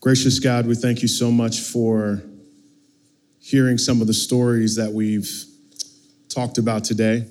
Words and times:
Gracious 0.00 0.38
God, 0.38 0.66
we 0.66 0.74
thank 0.74 1.02
you 1.02 1.08
so 1.08 1.30
much 1.30 1.60
for 1.60 2.22
hearing 3.38 3.76
some 3.76 4.00
of 4.00 4.06
the 4.06 4.14
stories 4.14 4.76
that 4.76 4.90
we've 4.90 5.30
talked 6.30 6.56
about 6.56 6.84
today. 6.84 7.26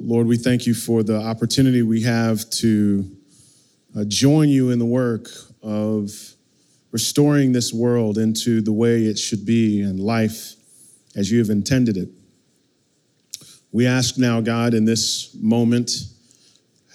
Lord, 0.00 0.26
we 0.26 0.36
thank 0.36 0.66
you 0.66 0.74
for 0.74 1.04
the 1.04 1.16
opportunity 1.16 1.82
we 1.82 2.02
have 2.02 2.50
to 2.50 3.08
uh, 3.96 4.02
join 4.08 4.48
you 4.48 4.70
in 4.70 4.80
the 4.80 4.84
work 4.84 5.28
of 5.62 6.10
restoring 6.90 7.52
this 7.52 7.72
world 7.72 8.18
into 8.18 8.60
the 8.60 8.72
way 8.72 9.04
it 9.04 9.16
should 9.16 9.46
be 9.46 9.80
and 9.80 10.00
life 10.00 10.54
as 11.14 11.30
you 11.30 11.38
have 11.38 11.50
intended 11.50 11.96
it. 11.96 12.08
We 13.70 13.86
ask 13.86 14.18
now, 14.18 14.40
God, 14.40 14.74
in 14.74 14.86
this 14.86 15.32
moment, 15.40 15.92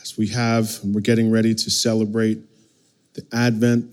as 0.02 0.18
we 0.18 0.28
have, 0.28 0.80
we're 0.84 1.00
getting 1.00 1.32
ready 1.32 1.56
to 1.56 1.72
celebrate 1.72 2.40
the 3.14 3.26
Advent, 3.32 3.90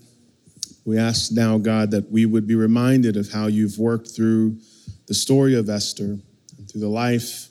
we 0.83 0.97
ask 0.97 1.31
now, 1.31 1.57
God, 1.57 1.91
that 1.91 2.11
we 2.11 2.25
would 2.25 2.47
be 2.47 2.55
reminded 2.55 3.15
of 3.15 3.31
how 3.31 3.47
you've 3.47 3.77
worked 3.77 4.09
through 4.09 4.57
the 5.07 5.13
story 5.13 5.55
of 5.55 5.69
Esther 5.69 6.17
and 6.57 6.69
through 6.69 6.81
the 6.81 6.87
life 6.87 7.49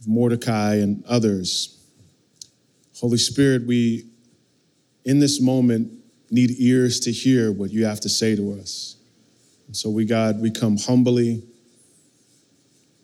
of 0.00 0.08
Mordecai 0.08 0.76
and 0.76 1.04
others. 1.06 1.78
Holy 2.98 3.18
Spirit, 3.18 3.66
we, 3.66 4.06
in 5.04 5.18
this 5.18 5.40
moment, 5.42 5.92
need 6.30 6.52
ears 6.58 7.00
to 7.00 7.12
hear 7.12 7.52
what 7.52 7.70
you 7.70 7.84
have 7.84 8.00
to 8.00 8.08
say 8.08 8.34
to 8.34 8.58
us. 8.58 8.96
And 9.66 9.76
so, 9.76 9.90
we, 9.90 10.06
God, 10.06 10.40
we 10.40 10.50
come 10.50 10.78
humbly. 10.78 11.42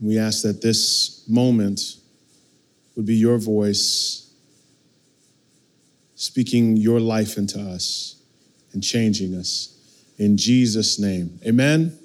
We 0.01 0.19
ask 0.19 0.43
that 0.43 0.63
this 0.63 1.25
moment 1.29 1.81
would 2.97 3.05
be 3.05 3.17
your 3.17 3.37
voice 3.39 4.33
speaking 6.15 6.77
your 6.77 6.99
life 6.99 7.37
into 7.37 7.61
us 7.61 8.18
and 8.79 8.85
changing 8.85 9.35
us. 9.35 9.77
In 10.19 10.37
Jesus' 10.37 11.01
name, 11.01 11.41
amen. 11.45 11.99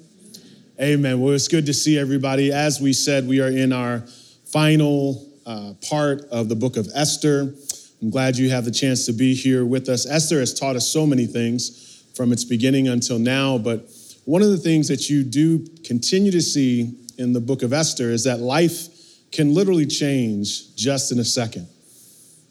Amen. 0.80 1.20
Well, 1.20 1.32
it's 1.32 1.46
good 1.46 1.66
to 1.66 1.72
see 1.72 1.96
everybody. 1.96 2.50
As 2.50 2.80
we 2.80 2.92
said, 2.92 3.28
we 3.28 3.40
are 3.40 3.48
in 3.48 3.72
our 3.72 4.00
final 4.46 5.24
uh, 5.46 5.74
part 5.88 6.22
of 6.32 6.48
the 6.48 6.56
book 6.56 6.76
of 6.76 6.88
Esther. 6.92 7.54
I'm 8.02 8.10
glad 8.10 8.36
you 8.36 8.50
have 8.50 8.64
the 8.64 8.72
chance 8.72 9.06
to 9.06 9.12
be 9.12 9.36
here 9.36 9.64
with 9.64 9.88
us. 9.88 10.04
Esther 10.04 10.40
has 10.40 10.52
taught 10.52 10.74
us 10.74 10.88
so 10.88 11.06
many 11.06 11.26
things 11.26 12.02
from 12.16 12.32
its 12.32 12.42
beginning 12.42 12.88
until 12.88 13.20
now, 13.20 13.56
but 13.56 13.88
one 14.24 14.42
of 14.42 14.48
the 14.48 14.58
things 14.58 14.88
that 14.88 15.08
you 15.08 15.22
do 15.22 15.64
continue 15.84 16.32
to 16.32 16.42
see 16.42 16.92
in 17.18 17.32
the 17.32 17.40
book 17.40 17.62
of 17.62 17.72
Esther 17.72 18.10
is 18.10 18.24
that 18.24 18.40
life 18.40 18.88
can 19.30 19.54
literally 19.54 19.86
change 19.86 20.74
just 20.74 21.12
in 21.12 21.20
a 21.20 21.24
second. 21.24 21.68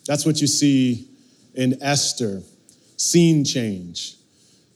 That's 0.07 0.25
what 0.25 0.39
you 0.39 0.47
see 0.47 1.09
in 1.55 1.83
Esther 1.83 2.41
scene 3.03 3.43
change. 3.43 4.15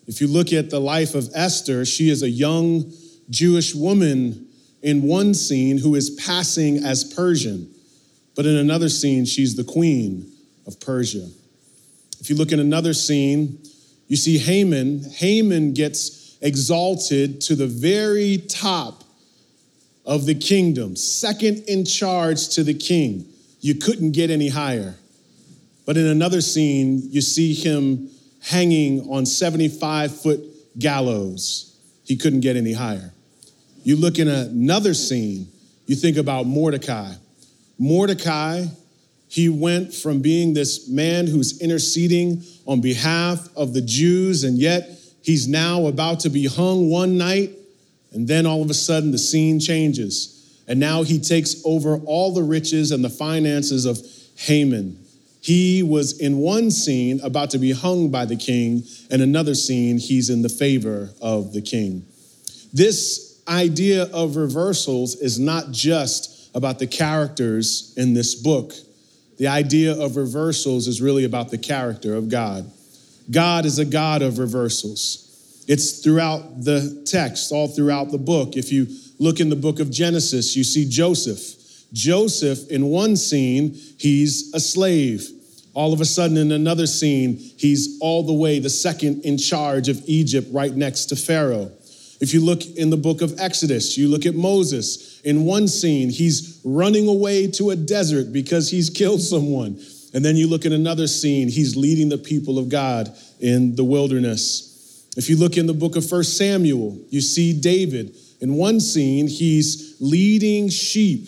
If 0.08 0.22
you 0.22 0.28
look 0.28 0.54
at 0.54 0.70
the 0.70 0.80
life 0.80 1.16
of 1.16 1.30
Esther, 1.34 1.86
she 1.86 2.10
is 2.10 2.24
a 2.24 2.30
young 2.30 2.92
Jewish 3.30 3.76
woman 3.76 4.48
in 4.82 5.04
one 5.04 5.34
scene 5.34 5.78
who 5.78 5.96
is 5.96 6.10
passing 6.12 6.84
as 6.84 7.04
Persian, 7.04 7.74
but 8.36 8.46
in 8.46 8.56
another 8.56 8.90
scene, 8.90 9.26
she's 9.26 9.56
the 9.56 9.64
queen 9.64 10.32
of 10.66 10.80
Persia. 10.80 11.28
If 12.20 12.30
you 12.30 12.36
look 12.36 12.52
at 12.52 12.60
another 12.60 12.94
scene, 12.94 13.60
you 14.08 14.16
see 14.16 14.38
Haman. 14.38 15.04
Haman 15.16 15.74
gets 15.74 16.38
exalted 16.42 17.42
to 17.42 17.56
the 17.56 17.68
very 17.68 18.38
top 18.38 19.04
of 20.06 20.26
the 20.26 20.36
kingdom, 20.36 20.96
second 20.96 21.64
in 21.68 21.84
charge 21.84 22.50
to 22.50 22.64
the 22.64 22.74
king. 22.74 23.26
You 23.60 23.76
couldn't 23.76 24.12
get 24.12 24.30
any 24.30 24.50
higher. 24.50 24.96
But 25.86 25.98
in 25.98 26.06
another 26.06 26.42
scene, 26.42 27.02
you 27.10 27.22
see 27.22 27.54
him 27.54 28.10
hanging 28.48 29.02
on 29.10 29.26
75 29.26 30.22
foot 30.22 30.40
gallows. 30.80 31.78
He 32.06 32.16
couldn't 32.16 32.40
get 32.40 32.56
any 32.56 32.74
higher. 32.74 33.12
You 33.84 33.98
look 33.98 34.20
in 34.20 34.28
another 34.28 34.94
scene, 34.94 35.48
you 35.86 35.96
think 35.96 36.18
about 36.18 36.46
Mordecai. 36.46 37.14
Mordecai, 37.78 38.66
he 39.28 39.50
went 39.50 39.94
from 39.94 40.22
being 40.22 40.54
this 40.54 40.88
man 40.88 41.28
who's 41.28 41.62
interceding 41.62 42.44
on 42.66 42.80
behalf 42.80 43.50
of 43.56 43.74
the 43.74 43.82
Jews, 43.82 44.46
and 44.46 44.58
yet 44.58 44.98
he's 45.22 45.48
now 45.48 45.88
about 45.88 46.22
to 46.22 46.30
be 46.30 46.46
hung 46.48 46.90
one 46.90 47.18
night, 47.18 47.52
and 48.14 48.28
then 48.28 48.46
all 48.46 48.62
of 48.62 48.70
a 48.70 48.74
sudden 48.74 49.12
the 49.12 49.18
scene 49.18 49.60
changes. 49.60 50.34
And 50.70 50.80
now 50.80 51.04
he 51.04 51.20
takes 51.20 51.62
over 51.66 51.98
all 51.98 52.34
the 52.34 52.44
riches 52.44 52.92
and 52.92 53.04
the 53.04 53.10
finances 53.10 53.86
of 53.86 54.00
Haman. 54.36 55.04
He 55.48 55.82
was 55.82 56.20
in 56.20 56.40
one 56.40 56.72
scene 56.72 57.22
about 57.24 57.52
to 57.52 57.58
be 57.58 57.72
hung 57.72 58.10
by 58.10 58.26
the 58.26 58.36
king, 58.36 58.84
and 59.10 59.22
another 59.22 59.56
scene, 59.56 59.98
he's 59.98 60.30
in 60.30 60.42
the 60.42 60.50
favor 60.50 61.10
of 61.22 61.54
the 61.54 61.62
king. 61.62 62.06
This 62.74 63.42
idea 63.48 64.10
of 64.12 64.36
reversals 64.36 65.16
is 65.16 65.40
not 65.40 65.72
just 65.72 66.54
about 66.54 66.80
the 66.80 66.88
characters 66.88 67.94
in 67.96 68.14
this 68.14 68.36
book. 68.36 68.74
The 69.38 69.48
idea 69.48 69.98
of 69.98 70.18
reversals 70.18 70.86
is 70.86 71.02
really 71.02 71.24
about 71.24 71.50
the 71.50 71.58
character 71.58 72.16
of 72.16 72.28
God. 72.28 72.70
God 73.32 73.66
is 73.66 73.80
a 73.80 73.86
God 73.86 74.22
of 74.22 74.40
reversals. 74.40 75.64
It's 75.66 76.04
throughout 76.04 76.66
the 76.66 77.04
text, 77.06 77.54
all 77.54 77.70
throughout 77.70 78.12
the 78.12 78.18
book. 78.18 78.58
If 78.58 78.74
you 78.74 78.88
look 79.18 79.40
in 79.40 79.48
the 79.48 79.56
book 79.56 79.80
of 79.80 79.92
Genesis, 79.92 80.58
you 80.58 80.66
see 80.66 80.90
Joseph. 80.90 81.54
Joseph, 81.94 82.70
in 82.70 82.88
one 82.88 83.16
scene, 83.16 83.80
he's 83.98 84.54
a 84.54 84.60
slave. 84.60 85.36
All 85.78 85.94
of 85.94 86.02
a 86.02 86.06
sudden, 86.06 86.38
in 86.38 86.52
another 86.52 86.88
scene, 86.88 87.38
he's 87.38 88.00
all 88.02 88.24
the 88.24 88.34
way 88.34 88.58
the 88.58 88.68
second 88.68 89.22
in 89.24 89.38
charge 89.38 89.90
of 89.90 90.02
Egypt, 90.08 90.48
right 90.52 90.76
next 90.76 91.06
to 91.06 91.16
Pharaoh. 91.16 91.72
If 92.20 92.34
you 92.34 92.44
look 92.44 92.66
in 92.66 92.90
the 92.90 92.98
book 92.98 93.22
of 93.22 93.40
Exodus, 93.40 93.96
you 93.96 94.08
look 94.08 94.26
at 94.26 94.34
Moses. 94.34 95.22
In 95.22 95.46
one 95.46 95.68
scene, 95.68 96.10
he's 96.10 96.60
running 96.64 97.08
away 97.08 97.46
to 97.52 97.70
a 97.70 97.76
desert 97.76 98.34
because 98.34 98.72
he's 98.72 98.90
killed 98.90 99.22
someone. 99.22 99.80
And 100.16 100.26
then 100.26 100.36
you 100.36 100.48
look 100.48 100.66
at 100.66 100.72
another 100.72 101.06
scene, 101.06 101.48
he's 101.48 101.76
leading 101.76 102.10
the 102.10 102.18
people 102.18 102.58
of 102.58 102.70
God 102.70 103.16
in 103.40 103.76
the 103.76 103.84
wilderness. 103.84 105.06
If 105.16 105.30
you 105.30 105.38
look 105.38 105.58
in 105.58 105.68
the 105.68 105.76
book 105.76 105.96
of 105.96 106.10
First 106.10 106.38
Samuel, 106.38 106.98
you 107.12 107.22
see 107.22 107.54
David. 107.54 108.16
In 108.42 108.56
one 108.56 108.80
scene, 108.80 109.28
he's 109.28 109.96
leading 110.00 110.70
sheep, 110.70 111.28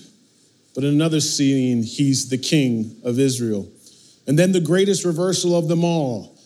but 0.74 0.84
in 0.84 0.90
another 0.90 1.20
scene, 1.20 1.84
he's 1.84 2.30
the 2.30 2.38
king 2.40 2.96
of 3.04 3.20
Israel. 3.20 3.70
And 4.30 4.38
then 4.38 4.52
the 4.52 4.62
greatest 4.62 5.06
reversal 5.06 5.58
of 5.58 5.68
them 5.68 5.84
all, 5.84 6.38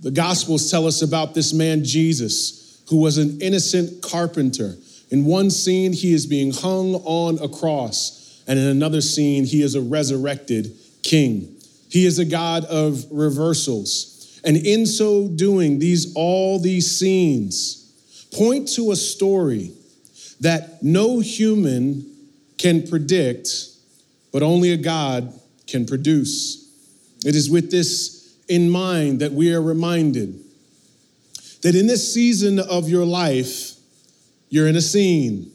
the 0.00 0.10
Gospels 0.10 0.68
tell 0.68 0.84
us 0.84 1.00
about 1.00 1.32
this 1.32 1.52
man, 1.52 1.84
Jesus 1.84 2.82
who 2.88 2.96
was 2.96 3.18
an 3.18 3.40
innocent 3.40 4.02
carpenter. 4.02 4.74
In 5.10 5.24
one 5.24 5.48
scene, 5.48 5.92
he 5.92 6.12
is 6.12 6.26
being 6.26 6.52
hung 6.52 6.96
on 6.96 7.38
a 7.38 7.48
cross, 7.48 8.42
and 8.48 8.58
in 8.58 8.66
another 8.66 9.00
scene, 9.00 9.44
he 9.44 9.62
is 9.62 9.76
a 9.76 9.80
resurrected 9.80 10.76
king. 11.04 11.56
He 11.88 12.04
is 12.04 12.18
a 12.18 12.24
God 12.24 12.64
of 12.64 13.06
reversals. 13.12 14.40
And 14.42 14.56
in 14.56 14.86
so 14.86 15.28
doing, 15.28 15.78
these 15.78 16.12
all 16.16 16.58
these 16.58 16.98
scenes 16.98 18.26
point 18.32 18.66
to 18.74 18.90
a 18.90 18.96
story 18.96 19.72
that 20.40 20.82
no 20.82 21.20
human 21.20 22.12
can 22.58 22.88
predict, 22.88 23.50
but 24.32 24.42
only 24.42 24.72
a 24.72 24.76
God 24.76 25.32
can 25.68 25.86
produce. 25.86 26.59
It 27.24 27.34
is 27.34 27.50
with 27.50 27.70
this 27.70 28.34
in 28.48 28.70
mind 28.70 29.20
that 29.20 29.32
we 29.32 29.54
are 29.54 29.62
reminded 29.62 30.42
that 31.62 31.74
in 31.74 31.86
this 31.86 32.12
season 32.12 32.58
of 32.58 32.88
your 32.88 33.04
life, 33.04 33.72
you're 34.48 34.66
in 34.66 34.76
a 34.76 34.80
scene. 34.80 35.52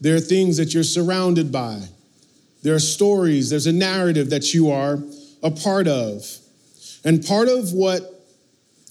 There 0.00 0.16
are 0.16 0.20
things 0.20 0.56
that 0.56 0.74
you're 0.74 0.82
surrounded 0.82 1.52
by. 1.52 1.82
There 2.62 2.74
are 2.74 2.80
stories, 2.80 3.50
there's 3.50 3.66
a 3.66 3.72
narrative 3.72 4.30
that 4.30 4.52
you 4.54 4.70
are 4.70 4.98
a 5.42 5.50
part 5.50 5.86
of. 5.86 6.24
And 7.04 7.24
part 7.24 7.48
of 7.48 7.72
what 7.72 8.26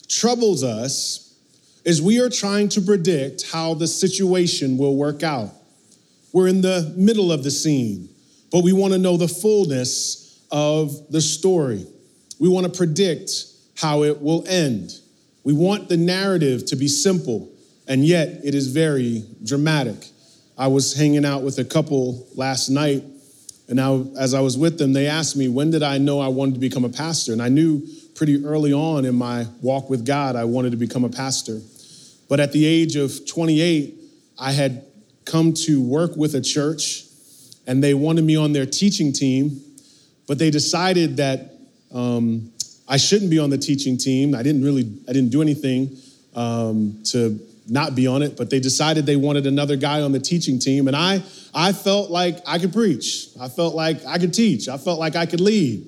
troubles 0.08 0.64
us 0.64 1.36
is 1.84 2.02
we 2.02 2.20
are 2.20 2.30
trying 2.30 2.70
to 2.70 2.82
predict 2.82 3.52
how 3.52 3.74
the 3.74 3.88
situation 3.88 4.78
will 4.78 4.96
work 4.96 5.24
out. 5.24 5.52
We're 6.32 6.48
in 6.48 6.62
the 6.62 6.94
middle 6.96 7.32
of 7.32 7.44
the 7.44 7.52
scene, 7.52 8.10
but 8.52 8.64
we 8.64 8.74
want 8.74 8.94
to 8.94 9.00
know 9.00 9.18
the 9.18 9.28
fullness 9.28 10.25
of 10.52 11.12
the 11.12 11.22
story. 11.22 11.86
We 12.40 12.50
want 12.50 12.72
to 12.72 12.78
predict 12.78 13.32
how 13.78 14.04
it 14.04 14.22
will 14.22 14.46
end. 14.48 14.92
We 15.44 15.54
want 15.54 15.90
the 15.90 15.98
narrative 15.98 16.66
to 16.68 16.76
be 16.76 16.88
simple, 16.88 17.52
and 17.88 18.04
yet 18.04 18.42
it 18.44 18.56
is 18.56 18.68
very 18.68 19.26
dramatic. 19.44 20.08
I 20.58 20.68
was 20.68 20.96
hanging 20.96 21.26
out 21.26 21.44
with 21.44 21.60
a 21.60 21.66
couple 21.66 22.28
last 22.36 22.70
night, 22.70 23.04
and 23.68 23.76
now 23.76 24.08
as 24.18 24.34
I 24.34 24.40
was 24.40 24.58
with 24.58 24.78
them, 24.78 24.94
they 24.94 25.08
asked 25.08 25.36
me, 25.36 25.48
When 25.48 25.72
did 25.72 25.84
I 25.84 25.98
know 25.98 26.20
I 26.20 26.30
wanted 26.30 26.56
to 26.56 26.60
become 26.60 26.86
a 26.86 26.90
pastor? 26.90 27.34
And 27.34 27.42
I 27.42 27.50
knew 27.50 27.86
pretty 28.16 28.44
early 28.46 28.72
on 28.74 29.06
in 29.06 29.16
my 29.16 29.46
walk 29.62 29.90
with 29.90 30.06
God, 30.06 30.36
I 30.36 30.46
wanted 30.46 30.72
to 30.72 30.78
become 30.78 31.04
a 31.04 31.10
pastor. 31.10 31.60
But 32.28 32.40
at 32.40 32.52
the 32.52 32.66
age 32.66 32.96
of 32.96 33.26
28, 33.28 33.96
I 34.40 34.52
had 34.52 34.84
come 35.26 35.54
to 35.54 35.82
work 35.82 36.16
with 36.16 36.36
a 36.36 36.42
church, 36.42 37.04
and 37.68 37.84
they 37.84 37.94
wanted 37.94 38.24
me 38.24 38.36
on 38.36 38.54
their 38.54 38.66
teaching 38.66 39.12
team, 39.12 39.62
but 40.28 40.40
they 40.40 40.50
decided 40.50 41.18
that 41.18 41.52
um, 41.94 42.52
I 42.88 42.98
shouldn't 42.98 43.32
be 43.32 43.40
on 43.40 43.50
the 43.50 43.58
teaching 43.58 43.98
team. 43.98 44.36
I 44.36 44.44
didn't 44.44 44.64
really, 44.64 44.92
I 45.08 45.14
didn't 45.14 45.30
do 45.30 45.42
anything 45.42 45.98
um, 46.36 47.02
to 47.06 47.40
not 47.68 47.96
be 47.96 48.06
on 48.06 48.22
it, 48.22 48.38
but 48.38 48.50
they 48.50 48.60
decided 48.60 49.06
they 49.06 49.16
wanted 49.16 49.48
another 49.48 49.76
guy 49.76 50.02
on 50.02 50.12
the 50.12 50.20
teaching 50.20 50.60
team. 50.60 50.88
And 50.88 50.96
I, 50.96 51.24
I 51.54 51.72
felt 51.72 52.12
like 52.12 52.38
I 52.46 52.60
could 52.60 52.74
preach. 52.74 53.30
I 53.40 53.48
felt 53.48 53.74
like 53.74 54.06
I 54.06 54.20
could 54.20 54.34
teach. 54.34 54.68
I 54.68 54.78
felt 54.78 55.00
like 55.00 55.16
I 55.16 55.26
could 55.26 55.42
lead. 55.42 55.88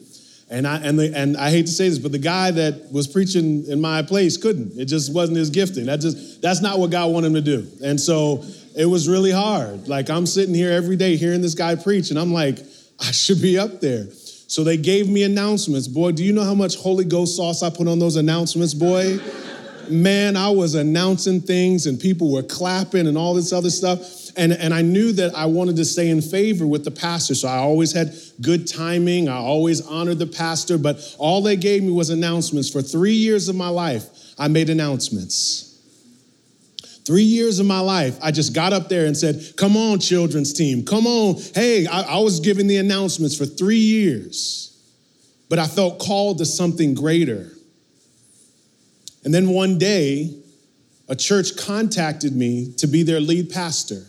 And 0.50 0.66
I, 0.66 0.78
and, 0.78 0.98
the, 0.98 1.12
and 1.14 1.36
I 1.36 1.52
hate 1.52 1.66
to 1.66 1.72
say 1.72 1.90
this, 1.90 2.00
but 2.00 2.14
the 2.14 2.18
guy 2.18 2.52
that 2.52 2.92
was 2.92 3.06
preaching 3.06 3.68
in 3.68 3.82
my 3.82 4.02
place 4.02 4.38
couldn't. 4.38 4.80
It 4.80 4.86
just 4.86 5.14
wasn't 5.14 5.38
his 5.38 5.50
gifting. 5.50 5.88
That 5.88 6.00
just, 6.00 6.42
that's 6.42 6.62
not 6.62 6.80
what 6.80 6.90
God 6.90 7.12
wanted 7.12 7.28
him 7.28 7.34
to 7.34 7.42
do. 7.42 7.68
And 7.84 8.00
so 8.00 8.46
it 8.76 8.86
was 8.86 9.10
really 9.10 9.32
hard. 9.32 9.88
Like 9.88 10.10
I'm 10.10 10.26
sitting 10.26 10.56
here 10.56 10.72
every 10.72 10.96
day 10.96 11.18
hearing 11.18 11.42
this 11.42 11.54
guy 11.54 11.76
preach, 11.76 12.12
and 12.12 12.18
I'm 12.18 12.32
like, 12.32 12.60
I 13.00 13.12
should 13.12 13.42
be 13.42 13.60
up 13.60 13.82
there. 13.82 14.06
So 14.48 14.64
they 14.64 14.78
gave 14.78 15.10
me 15.10 15.24
announcements. 15.24 15.88
Boy, 15.88 16.14
do 16.14 16.24
you 16.24 16.32
know 16.32 16.44
how 16.44 16.56
much 16.56 16.78
Holy 16.78 17.04
Ghost 17.04 17.36
sauce 17.36 17.62
I 17.62 17.70
put 17.70 17.88
on 17.88 18.00
those 18.00 18.16
announcements, 18.16 18.74
boy? 18.74 19.20
Man, 19.90 20.36
I 20.36 20.50
was 20.50 20.76
announcing 20.76 21.42
things 21.42 21.86
and 21.86 22.00
people 22.00 22.32
were 22.32 22.44
clapping 22.44 23.08
and 23.08 23.18
all 23.18 23.34
this 23.34 23.52
other 23.52 23.70
stuff. 23.70 24.00
And, 24.38 24.54
and 24.54 24.74
I 24.74 24.82
knew 24.82 25.12
that 25.14 25.36
I 25.36 25.46
wanted 25.48 25.76
to 25.78 25.86
stay 25.86 26.10
in 26.10 26.22
favor 26.22 26.66
with 26.66 26.86
the 26.86 26.92
pastor. 26.92 27.36
So 27.36 27.48
I 27.48 27.58
always 27.58 27.92
had 27.92 28.14
good 28.42 28.68
timing. 28.68 29.28
I 29.28 29.38
always 29.38 29.86
honored 29.86 30.20
the 30.20 30.28
pastor. 30.28 30.78
But 30.78 31.16
all 31.18 31.42
they 31.42 31.56
gave 31.56 31.84
me 31.84 31.92
was 31.92 32.10
announcements. 32.10 32.70
For 32.70 32.82
three 32.82 33.16
years 33.16 33.50
of 33.50 33.56
my 33.56 33.70
life, 33.70 34.06
I 34.38 34.48
made 34.48 34.70
announcements. 34.70 35.67
Three 37.08 37.24
years 37.24 37.60
of 37.60 37.66
my 37.66 37.80
life, 37.80 38.20
I 38.22 38.32
just 38.32 38.54
got 38.54 38.74
up 38.74 38.90
there 38.90 39.06
and 39.06 39.16
said, 39.16 39.42
Come 39.56 39.78
on, 39.78 40.00
children's 40.00 40.52
team, 40.52 40.84
come 40.84 41.08
on. 41.08 41.42
Hey, 41.56 41.88
I, 41.88 42.02
I, 42.02 42.20
was 42.20 42.42
giving 42.42 42.68
the 42.68 42.76
announcements 42.76 43.38
for 43.38 43.46
three 43.46 43.80
years, 43.80 44.78
but 45.48 45.58
I 45.58 45.68
felt 45.68 46.00
called 46.00 46.40
to 46.40 46.46
something 46.46 46.94
greater. 46.94 47.50
And 49.24 49.34
then 49.34 49.52
one 49.52 49.78
day, 49.78 50.38
a 51.08 51.16
church 51.16 51.56
contacted 51.56 52.36
me 52.36 52.74
to 52.76 52.88
be 52.88 53.04
their 53.04 53.22
lead 53.22 53.52
pastor 53.52 54.04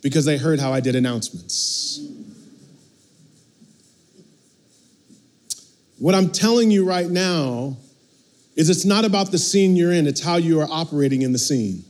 because 0.00 0.24
they 0.24 0.38
heard 0.38 0.60
how 0.60 0.72
I 0.72 0.78
did 0.78 0.94
announcements. 0.94 1.98
What 5.98 6.14
I'm 6.14 6.30
telling 6.30 6.70
you 6.70 6.84
right 6.84 7.10
now 7.10 7.76
is 8.54 8.70
it's 8.70 8.84
not 8.84 9.04
about 9.04 9.32
the 9.32 9.38
scene 9.38 9.74
you're 9.74 9.92
in, 9.92 10.06
it's 10.06 10.22
how 10.22 10.36
you 10.36 10.60
are 10.60 10.68
operating 10.70 11.22
in 11.22 11.32
the 11.32 11.38
scene. 11.40 11.82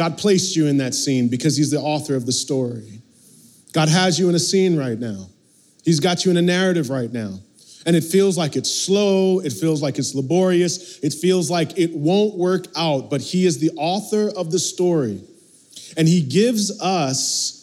God 0.00 0.16
placed 0.16 0.56
you 0.56 0.66
in 0.66 0.78
that 0.78 0.94
scene 0.94 1.28
because 1.28 1.58
He's 1.58 1.70
the 1.70 1.78
author 1.78 2.14
of 2.14 2.24
the 2.24 2.32
story. 2.32 3.02
God 3.74 3.90
has 3.90 4.18
you 4.18 4.30
in 4.30 4.34
a 4.34 4.38
scene 4.38 4.78
right 4.78 4.98
now. 4.98 5.26
He's 5.84 6.00
got 6.00 6.24
you 6.24 6.30
in 6.30 6.38
a 6.38 6.42
narrative 6.42 6.88
right 6.88 7.12
now. 7.12 7.38
And 7.84 7.94
it 7.94 8.02
feels 8.02 8.38
like 8.38 8.56
it's 8.56 8.74
slow, 8.74 9.40
it 9.40 9.52
feels 9.52 9.82
like 9.82 9.98
it's 9.98 10.14
laborious, 10.14 10.98
it 11.00 11.12
feels 11.12 11.50
like 11.50 11.78
it 11.78 11.94
won't 11.94 12.34
work 12.34 12.68
out, 12.78 13.10
but 13.10 13.20
He 13.20 13.44
is 13.44 13.58
the 13.58 13.72
author 13.76 14.30
of 14.34 14.50
the 14.50 14.58
story. 14.58 15.20
And 15.98 16.08
He 16.08 16.22
gives 16.22 16.80
us 16.80 17.59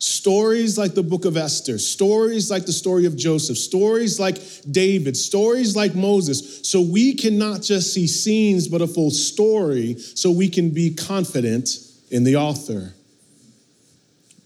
Stories 0.00 0.78
like 0.78 0.94
the 0.94 1.02
book 1.02 1.26
of 1.26 1.36
Esther, 1.36 1.78
stories 1.78 2.50
like 2.50 2.64
the 2.64 2.72
story 2.72 3.04
of 3.04 3.16
Joseph, 3.16 3.58
stories 3.58 4.18
like 4.18 4.38
David, 4.70 5.14
stories 5.14 5.76
like 5.76 5.94
Moses. 5.94 6.66
So 6.66 6.80
we 6.80 7.14
cannot 7.14 7.60
just 7.60 7.92
see 7.92 8.06
scenes, 8.06 8.66
but 8.66 8.80
a 8.80 8.86
full 8.86 9.10
story, 9.10 9.98
so 9.98 10.30
we 10.30 10.48
can 10.48 10.70
be 10.70 10.94
confident 10.94 11.68
in 12.10 12.24
the 12.24 12.36
author. 12.36 12.94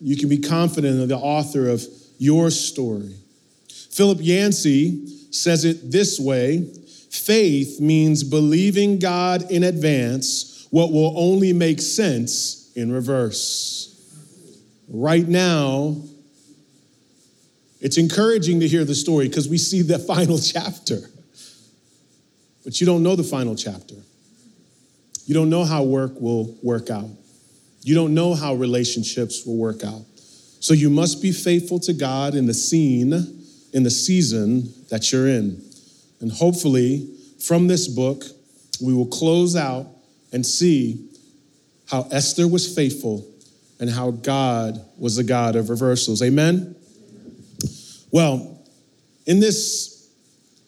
You 0.01 0.17
can 0.17 0.29
be 0.29 0.39
confident 0.39 1.01
in 1.01 1.07
the 1.07 1.17
author 1.17 1.69
of 1.69 1.85
your 2.19 2.51
story. 2.51 3.15
Philip 3.69 4.19
Yancey 4.21 5.07
says 5.31 5.65
it 5.65 5.93
this 5.93 6.19
way 6.19 6.69
faith 7.11 7.81
means 7.81 8.25
believing 8.25 8.99
God 8.99 9.53
in 9.53 9.63
advance 9.63 10.67
what 10.71 10.91
will 10.91 11.17
only 11.17 11.53
make 11.53 11.81
sense 11.81 12.73
in 12.75 12.91
reverse. 12.91 13.94
Right 14.89 15.27
now, 15.27 15.97
it's 17.81 17.99
encouraging 17.99 18.61
to 18.61 18.69
hear 18.69 18.85
the 18.85 18.95
story 18.95 19.29
because 19.29 19.49
we 19.49 19.59
see 19.59 19.83
the 19.83 19.99
final 20.15 20.39
chapter. 20.39 21.01
But 22.65 22.81
you 22.81 22.87
don't 22.87 23.03
know 23.03 23.15
the 23.17 23.25
final 23.25 23.55
chapter. 23.55 23.97
You 25.27 25.35
don't 25.35 25.51
know 25.51 25.65
how 25.65 25.83
work 25.83 26.21
will 26.21 26.57
work 26.63 26.91
out. 26.91 27.09
You 27.83 27.95
don't 27.95 28.15
know 28.15 28.35
how 28.35 28.55
relationships 28.55 29.45
will 29.45 29.57
work 29.57 29.85
out. 29.85 30.03
So 30.61 30.73
you 30.73 30.89
must 30.89 31.21
be 31.21 31.33
faithful 31.33 31.79
to 31.81 31.93
God 31.93 32.35
in 32.35 32.47
the 32.47 32.55
scene, 32.55 33.13
in 33.75 33.83
the 33.83 33.91
season 33.91 34.73
that 34.89 35.13
you're 35.13 35.29
in. 35.29 35.63
And 36.21 36.33
hopefully, 36.33 37.07
from 37.39 37.67
this 37.67 37.87
book, 37.87 38.25
we 38.83 38.95
will 38.95 39.07
close 39.07 39.57
out 39.57 39.87
and 40.33 40.45
see 40.45 41.07
how 41.87 42.09
Esther 42.11 42.49
was 42.49 42.75
faithful 42.75 43.27
and 43.81 43.91
how 43.91 44.11
God 44.11 44.85
was 44.99 45.17
the 45.17 45.25
God 45.25 45.57
of 45.57 45.71
reversals. 45.71 46.23
Amen? 46.23 46.75
Well, 48.11 48.63
in 49.27 49.41
this 49.41 50.09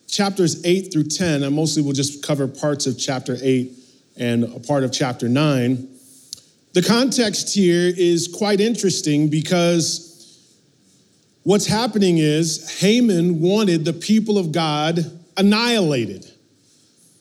chapters 0.08 0.64
8 0.64 0.92
through 0.92 1.04
10, 1.04 1.44
I 1.44 1.48
mostly 1.48 1.82
will 1.82 1.92
just 1.92 2.24
cover 2.24 2.48
parts 2.48 2.86
of 2.86 2.98
chapter 2.98 3.36
8 3.40 3.72
and 4.16 4.44
a 4.44 4.60
part 4.60 4.82
of 4.82 4.92
chapter 4.92 5.28
9. 5.28 5.88
The 6.72 6.82
context 6.82 7.54
here 7.54 7.92
is 7.96 8.28
quite 8.28 8.60
interesting 8.60 9.28
because 9.28 10.40
what's 11.42 11.66
happening 11.66 12.18
is 12.18 12.80
Haman 12.80 13.40
wanted 13.40 13.84
the 13.84 13.92
people 13.92 14.38
of 14.38 14.52
God 14.52 15.00
annihilated. 15.36 16.30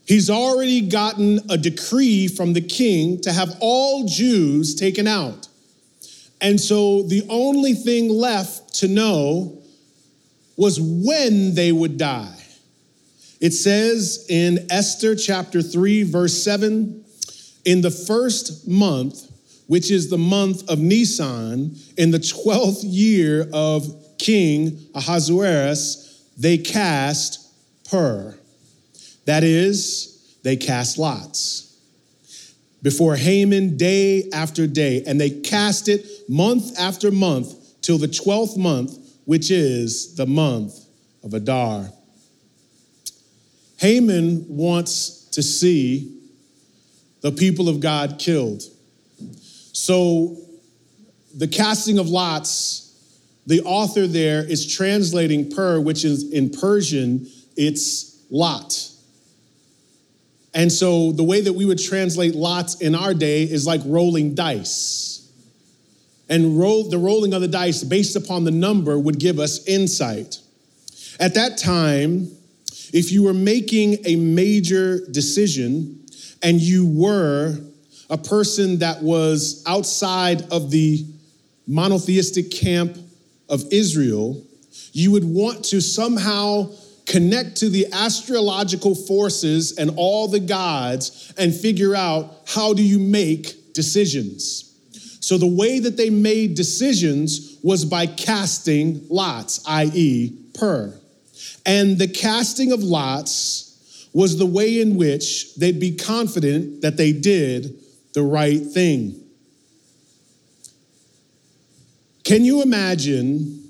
He's 0.05 0.29
already 0.29 0.81
gotten 0.81 1.39
a 1.49 1.57
decree 1.57 2.27
from 2.27 2.53
the 2.53 2.61
king 2.61 3.21
to 3.21 3.31
have 3.31 3.57
all 3.59 4.05
Jews 4.05 4.75
taken 4.75 5.07
out. 5.07 5.47
And 6.41 6.59
so 6.59 7.03
the 7.03 7.25
only 7.29 7.73
thing 7.73 8.09
left 8.09 8.75
to 8.75 8.87
know 8.87 9.61
was 10.57 10.79
when 10.79 11.55
they 11.55 11.71
would 11.71 11.97
die. 11.97 12.35
It 13.41 13.51
says 13.51 14.25
in 14.29 14.65
Esther 14.69 15.15
chapter 15.15 15.61
3, 15.61 16.03
verse 16.03 16.43
7 16.43 17.03
in 17.65 17.81
the 17.81 17.91
first 17.91 18.67
month, 18.67 19.31
which 19.67 19.91
is 19.91 20.09
the 20.09 20.17
month 20.17 20.69
of 20.69 20.79
Nisan, 20.79 21.75
in 21.97 22.11
the 22.11 22.19
12th 22.19 22.81
year 22.83 23.49
of 23.51 23.87
King 24.17 24.79
Ahasuerus, 24.93 26.29
they 26.37 26.57
cast 26.57 27.51
Pur. 27.89 28.37
That 29.25 29.43
is, 29.43 30.37
they 30.43 30.55
cast 30.55 30.97
lots 30.97 31.64
before 32.85 33.15
Haman 33.15 33.77
day 33.77 34.29
after 34.31 34.67
day, 34.67 35.03
and 35.07 35.19
they 35.19 35.31
cast 35.31 35.89
it 35.89 36.05
month 36.29 36.77
after 36.77 37.09
month 37.09 37.81
till 37.81 37.97
the 37.97 38.07
12th 38.07 38.57
month, 38.57 38.95
which 39.25 39.49
is 39.49 40.13
the 40.13 40.27
month 40.27 40.85
of 41.23 41.33
Adar. 41.33 41.89
Haman 43.77 44.45
wants 44.47 45.27
to 45.31 45.41
see 45.41 46.15
the 47.21 47.31
people 47.31 47.69
of 47.69 47.79
God 47.79 48.19
killed. 48.19 48.61
So, 49.73 50.37
the 51.35 51.47
casting 51.47 51.97
of 51.97 52.07
lots, 52.07 52.93
the 53.47 53.63
author 53.63 54.05
there 54.05 54.43
is 54.43 54.71
translating 54.71 55.49
Pur, 55.49 55.79
which 55.79 56.05
is 56.05 56.31
in 56.31 56.51
Persian, 56.51 57.25
it's 57.57 58.23
Lot. 58.29 58.91
And 60.55 60.71
so 60.71 61.11
the 61.11 61.23
way 61.23 61.41
that 61.41 61.51
we 61.51 61.65
would 61.65 61.77
translate 61.77 62.33
lots 62.33 62.75
in 62.75 62.95
our 62.95 63.13
day 63.13 63.43
is 63.43 63.67
like 63.67 63.81
rolling 63.85 64.35
dice. 64.35 65.29
And 66.29 66.57
roll, 66.57 66.89
the 66.89 66.97
rolling 66.97 67.33
of 67.33 67.41
the 67.41 67.47
dice 67.49 67.83
based 67.83 68.15
upon 68.15 68.45
the 68.45 68.51
number 68.51 68.97
would 68.97 69.19
give 69.19 69.37
us 69.37 69.67
insight. 69.67 70.39
At 71.19 71.33
that 71.35 71.57
time, 71.57 72.31
if 72.93 73.11
you 73.11 73.23
were 73.23 73.33
making 73.33 73.97
a 74.05 74.15
major 74.15 75.05
decision 75.11 76.05
and 76.41 76.61
you 76.61 76.87
were 76.87 77.59
a 78.09 78.17
person 78.17 78.79
that 78.79 79.03
was 79.03 79.61
outside 79.67 80.41
of 80.53 80.71
the 80.71 81.05
monotheistic 81.67 82.49
camp 82.49 82.97
of 83.49 83.61
Israel, 83.71 84.41
you 84.93 85.11
would 85.11 85.25
want 85.25 85.65
to 85.65 85.81
somehow 85.81 86.71
connect 87.05 87.57
to 87.57 87.69
the 87.69 87.87
astrological 87.91 88.95
forces 88.95 89.77
and 89.77 89.91
all 89.95 90.27
the 90.27 90.39
gods 90.39 91.33
and 91.37 91.53
figure 91.53 91.95
out 91.95 92.41
how 92.47 92.73
do 92.73 92.83
you 92.83 92.99
make 92.99 93.73
decisions. 93.73 94.73
So 95.19 95.37
the 95.37 95.47
way 95.47 95.79
that 95.79 95.97
they 95.97 96.09
made 96.09 96.55
decisions 96.55 97.57
was 97.63 97.85
by 97.85 98.05
casting 98.05 99.05
lots, 99.09 99.63
i.e., 99.67 100.33
Pur. 100.53 100.93
And 101.65 101.97
the 101.97 102.07
casting 102.07 102.71
of 102.71 102.83
lots 102.83 104.09
was 104.13 104.37
the 104.37 104.45
way 104.45 104.79
in 104.79 104.95
which 104.95 105.55
they'd 105.55 105.79
be 105.79 105.95
confident 105.95 106.81
that 106.81 106.95
they 106.95 107.11
did 107.11 107.75
the 108.13 108.23
right 108.23 108.63
thing. 108.63 109.21
Can 112.23 112.45
you 112.45 112.61
imagine 112.61 113.64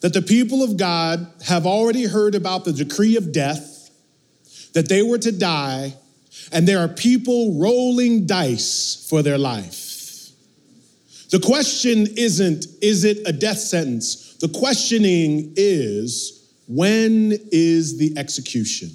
that 0.00 0.14
the 0.14 0.22
people 0.22 0.62
of 0.62 0.76
God 0.76 1.26
have 1.46 1.66
already 1.66 2.04
heard 2.04 2.34
about 2.34 2.64
the 2.64 2.72
decree 2.72 3.16
of 3.16 3.32
death, 3.32 3.90
that 4.72 4.88
they 4.88 5.02
were 5.02 5.18
to 5.18 5.32
die, 5.32 5.94
and 6.52 6.66
there 6.66 6.78
are 6.78 6.88
people 6.88 7.58
rolling 7.60 8.26
dice 8.26 9.06
for 9.08 9.22
their 9.22 9.38
life? 9.38 10.30
The 11.30 11.38
question 11.38 12.06
isn't, 12.16 12.66
is 12.82 13.04
it 13.04 13.18
a 13.26 13.32
death 13.32 13.58
sentence? 13.58 14.36
The 14.40 14.48
questioning 14.48 15.52
is, 15.56 16.52
when 16.66 17.38
is 17.52 17.98
the 17.98 18.16
execution? 18.16 18.90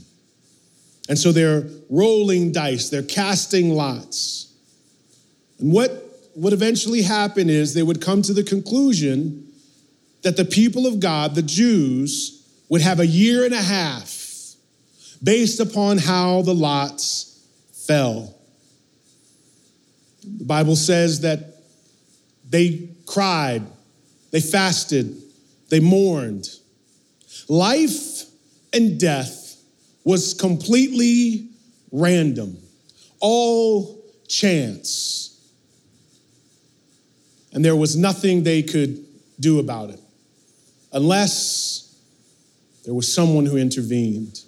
And 1.08 1.18
so 1.18 1.32
they're 1.32 1.68
rolling 1.90 2.52
dice, 2.52 2.90
they're 2.90 3.04
casting 3.04 3.70
lots. 3.70 4.54
And 5.60 5.72
what 5.72 6.04
would 6.36 6.52
eventually 6.52 7.04
happen 7.04 7.50
is 7.50 7.74
they 7.74 7.84
would 7.84 8.02
come 8.02 8.22
to 8.24 8.34
the 8.34 8.44
conclusion 8.44 9.45
that 10.26 10.38
the 10.38 10.44
people 10.44 10.88
of 10.88 11.00
God, 11.00 11.36
the 11.36 11.44
Jews, 11.44 12.44
would 12.68 12.82
have 12.82 13.00
a 13.00 13.06
year 13.06 13.46
and 13.46 13.54
a 13.54 13.62
half 13.62 14.56
based 15.22 15.60
upon 15.60 16.00
how 16.00 16.42
the 16.42 16.54
lots 16.54 17.48
fell. 17.86 18.36
The 20.24 20.46
Bible 20.46 20.76
says 20.76 21.20
that 21.20 21.62
they 22.50 22.90
cried, 23.06 23.62
they 24.32 24.42
fasted, 24.42 25.16
they 25.70 25.80
mourned. 25.80 26.50
Life 27.48 28.24
and 28.74 29.00
death 29.00 29.62
was 30.04 30.34
completely 30.34 31.50
random, 31.92 32.58
all 33.20 34.04
chance. 34.28 35.40
And 37.54 37.64
there 37.64 37.76
was 37.76 37.96
nothing 37.96 38.42
they 38.42 38.64
could 38.64 39.06
do 39.40 39.60
about 39.60 39.92
it 39.92 40.00
unless 40.96 41.94
there 42.86 42.94
was 42.94 43.14
someone 43.14 43.46
who 43.46 43.58
intervened. 43.58 44.40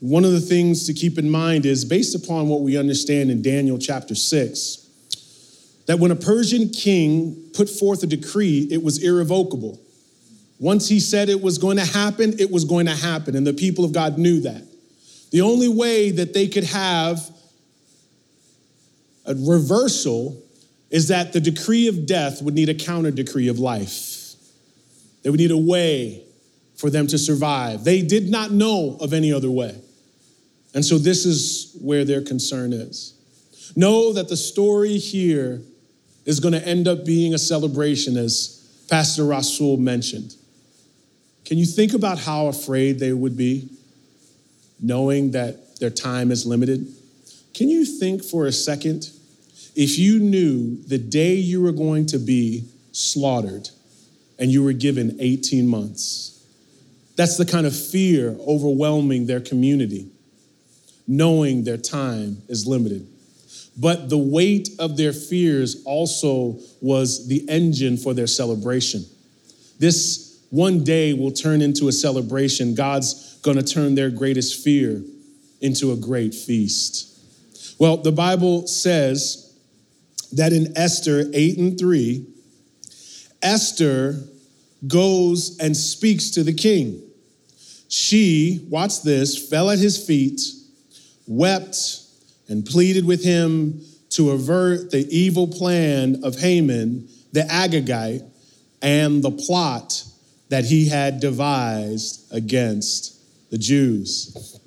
One 0.00 0.24
of 0.24 0.32
the 0.32 0.40
things 0.40 0.86
to 0.86 0.94
keep 0.94 1.18
in 1.18 1.30
mind 1.30 1.66
is 1.66 1.84
based 1.84 2.14
upon 2.14 2.48
what 2.48 2.62
we 2.62 2.76
understand 2.76 3.30
in 3.30 3.42
Daniel 3.42 3.78
chapter 3.78 4.14
6 4.14 4.80
that 5.86 5.98
when 5.98 6.10
a 6.10 6.16
Persian 6.16 6.70
king 6.70 7.50
put 7.52 7.68
forth 7.68 8.02
a 8.02 8.06
decree, 8.06 8.66
it 8.70 8.82
was 8.82 9.02
irrevocable. 9.04 9.78
Once 10.58 10.88
he 10.88 10.98
said 10.98 11.28
it 11.28 11.42
was 11.42 11.58
going 11.58 11.76
to 11.76 11.84
happen, 11.84 12.34
it 12.38 12.50
was 12.50 12.64
going 12.64 12.86
to 12.86 12.96
happen. 12.96 13.36
And 13.36 13.46
the 13.46 13.52
people 13.52 13.84
of 13.84 13.92
God 13.92 14.16
knew 14.16 14.40
that. 14.40 14.62
The 15.32 15.42
only 15.42 15.68
way 15.68 16.10
that 16.12 16.32
they 16.32 16.48
could 16.48 16.64
have 16.64 17.20
a 19.26 19.34
reversal 19.34 20.43
is 20.94 21.08
that 21.08 21.32
the 21.32 21.40
decree 21.40 21.88
of 21.88 22.06
death 22.06 22.40
would 22.40 22.54
need 22.54 22.68
a 22.68 22.74
counter 22.74 23.10
decree 23.10 23.48
of 23.48 23.58
life. 23.58 24.36
They 25.24 25.30
would 25.30 25.40
need 25.40 25.50
a 25.50 25.56
way 25.56 26.22
for 26.76 26.88
them 26.88 27.08
to 27.08 27.18
survive. 27.18 27.82
They 27.82 28.00
did 28.00 28.30
not 28.30 28.52
know 28.52 28.96
of 29.00 29.12
any 29.12 29.32
other 29.32 29.50
way. 29.50 29.76
And 30.72 30.84
so 30.84 30.96
this 30.98 31.26
is 31.26 31.76
where 31.80 32.04
their 32.04 32.22
concern 32.22 32.72
is. 32.72 33.12
Know 33.74 34.12
that 34.12 34.28
the 34.28 34.36
story 34.36 34.98
here 34.98 35.62
is 36.26 36.38
going 36.38 36.54
to 36.54 36.64
end 36.64 36.86
up 36.86 37.04
being 37.04 37.34
a 37.34 37.38
celebration, 37.38 38.16
as 38.16 38.64
Pastor 38.88 39.24
Rasul 39.24 39.76
mentioned. 39.76 40.36
Can 41.44 41.58
you 41.58 41.66
think 41.66 41.94
about 41.94 42.20
how 42.20 42.46
afraid 42.46 43.00
they 43.00 43.12
would 43.12 43.36
be 43.36 43.68
knowing 44.80 45.32
that 45.32 45.80
their 45.80 45.90
time 45.90 46.30
is 46.30 46.46
limited? 46.46 46.86
Can 47.52 47.68
you 47.68 47.84
think 47.84 48.22
for 48.22 48.46
a 48.46 48.52
second 48.52 49.10
if 49.74 49.98
you 49.98 50.18
knew 50.18 50.82
the 50.84 50.98
day 50.98 51.34
you 51.34 51.62
were 51.62 51.72
going 51.72 52.06
to 52.06 52.18
be 52.18 52.68
slaughtered 52.92 53.68
and 54.38 54.50
you 54.50 54.62
were 54.62 54.72
given 54.72 55.16
18 55.20 55.66
months? 55.66 56.30
That's 57.16 57.36
the 57.36 57.46
kind 57.46 57.66
of 57.66 57.76
fear 57.76 58.36
overwhelming 58.46 59.26
their 59.26 59.40
community, 59.40 60.08
knowing 61.06 61.64
their 61.64 61.76
time 61.76 62.42
is 62.48 62.66
limited. 62.66 63.06
But 63.76 64.08
the 64.08 64.18
weight 64.18 64.68
of 64.78 64.96
their 64.96 65.12
fears 65.12 65.82
also 65.84 66.58
was 66.80 67.26
the 67.28 67.48
engine 67.48 67.96
for 67.96 68.14
their 68.14 68.26
celebration. 68.26 69.04
This 69.78 70.40
one 70.50 70.84
day 70.84 71.12
will 71.12 71.32
turn 71.32 71.60
into 71.60 71.88
a 71.88 71.92
celebration. 71.92 72.74
God's 72.74 73.38
going 73.42 73.56
to 73.56 73.62
turn 73.62 73.96
their 73.96 74.10
greatest 74.10 74.62
fear 74.62 75.02
into 75.60 75.92
a 75.92 75.96
great 75.96 76.34
feast. 76.34 77.10
Well, 77.78 77.96
the 77.96 78.12
Bible 78.12 78.68
says 78.68 79.43
that 80.36 80.52
in 80.52 80.76
Esther 80.76 81.30
8 81.32 81.58
and 81.58 81.78
3, 81.78 82.26
Esther 83.42 84.20
goes 84.86 85.58
and 85.58 85.76
speaks 85.76 86.30
to 86.30 86.42
the 86.42 86.52
king. 86.52 87.00
She, 87.88 88.66
watch 88.68 89.02
this, 89.02 89.48
fell 89.48 89.70
at 89.70 89.78
his 89.78 90.04
feet, 90.04 90.40
wept, 91.26 92.00
and 92.48 92.64
pleaded 92.64 93.06
with 93.06 93.24
him 93.24 93.82
to 94.10 94.30
avert 94.30 94.90
the 94.90 95.06
evil 95.10 95.48
plan 95.48 96.20
of 96.24 96.38
Haman 96.38 97.08
the 97.34 97.42
Agagite 97.42 98.22
and 98.80 99.22
the 99.22 99.30
plot 99.32 100.04
that 100.50 100.64
he 100.64 100.88
had 100.88 101.18
devised 101.18 102.32
against 102.32 103.50
the 103.50 103.58
Jews. 103.58 104.60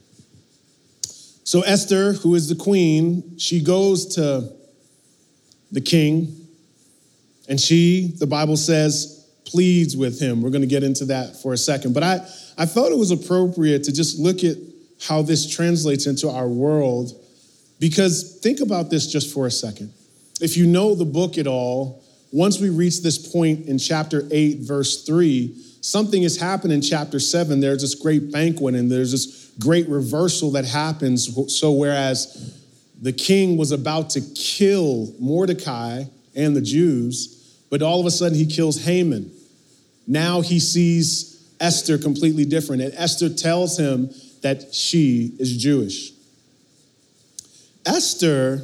So 1.45 1.61
Esther, 1.61 2.11
who 2.11 2.35
is 2.35 2.49
the 2.49 2.55
queen, 2.55 3.37
she 3.37 3.61
goes 3.61 4.15
to 4.15 4.53
the 5.71 5.81
king 5.81 6.47
and 7.47 7.59
she, 7.59 8.13
the 8.19 8.27
Bible 8.27 8.57
says, 8.57 9.25
pleads 9.45 9.95
with 9.95 10.19
him. 10.19 10.41
We're 10.41 10.49
going 10.49 10.61
to 10.61 10.67
get 10.67 10.83
into 10.83 11.05
that 11.05 11.37
for 11.37 11.53
a 11.53 11.57
second. 11.57 11.93
But 11.93 12.03
I, 12.03 12.15
I 12.57 12.65
felt 12.65 12.91
it 12.91 12.97
was 12.97 13.11
appropriate 13.11 13.83
to 13.85 13.93
just 13.93 14.19
look 14.19 14.43
at 14.43 14.57
how 15.01 15.21
this 15.21 15.49
translates 15.49 16.07
into 16.07 16.29
our 16.29 16.47
world 16.47 17.11
because 17.79 18.39
think 18.41 18.59
about 18.59 18.89
this 18.89 19.07
just 19.07 19.33
for 19.33 19.45
a 19.45 19.51
second. 19.51 19.93
If 20.41 20.57
you 20.57 20.65
know 20.67 20.95
the 20.95 21.05
book 21.05 21.37
at 21.37 21.47
all, 21.47 22.03
once 22.31 22.59
we 22.59 22.69
reach 22.69 23.01
this 23.01 23.31
point 23.31 23.67
in 23.67 23.77
chapter 23.77 24.27
8, 24.29 24.59
verse 24.59 25.03
3, 25.03 25.55
something 25.81 26.23
has 26.23 26.37
happened 26.37 26.73
in 26.73 26.81
chapter 26.81 27.19
7. 27.19 27.59
There's 27.59 27.81
this 27.81 27.95
great 27.95 28.31
banquet 28.31 28.75
and 28.75 28.91
there's 28.91 29.11
this 29.11 29.51
great 29.59 29.87
reversal 29.87 30.51
that 30.51 30.65
happens. 30.65 31.55
So, 31.57 31.71
whereas 31.71 32.66
the 33.01 33.13
king 33.13 33.57
was 33.57 33.71
about 33.71 34.09
to 34.11 34.21
kill 34.21 35.13
Mordecai 35.19 36.03
and 36.35 36.55
the 36.55 36.61
Jews, 36.61 37.59
but 37.69 37.81
all 37.81 37.99
of 37.99 38.05
a 38.05 38.11
sudden 38.11 38.37
he 38.37 38.45
kills 38.45 38.83
Haman. 38.83 39.31
Now 40.07 40.41
he 40.41 40.59
sees 40.59 41.51
Esther 41.59 41.97
completely 41.97 42.45
different, 42.45 42.81
and 42.81 42.93
Esther 42.95 43.29
tells 43.29 43.77
him 43.77 44.09
that 44.41 44.73
she 44.73 45.35
is 45.39 45.57
Jewish. 45.57 46.11
Esther 47.85 48.63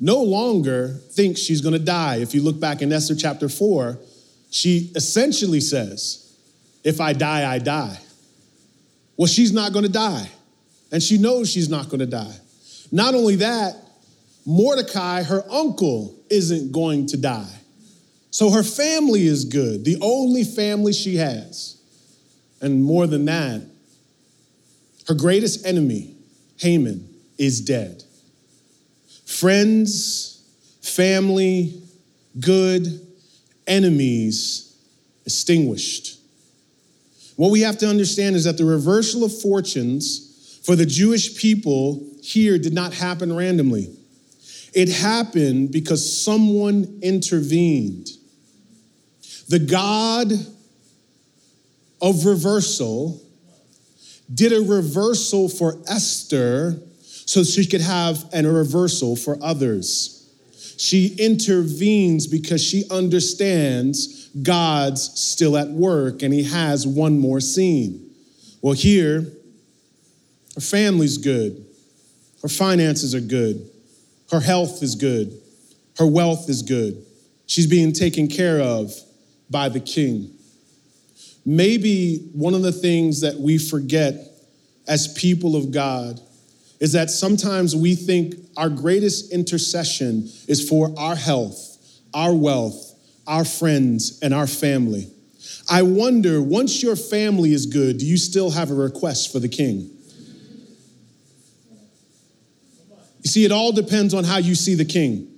no 0.00 0.22
longer 0.22 1.00
thinks 1.10 1.40
she's 1.40 1.60
to 1.72 1.78
die. 1.78 2.16
If 2.16 2.34
you 2.34 2.42
look 2.42 2.60
back 2.60 2.82
in 2.82 2.92
Esther 2.92 3.16
chapter 3.16 3.48
4, 3.48 3.98
she 4.50 4.90
essentially 4.94 5.60
says, 5.60 6.36
If 6.84 7.00
I 7.00 7.12
die, 7.12 7.50
I 7.50 7.58
die. 7.58 7.98
Well, 9.16 9.26
she's 9.26 9.52
not 9.52 9.72
to 9.84 9.90
die. 9.90 10.30
And 10.92 11.02
she 11.02 11.18
knows 11.18 11.50
she's 11.50 11.68
not 11.68 11.90
to 11.98 12.06
die. 12.06 12.36
Not 12.90 13.14
only 13.14 13.36
that, 13.36 13.76
Mordecai, 14.46 15.22
her 15.22 15.44
uncle, 15.50 16.14
isn't 16.30 16.72
going 16.72 17.06
to 17.06 17.16
die. 17.16 17.54
So 18.30 18.50
her 18.50 18.62
family 18.62 19.26
is 19.26 19.44
good, 19.44 19.84
the 19.84 19.98
only 20.00 20.44
family 20.44 20.92
she 20.92 21.16
has. 21.16 21.80
And 22.60 22.82
more 22.82 23.06
than 23.06 23.24
that, 23.26 23.62
her 25.06 25.14
greatest 25.14 25.66
enemy, 25.66 26.14
Haman, 26.58 27.08
is 27.38 27.60
dead 27.60 28.04
friends, 29.24 30.42
family, 30.80 31.82
good, 32.40 33.06
enemies 33.66 34.74
extinguished. 35.26 36.18
What 37.36 37.50
we 37.50 37.60
have 37.60 37.76
to 37.78 37.86
understand 37.86 38.34
is 38.36 38.44
that 38.44 38.56
the 38.56 38.64
reversal 38.64 39.24
of 39.24 39.40
fortunes 39.40 40.58
for 40.64 40.74
the 40.74 40.86
Jewish 40.86 41.36
people 41.36 42.07
here 42.22 42.58
did 42.58 42.72
not 42.72 42.92
happen 42.92 43.34
randomly. 43.34 43.94
It 44.74 44.88
happened 44.88 45.72
because 45.72 46.24
someone 46.24 47.00
intervened. 47.02 48.08
The 49.48 49.58
God 49.58 50.32
of 52.00 52.26
reversal 52.26 53.20
did 54.32 54.52
a 54.52 54.60
reversal 54.60 55.48
for 55.48 55.78
Esther 55.88 56.78
so 57.02 57.44
she 57.44 57.66
could 57.66 57.80
have 57.80 58.24
a 58.32 58.42
reversal 58.42 59.16
for 59.16 59.38
others. 59.42 60.14
She 60.78 61.16
intervenes 61.18 62.26
because 62.26 62.62
she 62.62 62.84
understands 62.90 64.28
God's 64.42 65.02
still 65.18 65.56
at 65.56 65.68
work 65.68 66.22
and 66.22 66.32
he 66.32 66.44
has 66.44 66.86
one 66.86 67.18
more 67.18 67.40
scene. 67.40 68.10
Well, 68.62 68.74
here, 68.74 69.26
her 70.54 70.60
family's 70.60 71.18
good, 71.18 71.64
her 72.42 72.48
finances 72.48 73.14
are 73.14 73.20
good, 73.20 73.68
her 74.30 74.40
health 74.40 74.82
is 74.82 74.94
good, 74.94 75.40
her 75.98 76.06
wealth 76.06 76.48
is 76.48 76.62
good. 76.62 77.04
She's 77.46 77.66
being 77.66 77.92
taken 77.92 78.28
care 78.28 78.60
of 78.60 78.92
by 79.50 79.68
the 79.68 79.80
king. 79.80 80.34
Maybe 81.46 82.18
one 82.34 82.54
of 82.54 82.62
the 82.62 82.72
things 82.72 83.22
that 83.22 83.36
we 83.36 83.56
forget 83.56 84.14
as 84.86 85.12
people 85.14 85.56
of 85.56 85.70
God 85.70 86.20
is 86.80 86.92
that 86.92 87.10
sometimes 87.10 87.74
we 87.74 87.94
think 87.94 88.34
our 88.56 88.68
greatest 88.68 89.32
intercession 89.32 90.28
is 90.46 90.66
for 90.68 90.94
our 90.98 91.16
health, 91.16 91.78
our 92.14 92.34
wealth, 92.34 92.94
our 93.26 93.44
friends, 93.44 94.18
and 94.22 94.32
our 94.32 94.46
family. 94.46 95.10
I 95.70 95.82
wonder, 95.82 96.40
once 96.42 96.82
your 96.82 96.96
family 96.96 97.52
is 97.52 97.66
good, 97.66 97.98
do 97.98 98.06
you 98.06 98.16
still 98.16 98.50
have 98.50 98.70
a 98.70 98.74
request 98.74 99.32
for 99.32 99.38
the 99.38 99.48
king? 99.48 99.90
You 103.22 103.30
see, 103.30 103.44
it 103.44 103.52
all 103.52 103.72
depends 103.72 104.14
on 104.14 104.24
how 104.24 104.38
you 104.38 104.54
see 104.54 104.74
the 104.74 104.84
king, 104.84 105.28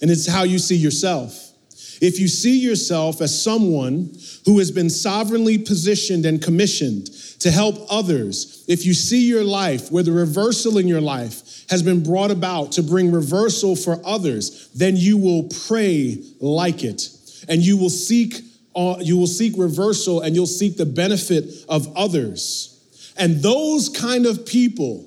and 0.00 0.10
it's 0.10 0.26
how 0.26 0.44
you 0.44 0.58
see 0.58 0.76
yourself. 0.76 1.52
If 2.00 2.18
you 2.18 2.26
see 2.26 2.58
yourself 2.58 3.20
as 3.20 3.42
someone 3.42 4.12
who 4.44 4.58
has 4.58 4.72
been 4.72 4.90
sovereignly 4.90 5.56
positioned 5.58 6.26
and 6.26 6.42
commissioned 6.42 7.06
to 7.38 7.50
help 7.50 7.76
others, 7.88 8.64
if 8.66 8.84
you 8.84 8.92
see 8.92 9.28
your 9.28 9.44
life 9.44 9.92
where 9.92 10.02
the 10.02 10.10
reversal 10.10 10.78
in 10.78 10.88
your 10.88 11.00
life 11.00 11.64
has 11.70 11.80
been 11.80 12.02
brought 12.02 12.32
about 12.32 12.72
to 12.72 12.82
bring 12.82 13.12
reversal 13.12 13.76
for 13.76 14.00
others, 14.04 14.68
then 14.74 14.96
you 14.96 15.16
will 15.16 15.44
pray 15.68 16.20
like 16.40 16.82
it 16.82 17.08
and 17.48 17.62
you 17.62 17.76
will 17.76 17.90
seek 17.90 18.34
uh, 18.74 18.96
you 19.00 19.18
will 19.18 19.26
seek 19.26 19.52
reversal 19.58 20.22
and 20.22 20.34
you'll 20.34 20.46
seek 20.46 20.76
the 20.78 20.86
benefit 20.86 21.44
of 21.68 21.94
others. 21.94 22.80
And 23.18 23.36
those 23.42 23.90
kind 23.90 24.24
of 24.24 24.46
people 24.46 25.06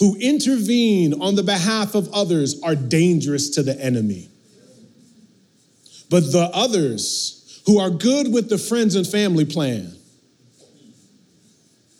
who 0.00 0.16
intervene 0.16 1.20
on 1.20 1.34
the 1.34 1.42
behalf 1.42 1.94
of 1.94 2.10
others 2.12 2.60
are 2.62 2.74
dangerous 2.74 3.50
to 3.50 3.62
the 3.62 3.78
enemy. 3.78 4.30
But 6.08 6.32
the 6.32 6.50
others 6.54 7.62
who 7.66 7.78
are 7.78 7.90
good 7.90 8.32
with 8.32 8.48
the 8.48 8.56
friends 8.56 8.96
and 8.96 9.06
family 9.06 9.44
plan, 9.44 9.94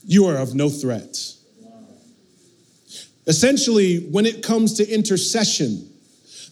you 0.06 0.24
are 0.26 0.38
of 0.38 0.54
no 0.54 0.70
threat. 0.70 1.16
Essentially, 3.26 3.98
when 4.10 4.24
it 4.24 4.42
comes 4.42 4.74
to 4.78 4.88
intercession, 4.88 5.86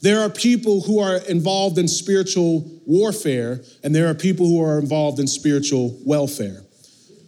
there 0.02 0.20
are 0.20 0.28
people 0.28 0.82
who 0.82 1.00
are 1.00 1.16
involved 1.28 1.78
in 1.78 1.88
spiritual 1.88 2.60
warfare, 2.86 3.62
and 3.82 3.94
there 3.94 4.06
are 4.08 4.14
people 4.14 4.46
who 4.46 4.62
are 4.62 4.78
involved 4.78 5.18
in 5.18 5.26
spiritual 5.26 5.98
welfare. 6.04 6.62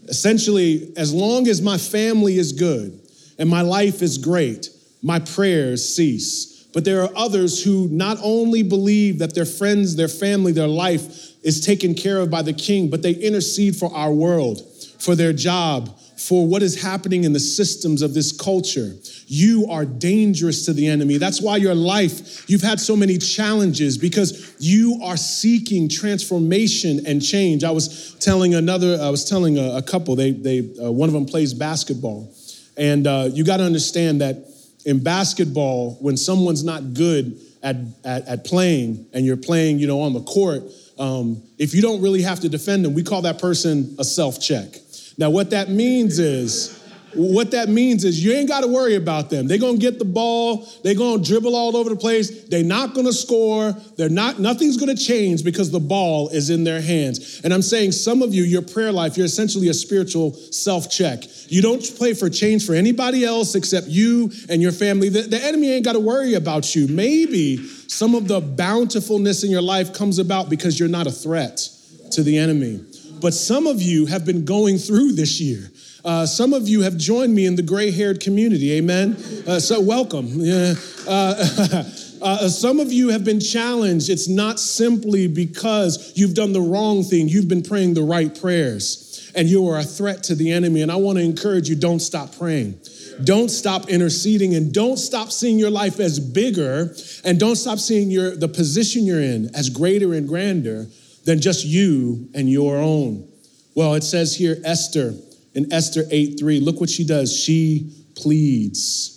Essentially, 0.09 0.93
as 0.97 1.13
long 1.13 1.49
as 1.49 1.63
my 1.63 1.79
family 1.79 2.37
is 2.37 2.53
good 2.53 3.00
and 3.41 3.49
my 3.49 3.63
life 3.63 4.03
is 4.03 4.19
great, 4.19 4.69
my 5.03 5.19
prayers 5.19 5.97
cease. 5.97 6.69
But 6.73 6.85
there 6.85 7.03
are 7.03 7.11
others 7.17 7.65
who 7.65 7.89
not 7.89 8.19
only 8.23 8.63
believe 8.63 9.19
that 9.19 9.35
their 9.35 9.47
friends, 9.47 9.97
their 9.97 10.09
family, 10.09 10.53
their 10.53 10.69
life 10.69 11.43
is 11.43 11.65
taken 11.65 11.95
care 11.95 12.19
of 12.19 12.31
by 12.31 12.43
the 12.43 12.53
king, 12.53 12.91
but 12.91 13.03
they 13.03 13.13
intercede 13.13 13.75
for 13.75 13.93
our 13.93 14.13
world, 14.13 14.61
for 15.01 15.17
their 15.17 15.33
job, 15.33 15.99
for 16.19 16.47
what 16.47 16.63
is 16.63 16.83
happening 16.83 17.25
in 17.25 17.33
the 17.33 17.41
systems 17.41 18.03
of 18.03 18.13
this 18.13 18.31
culture. 18.31 18.93
You 19.27 19.67
are 19.71 19.87
dangerous 19.87 20.67
to 20.67 20.75
the 20.75 20.87
enemy. 20.87 21.17
That's 21.17 21.41
why 21.41 21.57
your 21.57 21.75
life, 21.75 22.49
you've 22.49 22.61
had 22.61 22.79
so 22.79 22.95
many 22.95 23.17
challenges 23.17 23.97
because 23.97 24.55
you 24.61 25.01
are 25.03 25.17
seeking 25.17 25.89
transformation 25.89 27.07
and 27.07 27.25
change. 27.25 27.65
I 27.65 27.71
was 27.71 28.15
telling 28.21 28.55
another, 28.55 28.99
I 29.01 29.09
was 29.09 29.25
telling 29.25 29.57
a, 29.57 29.79
a 29.79 29.83
couple, 29.83 30.15
they, 30.15 30.33
they, 30.33 30.59
uh, 30.81 30.91
one 30.91 31.09
of 31.09 31.15
them 31.15 31.25
plays 31.25 31.55
basketball. 31.55 32.31
And 32.77 33.07
uh, 33.07 33.29
you 33.33 33.45
got 33.45 33.59
to 33.59 33.65
understand 33.65 34.21
that 34.21 34.47
in 34.85 35.03
basketball, 35.03 35.97
when 36.01 36.17
someone's 36.17 36.65
not 36.65 36.95
good 36.95 37.39
at, 37.63 37.77
at, 38.05 38.27
at 38.27 38.45
playing 38.45 39.07
and 39.13 39.27
you're 39.27 39.37
playing, 39.37 39.79
you 39.79 39.87
know, 39.87 40.01
on 40.01 40.15
the 40.15 40.23
court, 40.23 40.63
um, 40.99 41.43
if 41.59 41.75
you 41.75 41.83
don't 41.83 42.01
really 42.01 42.23
have 42.23 42.41
to 42.41 42.49
defend 42.49 42.85
them, 42.85 42.95
we 42.95 43.03
call 43.03 43.23
that 43.23 43.39
person 43.39 43.95
a 43.99 44.05
self 44.05 44.41
check. 44.41 44.77
Now, 45.19 45.31
what 45.31 45.51
that 45.51 45.69
means 45.69 46.19
is, 46.19 46.80
what 47.15 47.51
that 47.51 47.69
means 47.69 48.05
is 48.05 48.23
you 48.23 48.33
ain't 48.33 48.49
got 48.49 48.61
to 48.61 48.69
worry 48.69 48.95
about 48.95 49.31
them. 49.31 49.47
They're 49.47 49.59
going 49.59 49.79
to 49.79 49.81
get 49.81 49.99
the 49.99 50.05
ball. 50.05 50.69
They're 50.83 50.95
going 50.95 51.23
to 51.23 51.29
dribble 51.29 51.55
all 51.57 51.77
over 51.77 51.91
the 51.91 51.97
place. 51.97 52.45
They're 52.45 52.65
not 52.65 52.95
going 52.95 53.07
to 53.07 53.13
score. 53.13 53.73
They're 53.97 54.09
not, 54.09 54.39
nothing's 54.39 54.77
going 54.77 54.95
to 54.95 55.03
change 55.03 55.45
because 55.45 55.71
the 55.71 55.81
ball 55.81 56.29
is 56.29 56.51
in 56.51 56.65
their 56.65 56.81
hands. 56.81 57.41
And 57.43 57.53
I'm 57.53 57.63
saying 57.63 57.93
some 57.93 58.23
of 58.23 58.35
you, 58.35 58.45
your 58.45 58.63
prayer 58.63 58.93
life, 58.93 59.17
you're 59.17 59.27
essentially 59.27 59.69
a 59.69 59.75
spiritual 59.75 60.33
self 60.33 60.91
check. 60.91 61.25
You 61.49 61.63
don't 61.63 61.83
play 61.97 62.15
for 62.15 62.31
change 62.31 62.65
for 62.65 62.75
anybody 62.75 63.25
else 63.25 63.55
except 63.55 63.89
you 63.89 64.31
and 64.49 64.63
your 64.63 64.73
family. 64.73 65.09
The, 65.09 65.23
the 65.23 65.43
enemy 65.45 65.73
ain't 65.73 65.85
got 65.85 65.95
to 65.95 66.01
worry 66.01 66.35
about 66.35 66.75
you. 66.77 66.87
Maybe 66.87 67.57
some 67.89 68.15
of 68.15 68.29
the 68.29 68.41
bountifulness 68.41 69.43
in 69.43 69.51
your 69.51 69.63
life 69.63 69.93
comes 69.93 70.19
about 70.19 70.49
because 70.49 70.79
you're 70.79 70.89
not 70.89 71.07
a 71.07 71.13
threat 71.13 71.69
to 72.13 72.23
the 72.23 72.39
enemy. 72.39 72.85
But 73.21 73.35
some 73.35 73.67
of 73.67 73.83
you 73.83 74.07
have 74.07 74.25
been 74.25 74.45
going 74.45 74.79
through 74.79 75.13
this 75.13 75.41
year. 75.41 75.71
Uh, 76.05 76.25
some 76.25 76.55
of 76.55 76.69
you 76.69 76.81
have 76.83 76.97
joined 76.97 77.35
me 77.35 77.47
in 77.47 77.57
the 77.57 77.63
gray 77.63 77.91
haired 77.91 78.21
community, 78.21 78.73
amen? 78.73 79.17
Uh, 79.47 79.61
so, 79.61 79.81
welcome. 79.81 80.41
Uh, 80.41 80.75
uh, 82.23 82.49
some 82.49 82.81
of 82.81 82.93
you 82.93 83.11
have 83.11 83.25
been 83.25 83.41
challenged. 83.41 84.09
It's 84.09 84.29
not 84.29 84.59
simply 84.59 85.27
because 85.27 86.13
you've 86.15 86.35
done 86.35 86.53
the 86.53 86.61
wrong 86.61 87.03
thing, 87.03 87.29
you've 87.29 87.49
been 87.49 87.63
praying 87.63 87.95
the 87.95 88.03
right 88.03 88.39
prayers, 88.39 89.31
and 89.35 89.49
you 89.49 89.69
are 89.69 89.79
a 89.79 89.85
threat 89.85 90.23
to 90.25 90.35
the 90.35 90.51
enemy. 90.53 90.81
And 90.81 90.91
I 90.91 90.97
want 90.97 91.19
to 91.19 91.25
encourage 91.25 91.69
you 91.69 91.77
don't 91.77 92.01
stop 92.01 92.37
praying. 92.37 92.81
Don't 93.25 93.51
stop 93.51 93.91
interceding 93.91 94.55
and 94.55 94.73
don't 94.73 94.97
stop 94.97 95.31
seeing 95.31 95.59
your 95.59 95.71
life 95.71 96.01
as 96.01 96.19
bigger 96.19 96.95
and 97.23 97.39
don't 97.39 97.57
stop 97.57 97.79
seeing 97.79 98.11
your 98.11 98.35
the 98.35 98.49
position 98.49 99.05
you're 99.05 99.21
in 99.21 99.55
as 99.55 99.69
greater 99.69 100.15
and 100.15 100.27
grander 100.27 100.87
than 101.27 101.39
just 101.39 101.67
you 101.67 102.31
and 102.35 102.51
your 102.51 102.79
own. 102.79 103.29
Well, 103.75 103.95
it 103.95 104.05
says 104.05 104.35
here 104.35 104.57
Esther 104.65 105.15
in 105.55 105.73
Esther 105.73 106.05
8 106.11 106.39
3. 106.39 106.61
Look 106.61 106.81
what 106.81 106.91
she 106.91 107.05
does. 107.05 107.37
She 107.37 107.93
pleads. 108.15 109.17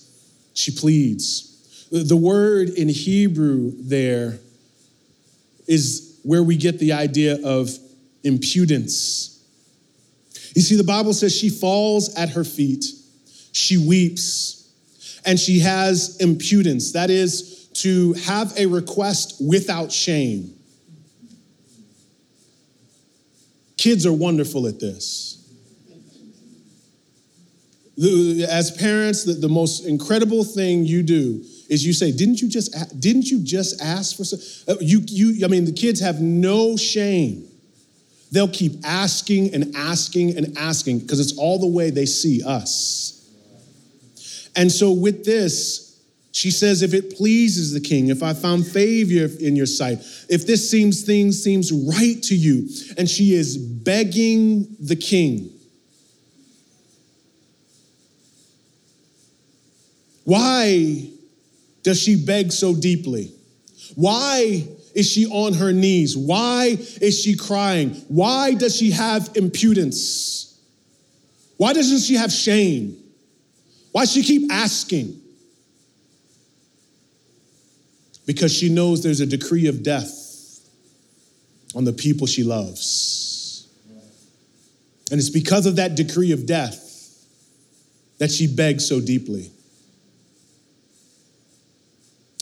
She 0.53 0.71
pleads. 0.71 1.49
The 1.91 2.17
word 2.17 2.69
in 2.69 2.89
Hebrew 2.89 3.71
there 3.75 4.39
is 5.67 6.19
where 6.23 6.43
we 6.43 6.57
get 6.57 6.79
the 6.79 6.93
idea 6.93 7.37
of 7.45 7.69
impudence. 8.23 9.29
You 10.55 10.61
see, 10.61 10.75
the 10.75 10.83
Bible 10.83 11.13
says 11.13 11.35
she 11.35 11.49
falls 11.49 12.15
at 12.15 12.29
her 12.29 12.43
feet, 12.43 12.85
she 13.51 13.77
weeps, 13.77 14.71
and 15.25 15.39
she 15.39 15.59
has 15.59 16.17
impudence. 16.17 16.93
That 16.93 17.09
is 17.09 17.67
to 17.73 18.13
have 18.13 18.53
a 18.57 18.65
request 18.67 19.41
without 19.45 19.91
shame. 19.91 20.53
Kids 23.77 24.05
are 24.05 24.13
wonderful 24.13 24.67
at 24.67 24.79
this. 24.79 25.42
As 27.95 28.71
parents, 28.71 29.23
the, 29.23 29.33
the 29.33 29.49
most 29.49 29.85
incredible 29.85 30.43
thing 30.43 30.83
you 30.83 31.03
do 31.03 31.43
is 31.69 31.85
you 31.85 31.93
say, 31.93 32.11
"Didn't 32.11 32.41
you 32.41 32.49
just 32.49 32.99
didn't 32.99 33.29
you 33.29 33.39
just 33.43 33.81
ask 33.81 34.17
for 34.17 34.23
some?" 34.23 34.39
Uh, 34.67 34.79
you 34.79 35.01
you 35.05 35.45
I 35.45 35.47
mean, 35.47 35.65
the 35.65 35.71
kids 35.71 35.99
have 35.99 36.19
no 36.19 36.75
shame. 36.75 37.47
They'll 38.31 38.47
keep 38.47 38.73
asking 38.83 39.53
and 39.53 39.75
asking 39.75 40.35
and 40.37 40.57
asking 40.57 40.99
because 40.99 41.19
it's 41.19 41.37
all 41.37 41.59
the 41.59 41.67
way 41.67 41.91
they 41.91 42.07
see 42.07 42.41
us. 42.43 43.29
And 44.55 44.71
so 44.71 44.91
with 44.91 45.23
this, 45.23 45.83
she 46.31 46.49
says, 46.49 46.81
if 46.81 46.95
it 46.95 47.15
pleases 47.15 47.73
the 47.73 47.79
king, 47.79 48.07
if 48.07 48.23
I 48.23 48.33
found 48.33 48.65
favor 48.65 49.31
in 49.39 49.55
your 49.55 49.67
sight, 49.67 49.99
if 50.29 50.47
this 50.47 50.69
seems 50.69 51.03
thing 51.03 51.31
seems 51.31 51.71
right 51.71 52.21
to 52.23 52.35
you, 52.35 52.69
and 52.97 53.07
she 53.07 53.35
is 53.35 53.55
begging 53.55 54.75
the 54.79 54.95
king. 54.95 55.51
Why 60.23 61.09
does 61.83 62.01
she 62.01 62.15
beg 62.15 62.51
so 62.51 62.73
deeply? 62.73 63.33
Why 63.95 64.67
is 64.95 65.09
she 65.09 65.27
on 65.27 65.53
her 65.53 65.73
knees? 65.73 66.15
Why 66.15 66.77
is 67.01 67.21
she 67.21 67.35
crying? 67.35 67.91
Why 68.07 68.53
does 68.53 68.75
she 68.75 68.91
have 68.91 69.29
impudence? 69.35 70.59
Why 71.57 71.73
doesn't 71.73 71.99
she 71.99 72.15
have 72.15 72.31
shame? 72.31 72.97
Why 73.91 74.05
she 74.05 74.23
keep 74.23 74.51
asking? 74.51 75.19
Because 78.25 78.53
she 78.53 78.69
knows 78.69 79.03
there's 79.03 79.19
a 79.19 79.25
decree 79.25 79.67
of 79.67 79.83
death 79.83 80.61
on 81.75 81.83
the 81.83 81.93
people 81.93 82.27
she 82.27 82.43
loves. 82.43 83.67
And 85.11 85.19
it's 85.19 85.29
because 85.29 85.65
of 85.65 85.75
that 85.75 85.95
decree 85.95 86.31
of 86.31 86.45
death 86.45 86.79
that 88.19 88.31
she 88.31 88.47
begs 88.47 88.87
so 88.87 89.01
deeply. 89.01 89.51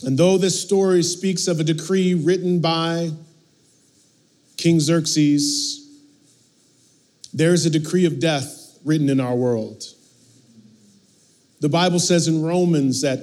And 0.04 0.18
though 0.18 0.38
this 0.38 0.60
story 0.60 1.02
speaks 1.02 1.46
of 1.46 1.60
a 1.60 1.64
decree 1.64 2.14
written 2.14 2.60
by 2.60 3.10
King 4.56 4.80
Xerxes, 4.80 5.78
there's 7.32 7.64
a 7.66 7.70
decree 7.70 8.04
of 8.04 8.20
death 8.20 8.78
written 8.84 9.08
in 9.08 9.20
our 9.20 9.34
world. 9.34 9.84
The 11.60 11.68
Bible 11.68 12.00
says 12.00 12.26
in 12.26 12.42
Romans 12.42 13.02
that 13.02 13.20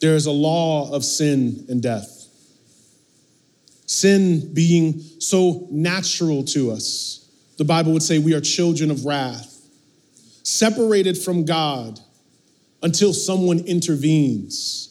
there 0.00 0.14
is 0.14 0.26
a 0.26 0.30
law 0.30 0.92
of 0.92 1.04
sin 1.04 1.64
and 1.68 1.82
death. 1.82 2.26
Sin 3.86 4.52
being 4.54 5.00
so 5.18 5.66
natural 5.70 6.44
to 6.44 6.70
us, 6.70 7.28
the 7.58 7.64
Bible 7.64 7.92
would 7.92 8.02
say 8.02 8.18
we 8.18 8.34
are 8.34 8.40
children 8.40 8.90
of 8.90 9.04
wrath, 9.04 9.66
separated 10.42 11.18
from 11.18 11.44
God 11.44 11.98
until 12.82 13.12
someone 13.12 13.58
intervenes. 13.60 14.89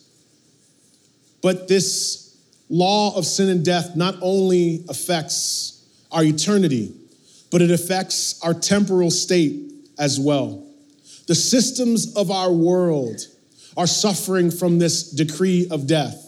But 1.42 1.68
this 1.68 2.38
law 2.70 3.16
of 3.16 3.26
sin 3.26 3.50
and 3.50 3.66
death 3.66 3.96
not 3.96 4.16
only 4.22 4.86
affects 4.90 5.86
our 6.12 6.24
eternity, 6.24 6.94
but 7.52 7.62
it 7.62 7.72
affects 7.72 8.40
our 8.44 8.54
temporal 8.54 9.12
state 9.12 9.72
as 9.98 10.20
well. 10.20 10.66
The 11.28 11.36
systems 11.36 12.16
of 12.16 12.32
our 12.32 12.52
world 12.52 13.22
are 13.78 13.88
suffering 13.88 14.52
from 14.52 14.80
this 14.80 15.12
decree 15.12 15.68
of 15.70 15.88
death. 15.88 16.26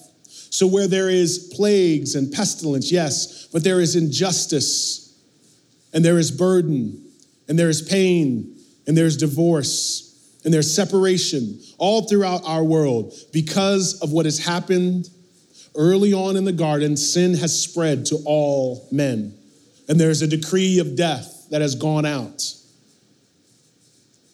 So, 0.52 0.68
where 0.68 0.88
there 0.88 1.10
is 1.10 1.52
plagues 1.56 2.16
and 2.16 2.32
pestilence, 2.32 2.92
yes, 2.92 3.48
but 3.48 3.64
there 3.64 3.80
is 3.80 3.96
injustice, 3.96 5.18
and 5.94 6.04
there 6.04 6.20
is 6.20 6.30
burden, 6.30 7.04
and 7.48 7.58
there 7.58 7.70
is 7.70 7.82
pain, 7.82 8.58
and 8.86 8.98
there's 8.98 9.18
divorce, 9.18 10.11
and 10.44 10.54
there's 10.54 10.74
separation 10.74 11.60
all 11.78 12.08
throughout 12.08 12.42
our 12.46 12.64
world 12.64 13.14
because 13.32 14.02
of 14.02 14.12
what 14.12 14.26
has 14.26 14.40
happened 14.40 15.10
early 15.76 16.14
on 16.14 16.36
in 16.36 16.46
the 16.46 16.52
garden. 16.52 16.98
Sin 16.98 17.36
has 17.36 17.62
spread 17.62 18.06
to 18.08 18.18
all 18.26 18.88
men, 18.92 19.34
and 19.88 20.00
there's 20.00 20.22
a 20.22 20.28
decree 20.28 20.80
of 20.80 20.96
death 20.96 21.48
that 21.52 21.62
has 21.62 21.76
gone 21.76 22.06
out. 22.06 22.44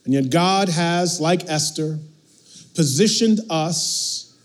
And 0.06 0.14
yet, 0.14 0.30
God 0.30 0.70
has, 0.70 1.20
like 1.20 1.50
Esther, 1.50 2.00
positioned 2.76 3.42
us 3.50 4.38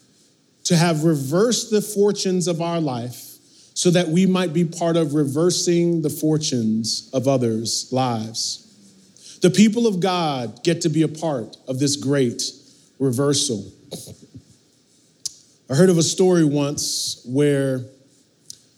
to 0.64 0.76
have 0.76 1.04
reversed 1.04 1.70
the 1.70 1.82
fortunes 1.82 2.48
of 2.48 2.60
our 2.60 2.80
life 2.80 3.36
so 3.74 3.90
that 3.90 4.08
we 4.08 4.26
might 4.26 4.52
be 4.52 4.64
part 4.64 4.96
of 4.96 5.14
reversing 5.14 6.02
the 6.02 6.10
fortunes 6.10 7.10
of 7.12 7.28
others' 7.28 7.88
lives. 7.92 8.61
The 9.42 9.50
people 9.50 9.86
of 9.86 10.00
God 10.00 10.64
get 10.64 10.80
to 10.82 10.88
be 10.88 11.02
a 11.02 11.08
part 11.08 11.56
of 11.68 11.78
this 11.78 11.96
great 11.96 12.42
reversal. 12.98 13.70
I 15.70 15.74
heard 15.74 15.90
of 15.90 15.98
a 15.98 16.02
story 16.02 16.44
once 16.44 17.22
where 17.26 17.84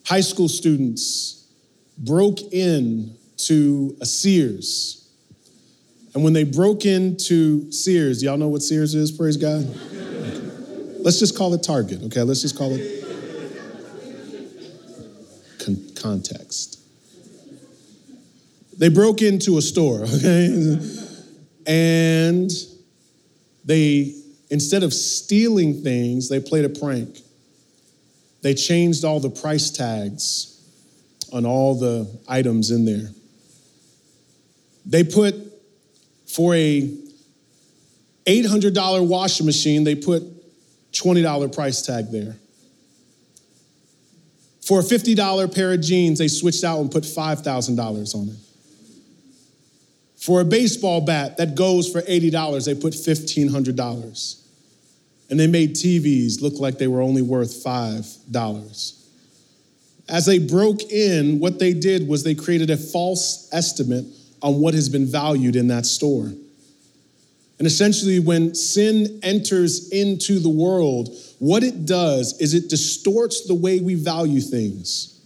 high 0.07 0.20
school 0.20 0.48
students 0.48 1.46
broke 1.98 2.40
in 2.53 3.16
to 3.37 3.96
a 4.00 4.07
Sears 4.07 5.05
and 6.14 6.22
when 6.22 6.33
they 6.33 6.44
broke 6.44 6.87
into 6.87 7.70
Sears, 7.72 8.22
y'all 8.22 8.37
know 8.37 8.48
what 8.48 8.62
Sears 8.62 8.94
is, 8.94 9.11
praise 9.11 9.37
God? 9.37 9.66
Let's 11.00 11.18
just 11.18 11.37
call 11.37 11.53
it 11.55 11.62
Target, 11.62 12.03
okay? 12.05 12.22
Let's 12.22 12.40
just 12.40 12.57
call 12.57 12.72
it 12.72 13.05
Con- 15.59 15.90
context. 15.96 16.74
They 18.79 18.89
broke 18.89 19.23
into 19.23 19.59
a 19.59 19.63
store, 19.63 20.01
okay? 20.15 20.79
And 21.67 22.51
they, 23.65 24.15
instead 24.51 24.83
of 24.83 24.93
stealing 24.93 25.83
things, 25.83 26.29
they 26.29 26.41
played 26.41 26.65
a 26.65 26.69
prank. 26.69 27.21
They 28.43 28.55
changed 28.55 29.05
all 29.05 29.21
the 29.21 29.31
price 29.31 29.71
tags 29.71 30.51
on 31.33 31.47
all 31.47 31.75
the 31.75 32.09
items 32.29 32.71
in 32.71 32.85
there. 32.85 33.11
They 34.85 35.03
put 35.03 35.35
for 36.27 36.55
a 36.55 36.95
$800 38.27 39.07
washing 39.07 39.47
machine, 39.47 39.85
they 39.85 39.95
put 39.95 40.23
$20 40.93 41.55
price 41.55 41.83
tag 41.83 42.11
there. 42.11 42.37
For 44.67 44.81
a 44.81 44.83
$50 44.83 45.55
pair 45.55 45.73
of 45.73 45.81
jeans, 45.81 46.19
they 46.19 46.29
switched 46.29 46.65
out 46.65 46.81
and 46.81 46.91
put 46.91 47.05
$5,000 47.05 48.15
on 48.15 48.29
it. 48.29 48.37
For 50.25 50.41
a 50.41 50.45
baseball 50.47 51.03
bat 51.03 51.37
that 51.37 51.55
goes 51.55 51.87
for 51.87 52.01
$80, 52.01 52.65
they 52.65 52.75
put 52.75 52.95
$1,500. 52.95 54.41
And 55.29 55.39
they 55.39 55.47
made 55.47 55.75
TVs 55.75 56.41
look 56.41 56.55
like 56.59 56.79
they 56.79 56.87
were 56.87 57.03
only 57.03 57.21
worth 57.21 57.63
$5. 57.63 59.05
As 60.09 60.25
they 60.25 60.39
broke 60.39 60.83
in, 60.85 61.41
what 61.41 61.59
they 61.59 61.75
did 61.75 62.09
was 62.09 62.25
they 62.25 62.35
created 62.35 62.71
a 62.71 62.79
false 62.79 63.51
estimate 63.53 64.07
on 64.41 64.61
what 64.61 64.73
has 64.73 64.89
been 64.89 65.05
valued 65.05 65.57
in 65.57 65.69
that 65.69 65.85
store. 65.85 66.33
And 67.59 67.67
essentially, 67.67 68.19
when 68.19 68.55
sin 68.55 69.21
enters 69.23 69.91
into 69.91 70.39
the 70.39 70.49
world, 70.49 71.11
what 71.39 71.63
it 71.63 71.85
does 71.85 72.41
is 72.41 72.55
it 72.55 72.71
distorts 72.71 73.47
the 73.47 73.55
way 73.55 73.79
we 73.81 73.95
value 73.95 74.41
things. 74.41 75.21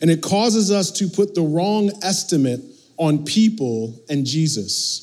And 0.00 0.10
it 0.10 0.22
causes 0.22 0.72
us 0.72 0.90
to 0.98 1.06
put 1.06 1.36
the 1.36 1.42
wrong 1.42 1.92
estimate 2.02 2.73
on 2.96 3.24
people 3.24 4.00
and 4.08 4.24
Jesus. 4.24 5.00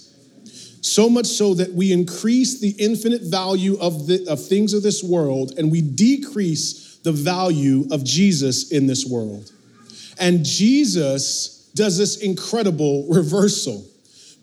So 0.81 1.09
much 1.09 1.27
so 1.27 1.53
that 1.55 1.73
we 1.73 1.91
increase 1.91 2.59
the 2.59 2.71
infinite 2.71 3.21
value 3.21 3.77
of, 3.79 4.07
the, 4.07 4.25
of 4.27 4.43
things 4.43 4.73
of 4.73 4.83
this 4.83 5.03
world 5.03 5.53
and 5.57 5.71
we 5.71 5.81
decrease 5.81 6.97
the 7.03 7.11
value 7.11 7.87
of 7.91 8.03
Jesus 8.03 8.71
in 8.71 8.87
this 8.87 9.05
world. 9.05 9.51
And 10.19 10.45
Jesus 10.45 11.69
does 11.75 11.97
this 11.97 12.17
incredible 12.17 13.07
reversal 13.09 13.85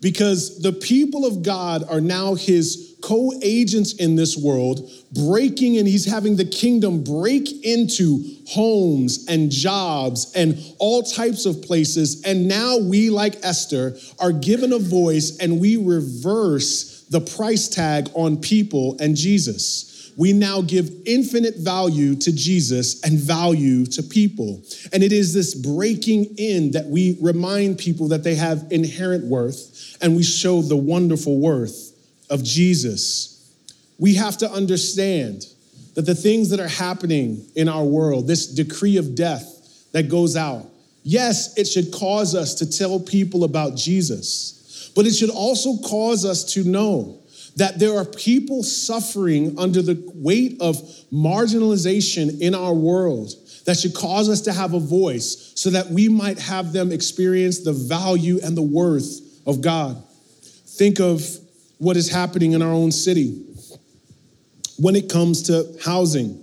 because 0.01 0.61
the 0.61 0.71
people 0.73 1.25
of 1.25 1.43
God 1.43 1.83
are 1.89 2.01
now 2.01 2.35
his 2.35 2.88
co 3.01 3.33
agents 3.41 3.93
in 3.93 4.15
this 4.15 4.37
world, 4.37 4.89
breaking 5.13 5.77
and 5.77 5.87
he's 5.87 6.05
having 6.05 6.35
the 6.35 6.45
kingdom 6.45 7.03
break 7.03 7.65
into 7.65 8.23
homes 8.47 9.25
and 9.27 9.51
jobs 9.51 10.31
and 10.35 10.57
all 10.79 11.03
types 11.03 11.45
of 11.45 11.61
places. 11.61 12.21
And 12.23 12.47
now 12.47 12.77
we, 12.77 13.09
like 13.09 13.35
Esther, 13.43 13.97
are 14.19 14.31
given 14.31 14.73
a 14.73 14.79
voice 14.79 15.37
and 15.39 15.59
we 15.59 15.77
reverse 15.77 17.05
the 17.09 17.21
price 17.21 17.67
tag 17.67 18.09
on 18.13 18.37
people 18.37 18.97
and 18.99 19.15
Jesus 19.15 19.89
we 20.19 20.33
now 20.33 20.61
give 20.61 20.91
infinite 21.05 21.55
value 21.55 22.13
to 22.13 22.33
Jesus 22.33 23.01
and 23.03 23.17
value 23.17 23.85
to 23.85 24.03
people. 24.03 24.61
And 24.91 25.01
it 25.01 25.13
is 25.13 25.33
this 25.33 25.55
breaking 25.55 26.35
in 26.37 26.71
that 26.71 26.87
we 26.87 27.17
remind 27.21 27.77
people 27.77 28.09
that 28.09 28.25
they 28.25 28.35
have 28.35 28.67
inherent 28.69 29.23
worth 29.23 29.97
and 30.01 30.17
we 30.17 30.23
show 30.23 30.61
the 30.61 30.75
wonderful 30.75 31.39
worth 31.39 31.88
of 32.29 32.43
Jesus. 32.43 33.53
We 33.97 34.15
have 34.15 34.37
to 34.37 34.51
understand 34.51 35.45
that 35.95 36.05
the 36.05 36.15
things 36.15 36.49
that 36.51 36.59
are 36.59 36.67
happening 36.67 37.45
in 37.55 37.67
our 37.67 37.83
world, 37.83 38.27
this 38.27 38.47
decree 38.47 38.97
of 38.97 39.15
death 39.15 39.89
that 39.91 40.09
goes 40.09 40.35
out, 40.35 40.65
yes, 41.03 41.57
it 41.57 41.67
should 41.67 41.91
cause 41.91 42.35
us 42.35 42.55
to 42.55 42.69
tell 42.69 42.99
people 42.99 43.43
about 43.43 43.75
Jesus, 43.75 44.91
but 44.95 45.05
it 45.05 45.13
should 45.13 45.29
also 45.29 45.77
cause 45.77 46.25
us 46.25 46.53
to 46.53 46.63
know 46.63 47.19
that 47.55 47.79
there 47.79 47.97
are 47.97 48.05
people 48.05 48.63
suffering 48.63 49.57
under 49.59 49.81
the 49.81 50.01
weight 50.15 50.57
of 50.61 50.77
marginalization 51.11 52.39
in 52.39 52.55
our 52.55 52.73
world 52.73 53.33
that 53.65 53.77
should 53.77 53.93
cause 53.93 54.29
us 54.29 54.41
to 54.41 54.53
have 54.53 54.73
a 54.73 54.79
voice 54.79 55.51
so 55.55 55.69
that 55.69 55.87
we 55.87 56.07
might 56.07 56.39
have 56.39 56.71
them 56.71 56.91
experience 56.91 57.59
the 57.59 57.73
value 57.73 58.39
and 58.43 58.55
the 58.55 58.61
worth 58.61 59.19
of 59.45 59.61
God. 59.61 60.01
Think 60.65 60.99
of 60.99 61.21
what 61.79 61.97
is 61.97 62.09
happening 62.09 62.51
in 62.51 62.61
our 62.61 62.71
own 62.71 62.91
city 62.91 63.45
when 64.77 64.95
it 64.95 65.09
comes 65.09 65.43
to 65.43 65.75
housing. 65.83 66.41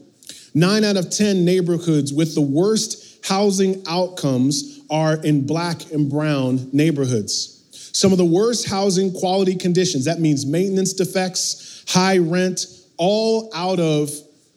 Nine 0.55 0.85
out 0.85 0.97
of 0.97 1.11
10 1.11 1.45
neighborhoods 1.45 2.13
with 2.13 2.35
the 2.35 2.41
worst 2.41 3.25
housing 3.25 3.83
outcomes 3.87 4.81
are 4.91 5.17
in 5.23 5.47
black 5.47 5.93
and 5.93 6.11
brown 6.11 6.71
neighborhoods. 6.73 7.53
Some 7.93 8.13
of 8.13 8.19
the 8.19 8.25
worst 8.25 8.69
housing 8.69 9.13
quality 9.13 9.55
conditions, 9.55 10.05
that 10.07 10.21
means 10.21 10.47
maintenance 10.47 10.93
defects, 10.93 11.85
high 11.89 12.19
rent, 12.19 12.67
all 12.97 13.51
out 13.55 13.79
of 13.79 14.11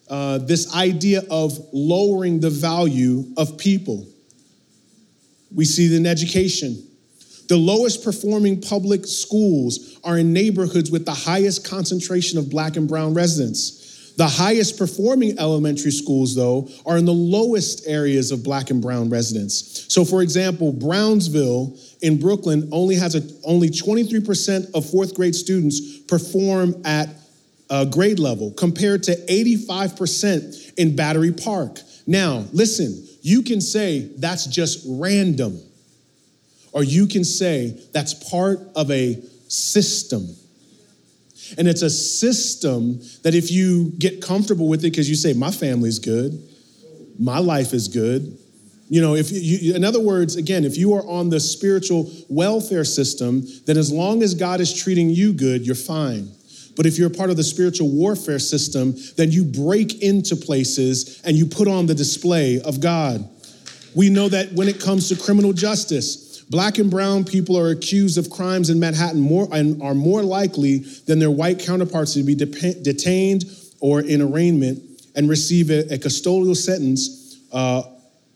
uh, 0.10 0.40
this 0.40 0.74
idea 0.76 1.24
of 1.30 1.58
lowering 1.72 2.40
the 2.40 2.50
value 2.50 3.26
of 3.38 3.58
people. 3.58 4.08
We 5.54 5.66
see 5.66 5.88
it 5.88 5.94
in 5.94 6.06
education. 6.06 6.89
The 7.50 7.58
lowest 7.58 8.04
performing 8.04 8.62
public 8.62 9.06
schools 9.06 10.00
are 10.04 10.18
in 10.18 10.32
neighborhoods 10.32 10.92
with 10.92 11.06
the 11.06 11.14
highest 11.14 11.68
concentration 11.68 12.40
of 12.40 12.50
black 12.50 12.78
and 12.78 12.88
brown 12.88 13.14
residents. 13.14 14.14
The 14.18 14.28
highest 14.28 14.78
performing 14.78 15.40
elementary 15.40 15.92
schools, 15.92 16.36
though, 16.36 16.70
are 16.86 16.98
in 16.98 17.06
the 17.06 17.14
lowest 17.14 17.88
areas 17.88 18.32
of 18.32 18.44
black 18.44 18.70
and 18.70 18.82
brown 18.82 19.10
residents. 19.10 19.86
So, 19.92 20.06
for 20.06 20.22
example, 20.22 20.72
Brownsville 20.72 21.76
in 22.02 22.20
Brooklyn 22.20 22.70
only 22.72 22.96
has 22.96 23.16
a, 23.16 23.24
only 23.46 23.70
23% 23.70 24.74
of 24.76 24.90
fourth 24.90 25.16
grade 25.16 25.36
students 25.36 26.00
perform 26.00 26.82
at 26.86 27.10
grade 27.92 28.20
level 28.20 28.52
compared 28.52 29.04
to 29.04 29.16
85% 29.28 30.74
in 30.78 30.96
Battery 30.96 31.32
Park. 31.32 31.80
Now, 32.06 32.46
listen, 32.52 33.08
you 33.22 33.42
can 33.42 33.62
say 33.62 34.10
that's 34.18 34.46
just 34.48 34.86
random, 34.88 35.62
or 36.72 36.84
you 36.84 37.08
can 37.08 37.24
say 37.24 37.80
that's 37.94 38.14
part 38.14 38.60
of 38.76 38.92
a 38.92 39.22
system. 39.48 40.28
And 41.58 41.68
it's 41.68 41.82
a 41.82 41.90
system 41.90 43.00
that 43.24 43.34
if 43.34 43.52
you 43.52 43.92
get 43.98 44.22
comfortable 44.22 44.68
with 44.68 44.82
it, 44.82 44.92
because 44.92 45.10
you 45.10 45.16
say, 45.16 45.34
my 45.34 45.52
family's 45.52 46.00
good, 46.00 46.48
my 47.18 47.40
life 47.40 47.74
is 47.74 47.88
good. 47.88 48.38
You 48.88 49.02
know, 49.02 49.16
if 49.16 49.32
you, 49.32 49.76
in 49.76 49.84
other 49.84 50.00
words, 50.00 50.36
again, 50.36 50.64
if 50.64 50.78
you 50.78 50.94
are 50.94 51.06
on 51.08 51.30
the 51.30 51.40
spiritual 51.40 52.12
welfare 52.28 52.84
system, 52.84 53.44
then 53.66 53.78
as 53.78 53.92
long 53.92 54.24
as 54.24 54.34
God 54.34 54.62
is 54.62 54.74
treating 54.74 55.10
you 55.10 55.34
good, 55.34 55.66
you're 55.66 55.76
fine. 55.76 56.30
But 56.76 56.86
if 56.86 56.98
you're 56.98 57.10
part 57.10 57.30
of 57.30 57.38
the 57.38 57.44
spiritual 57.44 57.90
warfare 57.90 58.40
system, 58.40 58.96
then 59.18 59.32
you 59.32 59.44
break 59.44 60.02
into 60.02 60.36
places 60.36 61.22
and 61.24 61.36
you 61.36 61.46
put 61.46 61.68
on 61.68 61.88
the 61.88 61.94
display 61.94 62.62
of 62.62 62.80
God. 62.80 63.28
We 63.96 64.10
know 64.10 64.30
that 64.30 64.54
when 64.54 64.68
it 64.68 64.80
comes 64.80 65.10
to 65.10 65.16
criminal 65.16 65.52
justice, 65.52 66.29
Black 66.50 66.80
and 66.80 66.90
brown 66.90 67.24
people 67.24 67.58
are 67.58 67.70
accused 67.70 68.18
of 68.18 68.30
crimes 68.30 68.70
in 68.70 68.80
Manhattan 68.80 69.22
more 69.22 69.48
and 69.52 69.82
are 69.84 69.94
more 69.94 70.24
likely 70.24 70.80
than 71.06 71.20
their 71.20 71.30
white 71.30 71.60
counterparts 71.60 72.16
to 72.16 72.24
be 72.24 72.34
de- 72.34 72.82
detained 72.82 73.46
or 73.80 74.02
in 74.02 74.22
arraignment 74.22 74.82
and 75.16 75.30
receive 75.30 75.70
a, 75.70 75.82
a 75.94 75.98
custodial 75.98 76.56
sentence 76.56 77.38
uh, 77.52 77.84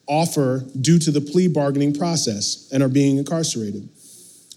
offer 0.08 0.64
due 0.80 1.00
to 1.00 1.12
the 1.12 1.22
plea 1.22 1.48
bargaining 1.48 1.94
process 1.94 2.70
and 2.72 2.84
are 2.84 2.90
being 2.90 3.18
incarcerated. 3.18 3.90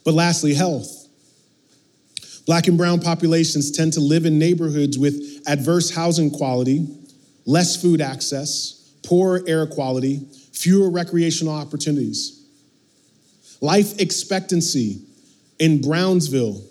But 0.04 0.14
lastly, 0.14 0.52
health. 0.52 1.04
Black 2.46 2.68
and 2.68 2.76
brown 2.76 3.00
populations 3.00 3.70
tend 3.70 3.94
to 3.94 4.00
live 4.00 4.24
in 4.24 4.38
neighborhoods 4.38 4.98
with 4.98 5.42
adverse 5.46 5.94
housing 5.94 6.30
quality, 6.30 6.86
less 7.44 7.80
food 7.80 8.00
access, 8.00 8.92
poor 9.02 9.42
air 9.46 9.66
quality, 9.66 10.20
fewer 10.52 10.90
recreational 10.90 11.54
opportunities. 11.54 12.35
Life 13.60 13.98
expectancy 14.00 15.00
in 15.58 15.80
Brownsville 15.80 16.62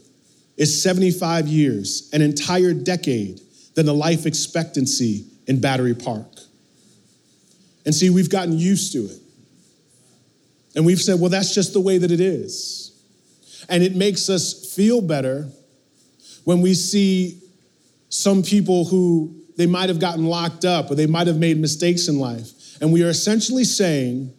is 0.57 0.81
75 0.81 1.47
years, 1.47 2.09
an 2.13 2.21
entire 2.21 2.73
decade 2.73 3.41
than 3.75 3.85
the 3.85 3.93
life 3.93 4.25
expectancy 4.25 5.25
in 5.47 5.59
Battery 5.59 5.93
Park. 5.93 6.27
And 7.85 7.93
see, 7.93 8.09
we've 8.09 8.29
gotten 8.29 8.57
used 8.57 8.93
to 8.93 9.05
it. 9.05 9.19
And 10.75 10.85
we've 10.85 11.01
said, 11.01 11.19
well, 11.19 11.29
that's 11.29 11.53
just 11.53 11.73
the 11.73 11.79
way 11.79 11.97
that 11.97 12.11
it 12.11 12.19
is. 12.19 12.91
And 13.69 13.83
it 13.83 13.95
makes 13.95 14.29
us 14.29 14.73
feel 14.75 15.01
better 15.01 15.47
when 16.43 16.61
we 16.61 16.73
see 16.73 17.41
some 18.09 18.43
people 18.43 18.85
who 18.85 19.35
they 19.57 19.65
might 19.65 19.89
have 19.89 19.99
gotten 19.99 20.25
locked 20.25 20.65
up 20.65 20.91
or 20.91 20.95
they 20.95 21.07
might 21.07 21.27
have 21.27 21.37
made 21.37 21.57
mistakes 21.57 22.07
in 22.07 22.19
life. 22.19 22.49
And 22.81 22.91
we 22.91 23.03
are 23.03 23.09
essentially 23.09 23.63
saying, 23.63 24.33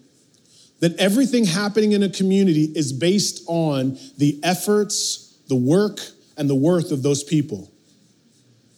that 0.80 0.96
everything 0.96 1.44
happening 1.44 1.92
in 1.92 2.02
a 2.02 2.08
community 2.08 2.64
is 2.74 2.92
based 2.92 3.42
on 3.46 3.98
the 4.18 4.38
efforts, 4.42 5.38
the 5.48 5.56
work, 5.56 6.00
and 6.36 6.50
the 6.50 6.54
worth 6.54 6.92
of 6.92 7.02
those 7.02 7.24
people. 7.24 7.72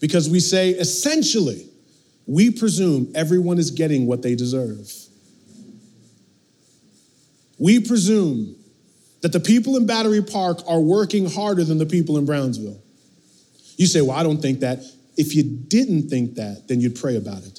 Because 0.00 0.30
we 0.30 0.38
say, 0.38 0.70
essentially, 0.70 1.68
we 2.26 2.50
presume 2.50 3.11
everyone 3.14 3.58
is 3.58 3.70
getting 3.70 4.06
what 4.06 4.22
they 4.22 4.34
deserve. 4.34 4.92
We 7.58 7.80
presume 7.80 8.54
that 9.22 9.32
the 9.32 9.40
people 9.40 9.76
in 9.76 9.87
Battery 9.87 10.22
Park 10.22 10.61
are 10.68 10.78
working 10.78 11.28
harder 11.28 11.64
than 11.64 11.78
the 11.78 11.87
people 11.87 12.18
in 12.18 12.24
Brownsville. 12.24 12.80
You 13.76 13.87
say, 13.87 14.00
Well, 14.00 14.12
I 14.16 14.22
don't 14.22 14.40
think 14.40 14.61
that. 14.61 14.80
If 15.16 15.34
you 15.34 15.42
didn't 15.42 16.08
think 16.08 16.37
that, 16.37 16.68
then 16.68 16.80
you'd 16.80 16.94
pray 16.94 17.16
about 17.16 17.42
it. 17.42 17.58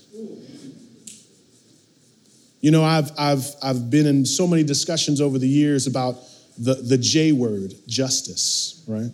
You 2.62 2.72
know, 2.72 2.84
I've, 2.84 3.12
I've, 3.18 3.46
I've 3.64 3.90
been 3.90 4.06
in 4.06 4.26
so 4.26 4.46
many 4.46 4.64
discussions 4.64 5.22
over 5.22 5.38
the 5.38 5.48
years 5.48 5.88
about 5.88 6.18
the, 6.58 6.76
the 6.76 6.98
J 6.98 7.32
word, 7.32 7.74
justice, 7.88 8.84
right? 8.88 9.12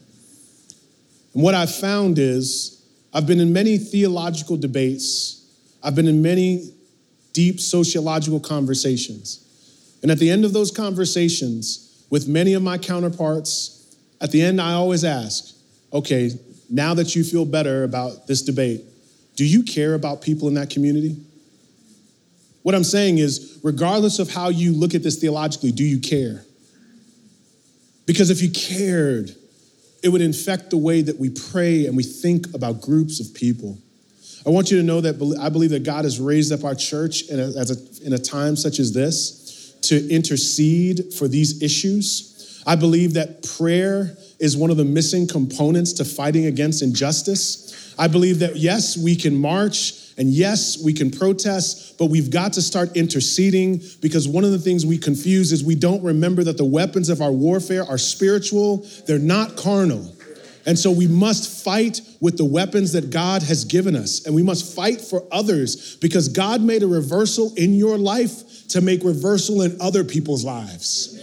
And 1.34 1.44
what 1.44 1.54
I've 1.54 1.74
found 1.74 2.18
is 2.18 2.84
I've 3.14 3.28
been 3.28 3.40
in 3.40 3.54
many 3.54 3.78
theological 3.78 4.58
debates, 4.58 5.46
I've 5.84 5.96
been 5.96 6.08
in 6.08 6.22
many 6.22 6.72
deep 7.34 7.60
sociological 7.60 8.40
conversations. 8.40 9.42
And 10.02 10.12
at 10.12 10.20
the 10.20 10.30
end 10.30 10.46
of 10.46 10.54
those 10.54 10.72
conversations, 10.72 12.06
with 12.10 12.28
many 12.28 12.54
of 12.54 12.64
my 12.64 12.78
counterparts, 12.78 13.96
at 14.22 14.32
the 14.32 14.42
end, 14.42 14.62
I 14.62 14.74
always 14.74 15.04
ask, 15.04 15.56
okay, 15.92 16.32
now 16.70 16.94
that 16.94 17.16
you 17.16 17.24
feel 17.24 17.46
better 17.46 17.84
about 17.84 18.28
this 18.28 18.42
debate, 18.42 18.84
do 19.36 19.46
you 19.46 19.64
care 19.64 19.94
about 19.94 20.22
people 20.22 20.48
in 20.48 20.54
that 20.56 20.70
community? 20.70 21.18
What 22.66 22.74
I'm 22.74 22.84
saying 22.84 23.20
is, 23.20 23.60
regardless 23.62 24.18
of 24.18 24.32
how 24.32 24.50
you 24.50 24.74
look 24.74 24.96
at 24.96 25.04
this 25.04 25.18
theologically, 25.18 25.72
do 25.72 25.84
you 25.84 26.00
care? 26.00 26.44
Because 28.08 28.32
if 28.32 28.42
you 28.42 28.50
cared, 28.50 29.36
it 30.02 30.10
would 30.10 30.24
infect 30.24 30.72
the 30.72 30.78
way 30.78 31.04
that 31.04 31.20
we 31.20 31.30
pray 31.30 31.86
and 31.86 31.96
we 31.96 32.02
think 32.02 32.52
about 32.56 32.82
groups 32.82 33.20
of 33.20 33.36
people. 33.36 33.78
I 34.48 34.50
want 34.50 34.72
you 34.72 34.78
to 34.78 34.84
know 34.84 35.00
that 35.02 35.38
I 35.40 35.50
believe 35.50 35.70
that 35.70 35.84
God 35.84 36.06
has 36.06 36.20
raised 36.20 36.52
up 36.52 36.64
our 36.64 36.74
church 36.74 37.30
in 37.30 37.40
a, 37.40 37.50
a, 37.50 37.76
in 38.04 38.14
a 38.14 38.18
time 38.18 38.56
such 38.56 38.80
as 38.80 38.92
this 38.92 39.76
to 39.84 40.10
intercede 40.10 41.14
for 41.14 41.28
these 41.28 41.62
issues. 41.62 42.64
I 42.66 42.76
believe 42.76 43.14
that 43.14 43.44
prayer 43.60 44.18
is 44.40 44.58
one 44.58 44.72
of 44.72 44.78
the 44.78 44.86
missing 44.86 45.28
components 45.28 45.94
to 45.94 46.04
fighting 46.04 46.48
against 46.48 46.82
injustice. 46.82 47.94
I 48.00 48.08
believe 48.08 48.40
that, 48.40 48.56
yes, 48.56 48.98
we 48.98 49.16
can 49.16 49.36
march 49.36 50.05
and 50.18 50.30
yes, 50.30 50.82
we 50.82 50.94
can 50.94 51.12
protest, 51.12 51.98
but 51.98 52.06
we've 52.06 52.30
got 52.30 52.54
to 52.54 52.62
start 52.62 52.96
interceding 52.96 53.82
because 54.02 54.28
one 54.28 54.46
of 54.46 54.52
the 54.52 54.60
things 54.60 54.86
we 54.86 54.98
confuse 54.98 55.52
is 55.52 55.64
we 55.64 55.76
don't 55.76 56.04
remember 56.04 56.44
that 56.44 56.58
the 56.58 56.66
weapons 56.66 57.10
of 57.10 57.22
our 57.22 57.32
warfare 57.32 57.84
are 57.84 57.98
spiritual, 57.98 58.86
they're 59.08 59.20
not 59.20 59.58
carnal. 59.58 60.16
And 60.66 60.80
so 60.80 60.90
we 60.90 61.08
must 61.08 61.64
fight 61.64 62.02
with 62.22 62.38
the 62.38 62.46
weapons 62.46 62.94
that 62.94 63.12
God 63.12 63.44
has 63.44 63.66
given 63.66 63.96
us. 63.96 64.26
And 64.26 64.34
we 64.34 64.42
must 64.42 64.76
fight 64.76 65.00
for 65.00 65.24
others 65.32 65.96
because 65.98 66.28
God 66.28 66.62
made 66.62 66.82
a 66.82 66.88
reversal 66.88 67.54
in 67.56 67.76
your 67.76 67.98
life 67.98 68.68
to 68.70 68.82
make 68.82 69.04
reversal 69.04 69.62
in 69.62 69.80
other 69.80 70.04
people's 70.04 70.44
lives. 70.44 71.22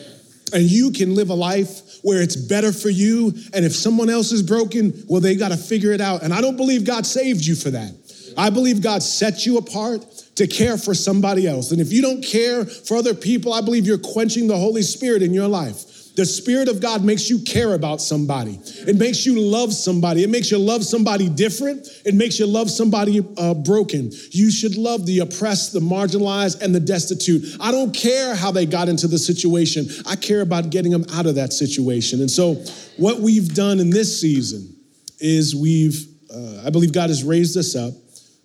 And 0.52 0.62
you 0.62 0.92
can 0.92 1.16
live 1.16 1.30
a 1.30 1.34
life 1.34 1.98
where 2.02 2.22
it's 2.22 2.36
better 2.36 2.72
for 2.72 2.90
you. 2.90 3.32
And 3.52 3.64
if 3.64 3.74
someone 3.74 4.10
else 4.10 4.32
is 4.32 4.42
broken, 4.42 4.92
well, 5.08 5.20
they 5.20 5.34
got 5.34 5.50
to 5.50 5.56
figure 5.56 5.92
it 5.92 6.00
out. 6.00 6.22
And 6.22 6.32
I 6.32 6.40
don't 6.40 6.56
believe 6.56 6.84
God 6.84 7.06
saved 7.06 7.44
you 7.44 7.56
for 7.56 7.70
that. 7.70 7.94
I 8.36 8.50
believe 8.50 8.82
God 8.82 9.02
set 9.02 9.46
you 9.46 9.58
apart 9.58 10.04
to 10.36 10.46
care 10.46 10.78
for 10.78 10.94
somebody 10.94 11.46
else. 11.46 11.72
And 11.72 11.80
if 11.80 11.92
you 11.92 12.02
don't 12.02 12.22
care 12.22 12.64
for 12.64 12.96
other 12.96 13.14
people, 13.14 13.52
I 13.52 13.60
believe 13.60 13.86
you're 13.86 13.98
quenching 13.98 14.46
the 14.46 14.56
Holy 14.56 14.82
Spirit 14.82 15.22
in 15.22 15.34
your 15.34 15.48
life. 15.48 15.92
The 16.14 16.26
Spirit 16.26 16.68
of 16.68 16.80
God 16.80 17.02
makes 17.02 17.30
you 17.30 17.38
care 17.38 17.72
about 17.72 18.02
somebody. 18.02 18.60
It 18.86 18.96
makes 18.96 19.24
you 19.24 19.40
love 19.40 19.72
somebody. 19.72 20.22
It 20.22 20.28
makes 20.28 20.50
you 20.50 20.58
love 20.58 20.84
somebody 20.84 21.30
different. 21.30 21.88
It 22.04 22.14
makes 22.14 22.38
you 22.38 22.46
love 22.46 22.70
somebody 22.70 23.26
uh, 23.38 23.54
broken. 23.54 24.10
You 24.30 24.50
should 24.50 24.76
love 24.76 25.06
the 25.06 25.20
oppressed, 25.20 25.72
the 25.72 25.80
marginalized, 25.80 26.60
and 26.60 26.74
the 26.74 26.80
destitute. 26.80 27.56
I 27.60 27.72
don't 27.72 27.94
care 27.94 28.34
how 28.34 28.50
they 28.50 28.66
got 28.66 28.90
into 28.90 29.08
the 29.08 29.18
situation. 29.18 29.86
I 30.06 30.16
care 30.16 30.42
about 30.42 30.68
getting 30.68 30.92
them 30.92 31.06
out 31.14 31.24
of 31.24 31.36
that 31.36 31.54
situation. 31.54 32.20
And 32.20 32.30
so, 32.30 32.54
what 32.98 33.20
we've 33.20 33.54
done 33.54 33.80
in 33.80 33.88
this 33.88 34.20
season 34.20 34.76
is 35.18 35.56
we've, 35.56 36.06
uh, 36.30 36.64
I 36.66 36.70
believe 36.70 36.92
God 36.92 37.08
has 37.08 37.24
raised 37.24 37.56
us 37.56 37.74
up 37.74 37.94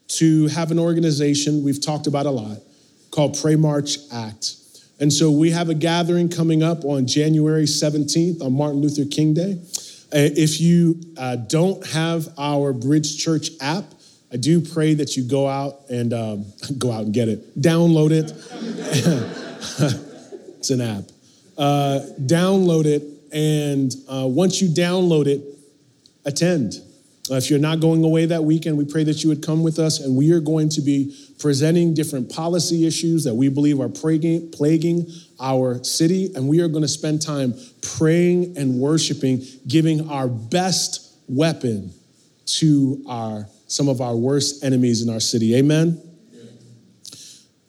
to 0.07 0.47
have 0.47 0.71
an 0.71 0.79
organization 0.79 1.63
we've 1.63 1.81
talked 1.81 2.07
about 2.07 2.25
a 2.25 2.31
lot 2.31 2.57
called 3.11 3.37
Pray 3.41 3.55
March 3.55 3.97
Act. 4.11 4.55
And 4.99 5.13
so 5.13 5.29
we 5.29 5.51
have 5.51 5.69
a 5.69 5.73
gathering 5.73 6.29
coming 6.29 6.63
up 6.63 6.83
on 6.83 7.05
January 7.05 7.65
17th 7.65 8.41
on 8.41 8.53
Martin 8.53 8.81
Luther 8.81 9.05
King 9.05 9.33
Day. 9.33 9.61
Uh, 10.13 10.31
if 10.35 10.61
you 10.61 10.99
uh, 11.17 11.35
don't 11.35 11.85
have 11.87 12.29
our 12.37 12.73
Bridge 12.73 13.23
Church 13.23 13.49
app, 13.61 13.83
I 14.31 14.37
do 14.37 14.61
pray 14.61 14.93
that 14.95 15.15
you 15.15 15.23
go 15.23 15.47
out 15.47 15.89
and 15.89 16.13
um, 16.13 16.45
go 16.77 16.91
out 16.91 17.03
and 17.03 17.13
get 17.13 17.29
it, 17.29 17.59
download 17.59 18.11
it. 18.11 18.31
it's 20.59 20.69
an 20.69 20.81
app. 20.81 21.03
Uh, 21.57 22.01
download 22.21 22.85
it, 22.85 23.03
and 23.33 23.93
uh, 24.07 24.27
once 24.27 24.61
you 24.61 24.69
download 24.69 25.27
it, 25.27 25.41
attend. 26.25 26.75
Uh, 27.29 27.35
if 27.35 27.49
you're 27.49 27.59
not 27.59 27.79
going 27.79 28.03
away 28.03 28.25
that 28.25 28.43
weekend, 28.43 28.77
we 28.77 28.85
pray 28.85 29.03
that 29.03 29.23
you 29.23 29.29
would 29.29 29.43
come 29.45 29.63
with 29.63 29.79
us, 29.79 29.99
and 29.99 30.15
we 30.15 30.31
are 30.31 30.39
going 30.39 30.69
to 30.69 30.81
be 30.81 31.13
presenting 31.39 31.93
different 31.93 32.29
policy 32.31 32.87
issues 32.87 33.23
that 33.23 33.33
we 33.33 33.49
believe 33.49 33.81
are 33.81 33.89
plaguing, 33.89 35.07
our 35.39 35.83
city, 35.83 36.31
and 36.35 36.47
we 36.47 36.61
are 36.61 36.67
going 36.67 36.83
to 36.83 36.87
spend 36.87 37.21
time 37.21 37.53
praying 37.81 38.57
and 38.57 38.79
worshiping, 38.79 39.43
giving 39.67 40.09
our 40.09 40.27
best 40.27 41.15
weapon 41.27 41.91
to 42.45 43.03
our 43.07 43.45
some 43.67 43.89
of 43.89 43.99
our 43.99 44.15
worst 44.15 44.63
enemies 44.63 45.01
in 45.01 45.13
our 45.13 45.19
city. 45.19 45.55
Amen. 45.55 46.01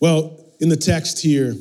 Well, 0.01 0.39
in 0.61 0.69
the 0.69 0.77
text 0.77 1.21
here, 1.21 1.55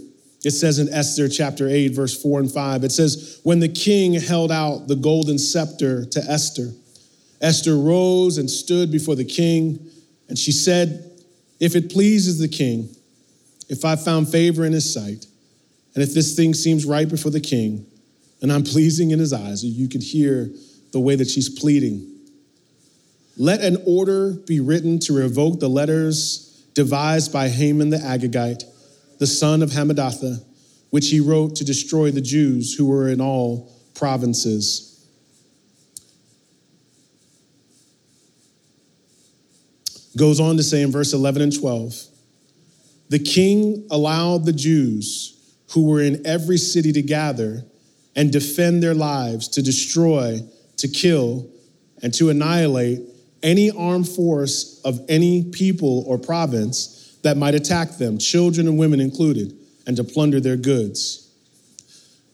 it 0.44 0.52
says 0.52 0.78
in 0.78 0.90
Esther 0.90 1.28
chapter 1.28 1.68
8, 1.68 1.90
verse 1.90 2.22
4 2.22 2.42
and 2.42 2.52
5, 2.52 2.84
it 2.84 2.92
says, 2.92 3.40
When 3.44 3.60
the 3.60 3.68
king 3.68 4.14
held 4.14 4.52
out 4.52 4.88
the 4.88 4.96
golden 4.96 5.40
scepter 5.40 6.06
to 6.06 6.20
Esther, 6.20 6.70
Esther 7.42 7.78
rose 7.78 8.38
and 8.38 8.50
stood 8.50 8.92
before 8.92 9.16
the 9.16 9.26
king, 9.26 9.90
and 10.28 10.38
she 10.38 10.52
said, 10.52 11.12
If 11.60 11.76
it 11.76 11.92
pleases 11.92 12.40
the 12.40 12.48
king, 12.48 12.90
if 13.70 13.86
I 13.86 13.96
found 13.96 14.30
favor 14.30 14.66
in 14.66 14.74
his 14.74 14.92
sight, 14.92 15.26
and 15.94 16.04
if 16.04 16.14
this 16.14 16.36
thing 16.36 16.54
seems 16.54 16.86
right 16.86 17.08
before 17.08 17.32
the 17.32 17.40
king, 17.40 17.86
and 18.42 18.52
I'm 18.52 18.64
pleasing 18.64 19.12
in 19.12 19.20
his 19.20 19.34
eyes, 19.34 19.64
you 19.64 19.88
could 19.88 20.04
hear 20.04 20.50
the 20.92 21.00
way 21.00 21.16
that 21.16 21.30
she's 21.30 21.50
pleading. 21.50 22.14
Let 23.36 23.62
an 23.62 23.78
order 23.86 24.32
be 24.32 24.60
written 24.60 25.00
to 25.00 25.14
revoke 25.14 25.60
the 25.60 25.70
letters 25.70 26.48
devised 26.74 27.34
by 27.34 27.50
Haman 27.50 27.90
the 27.90 27.98
Agagite, 27.98 28.64
the 29.20 29.28
son 29.28 29.62
of 29.62 29.72
Hammedatha, 29.72 30.44
which 30.92 31.10
he 31.10 31.20
wrote 31.20 31.56
to 31.58 31.66
destroy 31.66 32.12
the 32.12 32.22
Jews 32.22 32.74
who 32.74 32.86
were 32.86 33.10
in 33.10 33.20
all 33.20 33.72
provinces. 33.96 34.87
Goes 40.18 40.42
on 40.42 40.58
to 40.58 40.64
say 40.64 40.82
in 40.82 40.92
verse 40.92 41.14
11 41.14 41.42
and 41.42 41.58
12 41.58 41.94
the 43.10 43.20
king 43.20 43.88
allowed 43.90 44.46
the 44.46 44.54
Jews 44.54 45.34
who 45.72 45.90
were 45.90 46.02
in 46.02 46.26
every 46.26 46.58
city 46.58 46.92
to 46.94 47.02
gather 47.02 47.64
and 48.16 48.32
defend 48.32 48.82
their 48.82 48.94
lives, 48.94 49.48
to 49.50 49.62
destroy, 49.62 50.40
to 50.78 50.88
kill, 50.88 51.50
and 52.02 52.14
to 52.16 52.30
annihilate 52.30 53.00
any 53.44 53.72
armed 53.72 54.08
force 54.08 54.82
of 54.84 55.00
any 55.08 55.44
people 55.44 56.04
or 56.08 56.18
province 56.18 57.18
that 57.24 57.38
might 57.38 57.56
attack 57.56 57.98
them, 57.98 58.18
children 58.18 58.68
and 58.68 58.78
women 58.78 59.00
included, 59.00 59.54
and 59.86 59.96
to 59.98 60.04
plunder 60.04 60.40
their 60.40 60.58
goods. 60.58 61.32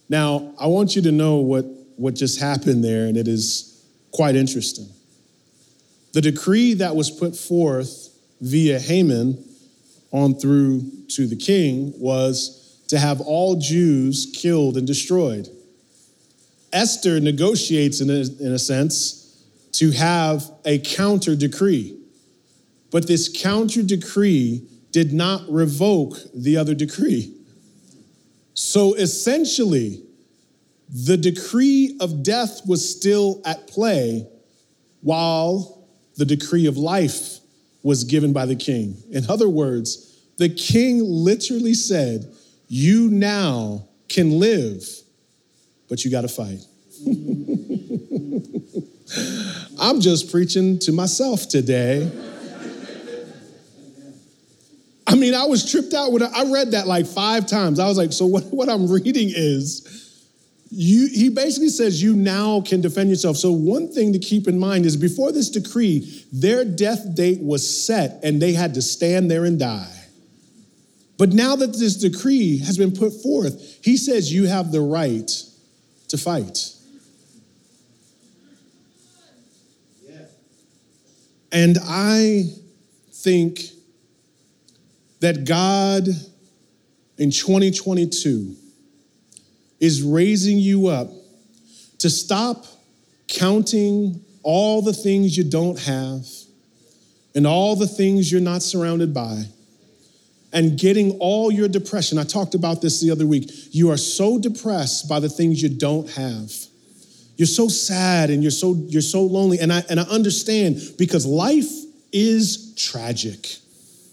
Now, 0.10 0.54
I 0.60 0.68
want 0.68 0.96
you 0.96 1.02
to 1.04 1.12
know 1.12 1.38
what, 1.38 1.66
what 1.98 2.16
just 2.16 2.40
happened 2.40 2.84
there, 2.84 3.06
and 3.06 3.18
it 3.18 3.28
is 3.28 3.86
quite 4.12 4.36
interesting. 4.36 4.88
The 6.14 6.22
decree 6.22 6.76
that 6.76 6.96
was 6.96 7.10
put 7.10 7.36
forth 7.36 8.10
via 8.40 8.80
Haman 8.80 9.44
on 10.12 10.36
through 10.36 10.90
to 11.10 11.28
the 11.28 11.36
king 11.36 11.94
was 11.98 12.84
to 12.88 13.00
have 13.00 13.20
all 13.22 13.56
Jews 13.56 14.32
killed 14.36 14.78
and 14.78 14.86
destroyed. 14.86 15.50
Esther 16.72 17.20
negotiates, 17.20 18.02
in 18.02 18.10
a, 18.10 18.24
in 18.44 18.52
a 18.52 18.60
sense, 18.60 19.44
to 19.74 19.92
have 19.92 20.50
a 20.66 20.80
counter 20.80 21.36
decree. 21.36 21.98
But 22.92 23.08
this 23.08 23.28
counter 23.28 23.82
decree 23.82 24.68
did 24.92 25.14
not 25.14 25.42
revoke 25.50 26.18
the 26.36 26.58
other 26.58 26.76
decree. 26.76 27.34
So 28.54 28.94
essentially, 28.94 30.04
the 30.90 31.18
decree 31.18 31.98
of 32.00 32.22
death 32.22 32.62
was 32.68 32.88
still 32.88 33.42
at 33.46 33.68
play 33.68 34.28
while 35.02 35.83
the 36.18 36.26
decree 36.26 36.68
of 36.68 36.78
life 36.78 37.40
was 37.82 38.04
given 38.04 38.34
by 38.34 38.46
the 38.46 38.56
king. 38.56 38.98
In 39.12 39.28
other 39.30 39.50
words, 39.50 40.22
the 40.38 40.50
king 40.50 41.02
literally 41.04 41.74
said, 41.74 42.32
You 42.68 43.10
now 43.10 43.88
can 44.10 44.40
live, 44.40 44.88
but 45.90 46.06
you 46.06 46.12
got 46.12 46.22
to 46.22 46.28
fight. 46.28 46.60
I'm 49.80 50.00
just 50.00 50.32
preaching 50.32 50.80
to 50.80 50.92
myself 50.92 51.48
today. 51.50 52.12
I 55.06 55.16
mean, 55.16 55.36
I 55.36 55.46
was 55.46 55.70
tripped 55.70 55.94
out 55.94 56.12
when 56.12 56.24
I 56.24 56.52
read 56.52 56.72
that 56.72 56.88
like 56.88 57.06
five 57.06 57.46
times. 57.46 57.80
I 57.80 57.88
was 57.88 57.98
like, 57.98 58.14
so 58.14 58.26
what, 58.26 58.46
what 58.46 58.70
I'm 58.70 58.90
reading 58.90 59.30
is 59.30 60.03
you 60.76 61.08
he 61.08 61.30
basically 61.30 61.70
says 61.70 62.02
you 62.02 62.16
now 62.16 62.62
can 62.62 62.82
defend 62.82 63.10
yourself. 63.10 63.38
So 63.38 63.52
one 63.52 63.92
thing 63.92 64.12
to 64.14 64.20
keep 64.20 64.48
in 64.48 64.58
mind 64.58 64.86
is 64.86 64.98
before 64.98 65.32
this 65.32 65.50
decree, 65.50 66.26
their 66.32 66.66
death 66.66 67.16
date 67.16 67.40
was 67.42 67.86
set 67.86 68.20
and 68.24 68.42
they 68.42 68.54
had 68.54 68.74
to 68.74 68.82
stand 68.82 69.30
there 69.30 69.46
and 69.46 69.60
die. 69.60 69.94
But 71.20 71.30
now 71.30 71.56
that 71.56 71.74
this 71.74 71.98
decree 71.98 72.58
has 72.60 72.78
been 72.78 72.92
put 72.92 73.14
forth, 73.14 73.80
he 73.84 73.98
says 73.98 74.34
you 74.34 74.48
have 74.48 74.72
the 74.72 74.82
right 74.82 75.30
to 76.08 76.18
fight. 76.18 76.72
And 81.52 81.78
I 81.84 82.46
think 83.12 83.62
that 85.20 85.46
God 85.46 86.08
in 87.20 87.30
2022 87.30 88.56
is 89.84 90.02
raising 90.02 90.58
you 90.58 90.88
up 90.88 91.10
to 92.00 92.10
stop 92.10 92.66
counting 93.28 94.24
all 94.42 94.82
the 94.82 94.94
things 94.94 95.38
you 95.38 95.44
don't 95.44 95.80
have 95.80 96.26
and 97.36 97.46
all 97.46 97.76
the 97.76 97.88
things 97.88 98.32
you're 98.32 98.42
not 98.42 98.62
surrounded 98.62 99.14
by 99.14 99.44
and 100.52 100.80
getting 100.80 101.18
all 101.20 101.52
your 101.52 101.68
depression. 101.68 102.18
I 102.18 102.24
talked 102.24 102.56
about 102.56 102.82
this 102.82 103.02
the 103.02 103.12
other 103.12 103.26
week. 103.26 103.50
You 103.72 103.92
are 103.92 103.98
so 103.98 104.40
depressed 104.40 105.10
by 105.10 105.20
the 105.20 105.30
things 105.30 105.62
you 105.62 105.70
don't 105.70 106.10
have 106.12 106.52
you're 107.38 107.48
so 107.48 107.68
sad 107.68 108.30
and 108.30 108.44
you're 108.44 108.52
so 108.52 108.76
you're 108.88 109.02
so 109.02 109.24
lonely 109.24 109.60
and 109.60 109.74
I 109.74 109.84
and 109.90 110.00
I 110.00 110.04
understand 110.04 110.80
because 110.98 111.26
life 111.26 111.72
is 112.12 112.76
tragic. 112.76 113.58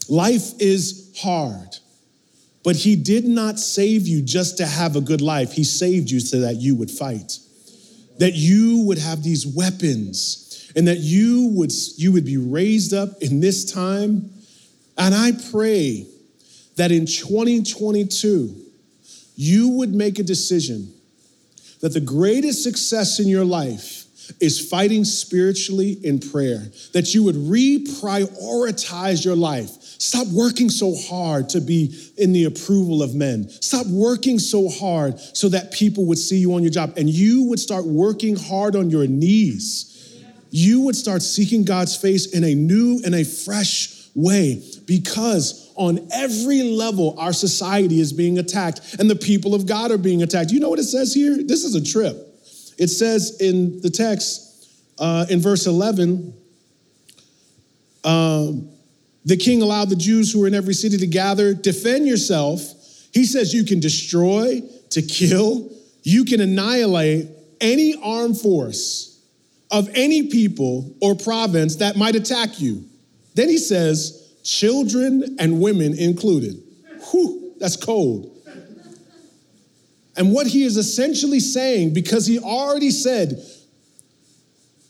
Life 0.09 0.59
is 0.59 1.15
hard. 1.19 1.77
But 2.63 2.75
he 2.75 2.95
did 2.95 3.25
not 3.25 3.59
save 3.59 4.07
you 4.07 4.21
just 4.21 4.57
to 4.57 4.65
have 4.65 4.95
a 4.95 5.01
good 5.01 5.21
life. 5.21 5.53
He 5.53 5.63
saved 5.63 6.11
you 6.11 6.19
so 6.19 6.41
that 6.41 6.57
you 6.57 6.75
would 6.75 6.91
fight. 6.91 7.39
That 8.19 8.33
you 8.33 8.83
would 8.85 8.99
have 8.99 9.23
these 9.23 9.47
weapons 9.47 10.71
and 10.75 10.87
that 10.87 10.99
you 10.99 11.49
would 11.53 11.71
you 11.97 12.11
would 12.11 12.25
be 12.25 12.37
raised 12.37 12.93
up 12.93 13.21
in 13.21 13.39
this 13.39 13.71
time. 13.71 14.29
And 14.97 15.15
I 15.15 15.31
pray 15.49 16.05
that 16.75 16.91
in 16.91 17.05
2022 17.05 18.55
you 19.35 19.69
would 19.69 19.93
make 19.93 20.19
a 20.19 20.23
decision 20.23 20.93
that 21.81 21.93
the 21.93 21.99
greatest 21.99 22.63
success 22.63 23.19
in 23.19 23.27
your 23.27 23.45
life 23.45 24.05
is 24.39 24.69
fighting 24.69 25.03
spiritually 25.03 25.97
in 26.03 26.19
prayer, 26.19 26.63
that 26.93 27.13
you 27.13 27.23
would 27.23 27.35
reprioritize 27.35 29.25
your 29.25 29.35
life. 29.35 29.71
Stop 30.01 30.29
working 30.29 30.67
so 30.67 30.95
hard 30.95 31.47
to 31.49 31.61
be 31.61 31.95
in 32.17 32.33
the 32.33 32.45
approval 32.45 33.03
of 33.03 33.13
men. 33.13 33.47
Stop 33.47 33.85
working 33.85 34.39
so 34.39 34.67
hard 34.67 35.19
so 35.19 35.47
that 35.47 35.71
people 35.71 36.07
would 36.07 36.17
see 36.17 36.39
you 36.39 36.55
on 36.55 36.63
your 36.63 36.71
job 36.71 36.91
and 36.97 37.07
you 37.07 37.43
would 37.43 37.59
start 37.59 37.85
working 37.85 38.35
hard 38.35 38.75
on 38.75 38.89
your 38.89 39.05
knees. 39.05 40.17
You 40.49 40.81
would 40.81 40.95
start 40.95 41.21
seeking 41.21 41.63
God's 41.65 41.95
face 41.95 42.33
in 42.33 42.43
a 42.43 42.55
new 42.55 42.99
and 43.05 43.13
a 43.13 43.23
fresh 43.23 44.07
way 44.15 44.63
because 44.87 45.71
on 45.75 45.99
every 46.11 46.63
level, 46.63 47.13
our 47.19 47.31
society 47.31 47.99
is 47.99 48.11
being 48.11 48.39
attacked 48.39 48.95
and 48.97 49.07
the 49.07 49.15
people 49.15 49.53
of 49.53 49.67
God 49.67 49.91
are 49.91 49.99
being 49.99 50.23
attacked. 50.23 50.49
You 50.49 50.61
know 50.61 50.69
what 50.69 50.79
it 50.79 50.85
says 50.85 51.13
here? 51.13 51.37
This 51.43 51.63
is 51.63 51.75
a 51.75 51.83
trip. 51.83 52.15
It 52.79 52.87
says 52.87 53.39
in 53.39 53.81
the 53.81 53.91
text, 53.91 54.67
uh, 54.97 55.27
in 55.29 55.41
verse 55.41 55.67
11, 55.67 56.33
um, 58.03 58.70
the 59.25 59.37
king 59.37 59.61
allowed 59.61 59.89
the 59.89 59.95
Jews 59.95 60.31
who 60.31 60.39
were 60.41 60.47
in 60.47 60.55
every 60.55 60.73
city 60.73 60.97
to 60.97 61.07
gather, 61.07 61.53
defend 61.53 62.07
yourself. 62.07 62.61
He 63.13 63.25
says 63.25 63.53
you 63.53 63.63
can 63.63 63.79
destroy, 63.79 64.61
to 64.91 65.01
kill, 65.01 65.69
you 66.03 66.25
can 66.25 66.41
annihilate 66.41 67.27
any 67.59 67.95
armed 68.03 68.39
force 68.39 69.23
of 69.69 69.89
any 69.93 70.27
people 70.29 70.95
or 71.01 71.15
province 71.15 71.77
that 71.77 71.95
might 71.95 72.15
attack 72.15 72.59
you. 72.59 72.83
Then 73.35 73.47
he 73.47 73.57
says, 73.57 74.33
children 74.43 75.37
and 75.39 75.61
women 75.61 75.97
included. 75.97 76.61
Whew, 77.11 77.53
that's 77.59 77.77
cold. 77.77 78.27
And 80.17 80.33
what 80.33 80.47
he 80.47 80.63
is 80.63 80.75
essentially 80.75 81.39
saying, 81.39 81.93
because 81.93 82.25
he 82.25 82.39
already 82.39 82.91
said, 82.91 83.41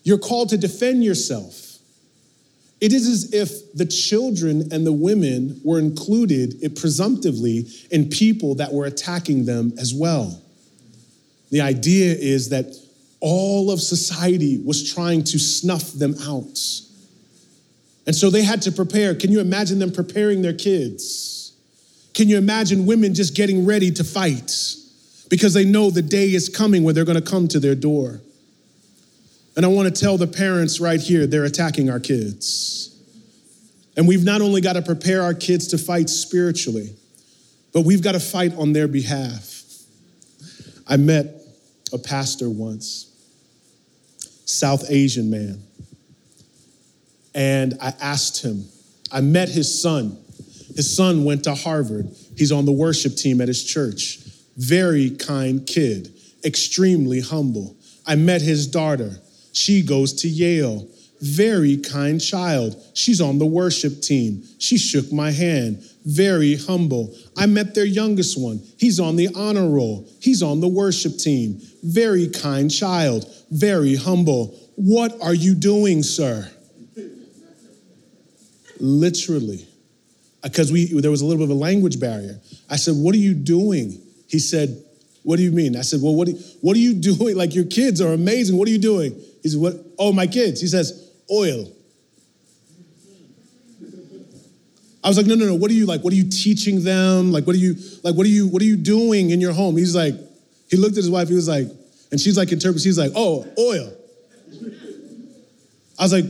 you're 0.04 0.18
called 0.18 0.50
to 0.50 0.58
defend 0.58 1.04
yourself. 1.04 1.61
It 2.82 2.94
is 2.94 3.08
as 3.08 3.34
if 3.34 3.74
the 3.74 3.86
children 3.86 4.74
and 4.74 4.86
the 4.86 4.92
women 4.92 5.62
were 5.64 5.78
included 5.78 6.56
it 6.64 6.76
presumptively 6.76 7.68
in 7.92 8.10
people 8.10 8.56
that 8.56 8.74
were 8.74 8.86
attacking 8.86 9.46
them 9.46 9.74
as 9.80 9.94
well. 9.94 10.42
The 11.52 11.62
idea 11.62 12.16
is 12.16 12.50
that 12.50 12.76
all 13.20 13.70
of 13.70 13.80
society 13.80 14.58
was 14.66 14.92
trying 14.92 15.24
to 15.26 15.38
snuff 15.38 15.94
them 15.94 16.16
out. 16.24 16.60
And 18.08 18.16
so 18.16 18.32
they 18.32 18.42
had 18.42 18.64
to 18.64 18.72
prepare. 18.72 19.14
Can 19.14 19.32
you 19.32 19.40
imagine 19.40 19.78
them 19.78 19.92
preparing 19.92 20.42
their 20.42 20.54
kids? 20.54 21.54
Can 22.16 22.30
you 22.30 22.38
imagine 22.38 22.88
women 22.88 23.14
just 23.14 23.36
getting 23.36 23.64
ready 23.64 23.92
to 23.92 24.04
fight 24.04 24.52
because 25.30 25.54
they 25.54 25.66
know 25.66 25.92
the 25.92 26.02
day 26.02 26.34
is 26.34 26.50
coming 26.50 26.84
where 26.84 26.96
they're 26.96 27.06
going 27.06 27.22
to 27.22 27.30
come 27.30 27.48
to 27.50 27.60
their 27.60 27.76
door? 27.76 28.22
And 29.56 29.66
I 29.66 29.70
want 29.70 29.94
to 29.94 30.02
tell 30.02 30.18
the 30.18 30.28
parents 30.28 30.80
right 30.80 31.00
here, 31.00 31.28
they're 31.28 31.46
attacking 31.46 31.90
our 31.90 32.00
kids. 32.00 32.98
And 33.98 34.08
we've 34.08 34.24
not 34.24 34.42
only 34.42 34.62
got 34.62 34.74
to 34.74 34.82
prepare 34.82 35.22
our 35.22 35.34
kids 35.34 35.68
to 35.70 35.78
fight 35.78 36.10
spiritually, 36.10 36.96
but 37.74 37.82
we've 37.82 38.02
got 38.02 38.14
to 38.14 38.20
fight 38.20 38.56
on 38.56 38.74
their 38.74 38.88
behalf. 38.88 39.64
I 40.88 40.98
met 40.98 41.28
a 41.94 41.98
pastor 41.98 42.50
once, 42.50 43.08
South 44.46 44.86
Asian 44.90 45.30
man, 45.30 45.62
and 47.34 47.78
I 47.82 47.94
asked 48.02 48.44
him, 48.44 48.66
I 49.12 49.22
met 49.22 49.50
his 49.50 49.82
son. 49.82 50.18
His 50.76 50.96
son 50.96 51.26
went 51.26 51.44
to 51.44 51.54
Harvard. 51.54 52.10
He's 52.38 52.52
on 52.52 52.66
the 52.66 52.72
worship 52.72 53.16
team 53.16 53.42
at 53.42 53.48
his 53.48 53.64
church. 53.64 54.20
Very 54.58 55.12
kind 55.12 55.66
kid, 55.68 56.14
extremely 56.46 57.20
humble. 57.20 57.76
I 58.06 58.16
met 58.16 58.42
his 58.42 58.68
daughter. 58.68 59.18
She 59.54 59.82
goes 59.82 60.14
to 60.22 60.28
Yale. 60.28 60.88
Very 61.22 61.78
kind 61.78 62.20
child. 62.20 62.76
She's 62.96 63.22
on 63.22 63.38
the 63.38 63.46
worship 63.46 64.02
team. 64.02 64.44
She 64.58 64.78
shook 64.78 65.12
my 65.12 65.30
hand. 65.30 65.84
Very 66.04 66.56
humble. 66.56 67.16
I 67.38 67.46
met 67.46 67.76
their 67.76 67.86
youngest 67.86 68.40
one. 68.40 68.60
He's 68.78 69.00
on 69.00 69.16
the 69.16 69.30
honor 69.36 69.70
roll. 69.70 70.10
He's 70.20 70.42
on 70.42 70.62
the 70.62 70.68
worship 70.68 71.18
team. 71.18 71.62
Very 71.84 72.28
kind 72.28 72.72
child. 72.72 73.32
Very 73.52 73.96
humble. 73.96 74.58
What 74.76 75.22
are 75.22 75.36
you 75.36 75.54
doing, 75.54 76.02
sir? 76.02 76.50
Literally. 78.80 79.68
Because 80.42 80.72
we 80.72 81.00
there 81.00 81.12
was 81.12 81.22
a 81.22 81.26
little 81.26 81.46
bit 81.46 81.52
of 81.52 81.56
a 81.56 81.60
language 81.60 82.00
barrier. 82.00 82.40
I 82.68 82.78
said, 82.78 82.96
What 82.96 83.14
are 83.14 83.20
you 83.20 83.36
doing? 83.36 84.02
He 84.28 84.40
said, 84.40 84.84
What 85.22 85.36
do 85.38 85.44
you 85.44 85.52
mean? 85.52 85.76
I 85.76 85.82
said, 85.82 86.00
Well, 86.02 86.16
what, 86.16 86.30
what 86.62 86.76
are 86.76 86.80
you 86.80 86.94
doing? 87.14 87.38
Like, 87.38 87.54
your 87.54 87.66
kids 87.66 88.02
are 88.02 88.12
amazing. 88.12 88.58
What 88.58 88.68
are 88.68 88.72
you 88.72 88.80
doing? 88.80 89.22
He 89.42 89.50
said, 89.50 89.62
What? 89.62 89.76
Oh, 89.98 90.12
my 90.12 90.28
kids. 90.28 90.62
He 90.62 90.68
says, 90.68 91.12
Oil. 91.32 91.72
I 95.04 95.08
was 95.08 95.18
like, 95.18 95.26
no, 95.26 95.34
no, 95.34 95.46
no. 95.46 95.56
What 95.56 95.72
are 95.72 95.74
you 95.74 95.88
like? 95.88 96.02
What 96.02 96.14
are 96.14 96.16
you 96.16 96.30
teaching 96.30 96.84
them? 96.84 97.32
Like, 97.32 97.48
what 97.48 97.56
are 97.56 97.60
you 97.60 97.76
like? 98.04 98.14
What 98.16 98.26
are 98.26 98.30
you 98.30 98.48
what 98.48 98.62
are 98.62 98.66
you 98.66 98.78
doing 98.78 99.32
in 99.32 99.42
your 99.42 99.54
home? 99.54 99.76
He's 99.76 99.96
like, 99.96 100.14
he 100.70 100.78
looked 100.78 100.94
at 100.94 100.98
his 100.98 101.10
wife. 101.10 101.28
He 101.28 101.34
was 101.34 101.48
like, 101.48 101.68
and 102.12 102.20
she's 102.20 102.38
like 102.38 102.52
interprets. 102.52 102.84
She's 102.84 103.00
like, 103.00 103.12
oh, 103.16 103.48
oil. 103.58 103.98
I 105.98 106.04
was 106.04 106.14
like, 106.14 106.26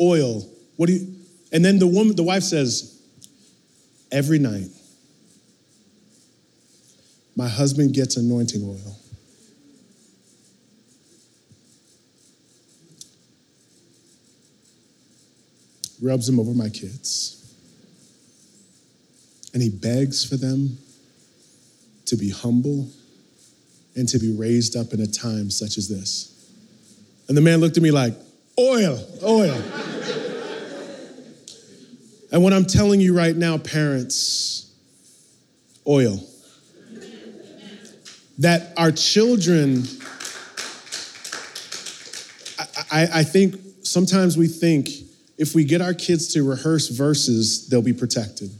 oil. 0.00 0.48
What 0.76 0.86
do 0.86 0.92
you? 0.92 1.14
And 1.52 1.64
then 1.64 1.78
the 1.78 1.86
woman, 1.86 2.14
the 2.14 2.22
wife 2.22 2.42
says, 2.44 3.02
every 4.12 4.38
night, 4.38 4.68
my 7.34 7.48
husband 7.48 7.94
gets 7.94 8.16
anointing 8.16 8.62
oil. 8.62 8.97
Rubs 16.00 16.26
them 16.26 16.38
over 16.38 16.52
my 16.52 16.68
kids. 16.68 17.34
And 19.52 19.62
he 19.62 19.70
begs 19.70 20.24
for 20.24 20.36
them 20.36 20.78
to 22.06 22.16
be 22.16 22.30
humble 22.30 22.88
and 23.96 24.08
to 24.08 24.18
be 24.18 24.34
raised 24.34 24.76
up 24.76 24.92
in 24.92 25.00
a 25.00 25.06
time 25.06 25.50
such 25.50 25.76
as 25.76 25.88
this. 25.88 26.34
And 27.28 27.36
the 27.36 27.40
man 27.40 27.60
looked 27.60 27.76
at 27.76 27.82
me 27.82 27.90
like, 27.90 28.14
oil, 28.58 28.98
oil. 29.22 29.62
and 32.32 32.42
what 32.42 32.52
I'm 32.52 32.64
telling 32.64 33.00
you 33.00 33.14
right 33.14 33.36
now, 33.36 33.58
parents, 33.58 34.72
oil. 35.86 36.20
That 38.38 38.72
our 38.76 38.92
children, 38.92 39.82
I, 42.58 42.66
I, 42.90 43.08
I 43.14 43.22
think 43.24 43.56
sometimes 43.82 44.38
we 44.38 44.46
think 44.46 44.90
if 45.38 45.54
we 45.54 45.64
get 45.64 45.80
our 45.80 45.94
kids 45.94 46.32
to 46.34 46.42
rehearse 46.42 46.88
verses, 46.88 47.68
they'll 47.68 47.80
be 47.80 47.92
protected. 47.92 48.50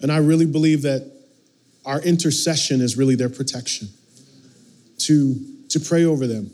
And 0.00 0.10
I 0.10 0.18
really 0.18 0.46
believe 0.46 0.82
that 0.82 1.12
our 1.84 2.00
intercession 2.00 2.80
is 2.80 2.96
really 2.96 3.14
their 3.14 3.28
protection 3.28 3.88
to, 4.98 5.36
to 5.68 5.78
pray 5.78 6.04
over 6.04 6.26
them, 6.26 6.50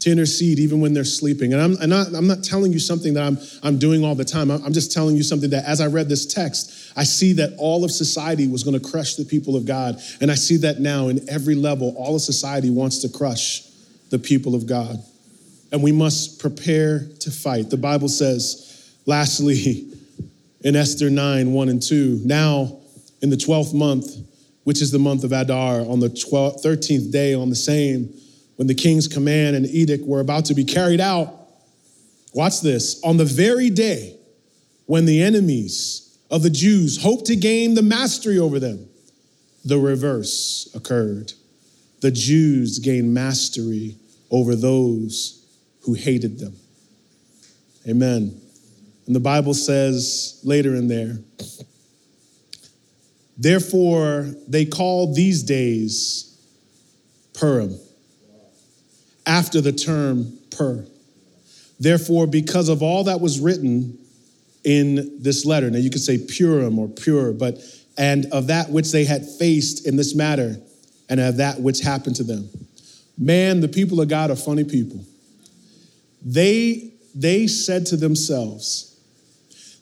to 0.00 0.10
intercede 0.10 0.58
even 0.58 0.80
when 0.80 0.92
they're 0.92 1.04
sleeping. 1.04 1.52
And 1.52 1.62
I'm, 1.62 1.76
I'm, 1.80 1.88
not, 1.88 2.14
I'm 2.14 2.26
not 2.26 2.42
telling 2.42 2.72
you 2.72 2.78
something 2.80 3.14
that 3.14 3.22
I'm, 3.22 3.38
I'm 3.62 3.78
doing 3.78 4.04
all 4.04 4.14
the 4.14 4.24
time. 4.24 4.50
I'm 4.50 4.72
just 4.72 4.92
telling 4.92 5.16
you 5.16 5.22
something 5.22 5.50
that 5.50 5.64
as 5.64 5.80
I 5.80 5.86
read 5.86 6.08
this 6.08 6.26
text, 6.26 6.92
I 6.96 7.04
see 7.04 7.32
that 7.34 7.54
all 7.58 7.84
of 7.84 7.90
society 7.90 8.48
was 8.48 8.64
going 8.64 8.78
to 8.78 8.90
crush 8.90 9.14
the 9.14 9.24
people 9.24 9.56
of 9.56 9.64
God. 9.64 10.00
And 10.20 10.30
I 10.30 10.34
see 10.34 10.56
that 10.58 10.80
now 10.80 11.08
in 11.08 11.28
every 11.30 11.54
level, 11.54 11.94
all 11.96 12.16
of 12.16 12.22
society 12.22 12.70
wants 12.70 12.98
to 12.98 13.08
crush 13.08 13.62
the 14.10 14.18
people 14.18 14.54
of 14.54 14.66
God. 14.66 15.02
And 15.72 15.82
we 15.82 15.90
must 15.90 16.38
prepare 16.38 17.08
to 17.20 17.30
fight. 17.30 17.70
The 17.70 17.78
Bible 17.78 18.08
says, 18.08 18.94
lastly, 19.06 19.88
in 20.60 20.76
Esther 20.76 21.10
9, 21.10 21.52
1 21.52 21.68
and 21.68 21.82
2. 21.82 22.20
Now, 22.24 22.78
in 23.22 23.30
the 23.30 23.36
12th 23.36 23.74
month, 23.74 24.16
which 24.64 24.80
is 24.80 24.90
the 24.90 24.98
month 24.98 25.24
of 25.24 25.32
Adar, 25.32 25.80
on 25.80 25.98
the 25.98 26.08
12th, 26.08 26.62
13th 26.62 27.10
day, 27.10 27.34
on 27.34 27.50
the 27.50 27.56
same, 27.56 28.12
when 28.56 28.68
the 28.68 28.74
king's 28.74 29.08
command 29.08 29.56
and 29.56 29.66
edict 29.66 30.06
were 30.06 30.20
about 30.20 30.44
to 30.46 30.54
be 30.54 30.64
carried 30.64 31.00
out, 31.00 31.34
watch 32.34 32.60
this, 32.60 33.02
on 33.02 33.16
the 33.16 33.24
very 33.24 33.70
day 33.70 34.16
when 34.86 35.04
the 35.06 35.22
enemies 35.22 36.18
of 36.30 36.42
the 36.42 36.50
Jews 36.50 37.02
hoped 37.02 37.26
to 37.26 37.36
gain 37.36 37.74
the 37.74 37.82
mastery 37.82 38.38
over 38.38 38.60
them, 38.60 38.88
the 39.64 39.78
reverse 39.78 40.70
occurred. 40.74 41.32
The 42.00 42.10
Jews 42.10 42.78
gained 42.78 43.14
mastery 43.14 43.96
over 44.30 44.54
those 44.56 45.41
who 45.84 45.94
hated 45.94 46.38
them. 46.38 46.54
Amen. 47.88 48.40
And 49.06 49.16
the 49.16 49.20
Bible 49.20 49.54
says 49.54 50.40
later 50.44 50.74
in 50.76 50.88
there, 50.88 51.18
therefore 53.36 54.30
they 54.46 54.64
called 54.64 55.16
these 55.16 55.42
days 55.42 56.28
Purim, 57.34 57.78
after 59.26 59.60
the 59.60 59.72
term 59.72 60.38
Pur. 60.50 60.86
Therefore, 61.80 62.26
because 62.26 62.68
of 62.68 62.82
all 62.82 63.04
that 63.04 63.20
was 63.20 63.40
written 63.40 63.98
in 64.62 65.20
this 65.20 65.44
letter, 65.44 65.68
now 65.70 65.78
you 65.78 65.90
could 65.90 66.02
say 66.02 66.18
Purim 66.18 66.78
or 66.78 66.88
pure, 66.88 67.32
but 67.32 67.58
and 67.98 68.26
of 68.26 68.46
that 68.46 68.70
which 68.70 68.92
they 68.92 69.04
had 69.04 69.28
faced 69.28 69.86
in 69.86 69.96
this 69.96 70.14
matter, 70.14 70.56
and 71.08 71.20
of 71.20 71.38
that 71.38 71.60
which 71.60 71.80
happened 71.80 72.16
to 72.16 72.24
them. 72.24 72.48
Man, 73.18 73.60
the 73.60 73.68
people 73.68 74.00
of 74.00 74.08
God 74.08 74.30
are 74.30 74.36
funny 74.36 74.64
people. 74.64 75.04
They 76.24 76.94
they 77.14 77.46
said 77.46 77.86
to 77.86 77.96
themselves, 77.96 78.92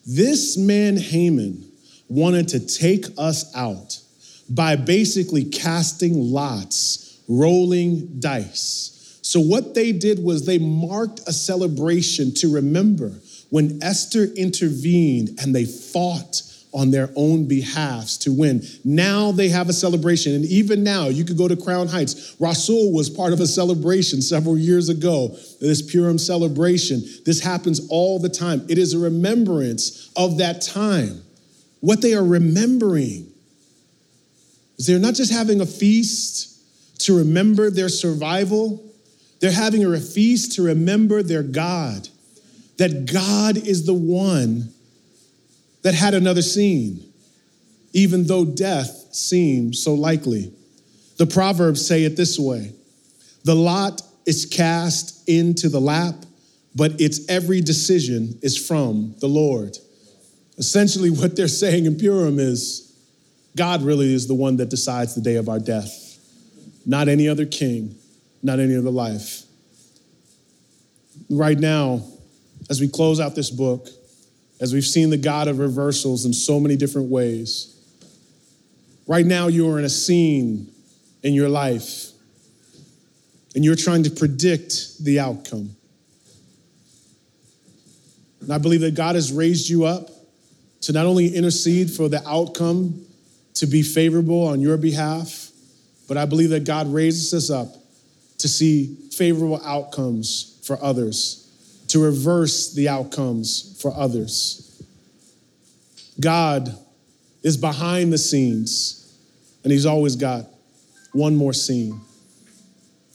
this 0.07 0.57
man, 0.57 0.97
Haman, 0.97 1.71
wanted 2.09 2.49
to 2.49 2.61
take 2.61 3.07
us 3.17 3.55
out 3.55 4.01
by 4.49 4.75
basically 4.75 5.45
casting 5.45 6.15
lots, 6.15 7.23
rolling 7.29 8.19
dice. 8.19 9.19
So, 9.23 9.39
what 9.41 9.75
they 9.75 9.93
did 9.93 10.25
was 10.25 10.45
they 10.45 10.59
marked 10.59 11.21
a 11.29 11.33
celebration 11.33 12.35
to 12.35 12.53
remember 12.53 13.13
when 13.51 13.81
Esther 13.83 14.25
intervened 14.37 15.39
and 15.41 15.55
they 15.55 15.65
fought 15.65 16.43
on 16.73 16.91
their 16.91 17.11
own 17.17 17.47
behalfs 17.47 18.17
to 18.19 18.33
win. 18.33 18.63
Now 18.85 19.33
they 19.33 19.49
have 19.49 19.69
a 19.69 19.73
celebration. 19.73 20.35
And 20.35 20.45
even 20.45 20.85
now, 20.85 21.09
you 21.09 21.25
could 21.25 21.37
go 21.37 21.49
to 21.49 21.57
Crown 21.57 21.89
Heights. 21.89 22.37
Rasul 22.39 22.93
was 22.93 23.11
part 23.11 23.33
of 23.33 23.41
a 23.41 23.47
celebration 23.47 24.23
several 24.23 24.57
years 24.57 24.89
ago, 24.89 25.37
this 25.61 25.83
Purim 25.83 26.19
celebration. 26.19 27.03
This 27.25 27.41
happens 27.41 27.89
all 27.91 28.19
the 28.19 28.29
time. 28.29 28.65
It 28.69 28.79
is 28.79 28.95
a 28.95 28.99
remembrance 28.99 30.11
of 30.17 30.39
that 30.39 30.63
time. 30.63 31.23
What 31.81 32.03
they 32.03 32.15
are 32.15 32.25
remembering 32.25 33.33
is 34.79 34.87
they're 34.87 34.99
not 34.99 35.15
just 35.15 35.33
having 35.33 35.61
a 35.61 35.67
feast 35.67 36.47
to 37.01 37.17
remember 37.17 37.71
their 37.71 37.89
survival, 37.89 38.85
they're 39.41 39.51
having 39.51 39.85
a 39.85 39.99
feast 39.99 40.53
to 40.53 40.63
remember 40.63 41.23
their 41.23 41.43
God. 41.43 42.09
That 42.77 43.11
God 43.11 43.57
is 43.57 43.87
the 43.87 43.95
one 43.95 44.73
that 45.83 45.95
had 45.95 46.15
another 46.15 46.43
scene, 46.43 47.05
even 47.93 48.27
though 48.27 48.45
death 48.45 49.09
seemed 49.13 49.75
so 49.75 49.95
likely. 49.95 50.53
The 51.17 51.27
Proverbs 51.27 51.87
say 51.87 52.05
it 52.05 52.17
this 52.17 52.39
way 52.39 52.73
The 53.45 53.55
lot 53.55 54.03
is 54.27 54.47
cast 54.47 55.29
into 55.29 55.69
the 55.69 55.81
lap, 55.81 56.15
but 56.75 57.01
its 57.01 57.29
every 57.29 57.61
decision 57.61 58.39
is 58.43 58.57
from 58.57 59.15
the 59.21 59.29
Lord. 59.29 59.77
Essentially, 60.59 61.11
what 61.11 61.37
they're 61.37 61.49
saying 61.49 61.87
in 61.87 61.97
Purim 61.97 62.39
is 62.39 62.87
God 63.57 63.83
really 63.83 64.13
is 64.13 64.29
the 64.29 64.35
one 64.35 64.57
that 64.59 64.69
decides 64.69 65.15
the 65.15 65.21
day 65.21 65.37
of 65.37 65.49
our 65.49 65.59
death, 65.59 66.19
not 66.87 67.09
any 67.09 67.29
other 67.29 67.47
king, 67.47 67.97
not 68.43 68.59
any 68.61 68.77
other 68.77 68.91
life. 68.91 69.43
Right 71.29 71.59
now, 71.59 72.03
as 72.69 72.81
we 72.81 72.89
close 72.89 73.21
out 73.21 73.35
this 73.35 73.51
book, 73.51 73.89
as 74.61 74.75
we've 74.75 74.85
seen 74.85 75.11
the 75.11 75.17
God 75.17 75.49
of 75.49 75.59
reversals 75.59 76.27
in 76.27 76.33
so 76.33 76.61
many 76.61 76.77
different 76.77 77.11
ways. 77.11 77.77
Right 79.07 79.27
now, 79.27 79.49
you 79.49 79.71
are 79.71 79.79
in 79.79 79.85
a 79.85 79.91
scene 79.91 80.71
in 81.23 81.35
your 81.35 81.49
life 81.49 82.11
and 83.55 83.65
you're 83.65 83.77
trying 83.77 84.05
to 84.05 84.11
predict 84.11 85.03
the 85.03 85.19
outcome. 85.21 85.75
And 88.41 88.53
I 88.53 88.59
believe 88.59 88.81
that 88.83 88.95
God 88.95 89.17
has 89.17 89.33
raised 89.33 89.69
you 89.69 89.85
up 89.85 90.09
to 90.83 90.93
not 90.93 91.07
only 91.07 91.35
intercede 91.35 91.91
for 91.91 92.09
the 92.09 92.27
outcome 92.27 93.05
to 93.55 93.67
be 93.67 93.83
favorable 93.83 94.47
on 94.47 94.61
your 94.61 94.77
behalf, 94.77 95.51
but 96.09 96.17
I 96.17 96.25
believe 96.25 96.51
that 96.51 96.65
God 96.65 96.93
raises 96.93 97.35
us 97.35 97.51
up 97.51 97.75
to 98.39 98.49
see 98.49 98.97
favorable 99.13 99.61
outcomes 99.65 100.59
for 100.65 100.83
others, 100.83 101.50
to 101.91 101.99
reverse 101.99 102.73
the 102.73 102.89
outcomes 102.89 103.77
for 103.83 103.93
others. 103.97 104.81
God 106.21 106.73
is 107.43 107.57
behind 107.57 108.13
the 108.13 108.19
scenes, 108.19 109.19
and 109.65 109.73
He's 109.73 109.87
always 109.87 110.15
got 110.15 110.47
one 111.13 111.35
more 111.35 111.53
scene. 111.53 112.01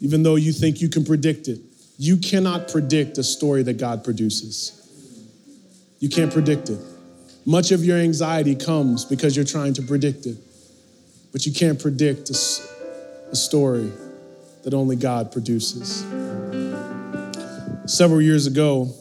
Even 0.02 0.24
though 0.24 0.36
you 0.36 0.52
think 0.52 0.82
you 0.82 0.90
can 0.90 1.06
predict 1.06 1.48
it, 1.48 1.60
you 1.98 2.18
cannot 2.18 2.68
predict 2.68 3.18
a 3.18 3.24
story 3.24 3.64
that 3.64 3.78
God 3.78 4.04
produces. 4.04 4.82
You 6.00 6.10
can't 6.10 6.34
predict 6.34 6.70
it. 6.70 6.80
Much 7.46 7.72
of 7.72 7.86
your 7.86 7.98
anxiety 7.98 8.56
comes 8.56 9.06
because 9.06 9.38
you're 9.38 9.46
trying 9.46 9.74
to 9.76 9.84
predict 9.84 10.26
it, 10.26 10.38
but 11.32 11.46
you 11.46 11.54
can't 11.54 11.82
predict 11.82 12.30
a, 12.30 12.34
a 13.32 13.36
story 13.36 13.90
that 14.64 14.74
only 14.74 14.98
God 14.98 15.32
produces. 15.32 16.04
Several 17.88 18.20
years 18.20 18.48
ago, 18.48 18.92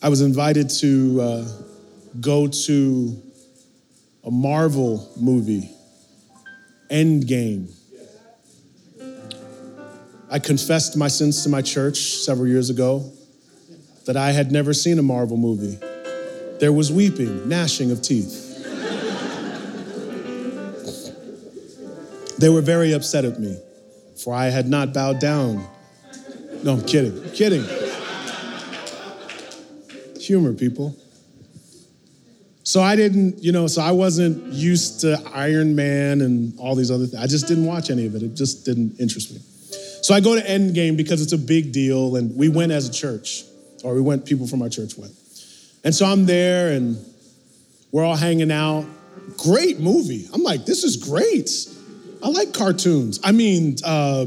I 0.00 0.08
was 0.08 0.20
invited 0.20 0.70
to 0.78 1.20
uh, 1.20 1.48
go 2.20 2.46
to 2.46 3.22
a 4.22 4.30
Marvel 4.30 5.10
movie, 5.20 5.68
Endgame. 6.88 7.74
I 10.30 10.38
confessed 10.38 10.96
my 10.96 11.08
sins 11.08 11.42
to 11.42 11.48
my 11.48 11.60
church 11.60 11.98
several 12.18 12.46
years 12.46 12.70
ago 12.70 13.10
that 14.06 14.16
I 14.16 14.30
had 14.30 14.52
never 14.52 14.72
seen 14.72 15.00
a 15.00 15.02
Marvel 15.02 15.36
movie. 15.36 15.76
There 16.60 16.72
was 16.72 16.92
weeping, 16.92 17.48
gnashing 17.48 17.90
of 17.90 18.00
teeth. 18.00 18.48
they 22.38 22.48
were 22.48 22.62
very 22.62 22.92
upset 22.92 23.24
at 23.24 23.40
me, 23.40 23.58
for 24.22 24.32
I 24.32 24.50
had 24.50 24.68
not 24.68 24.94
bowed 24.94 25.18
down. 25.18 25.66
No, 26.62 26.74
I'm 26.74 26.84
kidding, 26.84 27.22
I'm 27.22 27.30
kidding. 27.30 27.64
Humor, 30.20 30.52
people. 30.54 30.96
So 32.62 32.80
I 32.80 32.94
didn't, 32.94 33.42
you 33.42 33.50
know, 33.50 33.66
so 33.66 33.82
I 33.82 33.90
wasn't 33.90 34.52
used 34.52 35.00
to 35.00 35.20
Iron 35.34 35.74
Man 35.74 36.20
and 36.20 36.58
all 36.58 36.76
these 36.76 36.90
other 36.90 37.06
things. 37.06 37.22
I 37.22 37.26
just 37.26 37.48
didn't 37.48 37.66
watch 37.66 37.90
any 37.90 38.06
of 38.06 38.14
it. 38.14 38.22
It 38.22 38.34
just 38.34 38.64
didn't 38.64 39.00
interest 39.00 39.32
me. 39.32 39.40
So 40.02 40.14
I 40.14 40.20
go 40.20 40.34
to 40.36 40.42
Endgame 40.42 40.96
because 40.96 41.20
it's 41.20 41.32
a 41.32 41.38
big 41.38 41.72
deal, 41.72 42.16
and 42.16 42.36
we 42.36 42.48
went 42.48 42.72
as 42.72 42.88
a 42.88 42.92
church 42.92 43.44
or 43.82 43.94
we 43.94 44.00
went, 44.00 44.24
people 44.24 44.46
from 44.46 44.62
our 44.62 44.68
church 44.68 44.96
went. 44.96 45.12
And 45.84 45.94
so 45.94 46.06
I'm 46.06 46.26
there 46.26 46.72
and 46.72 46.96
we're 47.90 48.04
all 48.04 48.16
hanging 48.16 48.52
out. 48.52 48.86
Great 49.36 49.80
movie. 49.80 50.28
I'm 50.32 50.42
like, 50.42 50.64
this 50.64 50.84
is 50.84 50.96
great. 50.96 51.50
I 52.22 52.28
like 52.28 52.54
cartoons. 52.54 53.20
I 53.24 53.32
mean, 53.32 53.76
uh, 53.84 54.26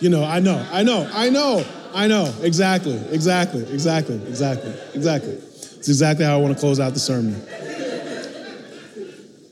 you 0.00 0.10
know, 0.10 0.24
I 0.24 0.40
know, 0.40 0.66
I 0.72 0.82
know, 0.82 1.08
I 1.12 1.30
know, 1.30 1.64
I 1.96 2.08
know. 2.08 2.30
Exactly, 2.42 3.00
exactly, 3.10 3.62
exactly, 3.72 4.16
exactly, 4.28 4.74
exactly. 4.92 5.32
It's 5.32 5.88
exactly 5.88 6.26
how 6.26 6.34
I 6.34 6.40
want 6.42 6.52
to 6.52 6.60
close 6.60 6.78
out 6.78 6.92
the 6.92 7.00
sermon. 7.00 7.40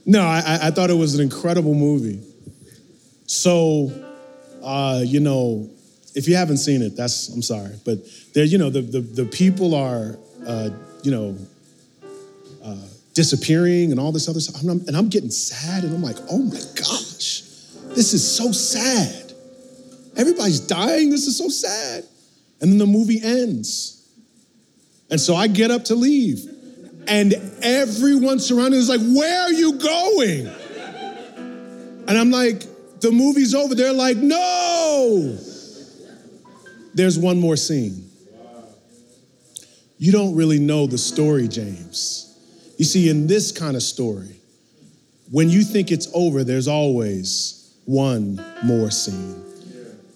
No, 0.05 0.21
I, 0.21 0.59
I 0.65 0.71
thought 0.71 0.91
it 0.91 0.95
was 0.95 1.15
an 1.15 1.23
incredible 1.23 1.73
movie. 1.73 2.21
So, 3.27 3.91
uh, 4.63 5.01
you 5.03 5.21
know, 5.21 5.71
if 6.15 6.29
you 6.29 6.37
haven't 6.37 6.59
seen 6.59 6.83
it, 6.83 6.95
that's 6.95 7.31
I'm 7.31 7.41
sorry, 7.41 7.73
but 7.87 7.99
there, 8.35 8.45
you 8.45 8.59
know, 8.59 8.69
the 8.69 8.83
the, 8.83 9.01
the 9.01 9.25
people 9.25 9.75
are, 9.75 10.19
uh, 10.47 10.69
you 11.03 11.11
know, 11.11 11.39
uh, 12.63 12.77
disappearing 13.15 13.91
and 13.91 13.99
all 13.99 14.13
this 14.13 14.29
other 14.29 14.41
stuff, 14.41 14.61
and 14.61 14.71
I'm, 14.71 14.81
and 14.87 14.95
I'm 14.99 15.09
getting 15.09 15.31
sad, 15.31 15.83
and 15.85 15.95
I'm 15.95 16.03
like, 16.03 16.19
oh 16.31 16.43
my 16.43 16.61
gosh, 16.77 17.41
this 17.97 18.13
is 18.13 18.37
so 18.37 18.53
sad. 18.53 19.33
Everybody's 20.15 20.61
dying. 20.61 21.09
This 21.09 21.27
is 21.27 21.39
so 21.39 21.49
sad. 21.49 22.05
And 22.61 22.73
then 22.73 22.79
the 22.79 22.87
movie 22.87 23.21
ends, 23.23 24.09
and 25.11 25.21
so 25.21 25.35
I 25.35 25.49
get 25.49 25.71
up 25.71 25.85
to 25.87 25.95
leave, 25.95 26.47
and 27.07 27.35
everyone 27.63 28.39
surrounding 28.39 28.81
is 28.81 28.89
like, 28.89 29.01
where 29.01 29.43
are 29.43 29.53
you 29.53 29.79
going? 29.79 30.47
And 32.07 32.19
I'm 32.19 32.31
like, 32.31 32.63
the 33.01 33.11
movie's 33.11 33.55
over. 33.55 33.75
They're 33.75 33.93
like, 33.93 34.17
no 34.17 35.39
there's 36.95 37.19
one 37.19 37.39
more 37.39 37.57
scene. 37.57 38.09
You 39.99 40.13
don't 40.13 40.35
really 40.35 40.59
know 40.59 40.87
the 40.87 40.99
story, 40.99 41.49
James. 41.49 42.31
You 42.79 42.85
see, 42.85 43.09
in 43.09 43.27
this 43.27 43.53
kind 43.53 43.77
of 43.77 43.83
story, 43.83 44.37
when 45.31 45.49
you 45.51 45.63
think 45.63 45.91
it's 45.91 46.09
over, 46.15 46.45
there's 46.45 46.69
always 46.69 47.77
one 47.85 48.43
more 48.63 48.91
scene. 48.91 49.43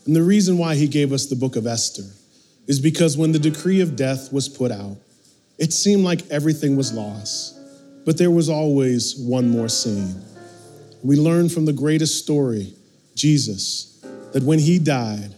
And 0.07 0.17
the 0.17 0.23
reason 0.23 0.57
why 0.57 0.75
he 0.75 0.89
gave 0.89 1.13
us 1.13 1.27
the 1.27 1.37
book 1.37 1.57
of 1.57 1.67
Esther 1.67 2.05
is 2.69 2.79
because 2.79 3.17
when 3.17 3.33
the 3.33 3.39
decree 3.39 3.81
of 3.81 3.97
death 3.97 4.33
was 4.33 4.49
put 4.49 4.71
out, 4.71 4.97
it 5.59 5.73
seemed 5.73 6.05
like 6.05 6.29
everything 6.31 6.77
was 6.77 6.93
lost, 6.93 7.59
but 8.05 8.17
there 8.17 8.31
was 8.31 8.49
always 8.49 9.17
one 9.17 9.51
more 9.51 9.69
scene. 9.69 10.15
We 11.03 11.17
learn 11.17 11.49
from 11.49 11.65
the 11.65 11.73
greatest 11.73 12.23
story, 12.23 12.73
Jesus, 13.17 13.99
that 14.33 14.45
when 14.45 14.61
he 14.61 14.79
died, 14.79 15.35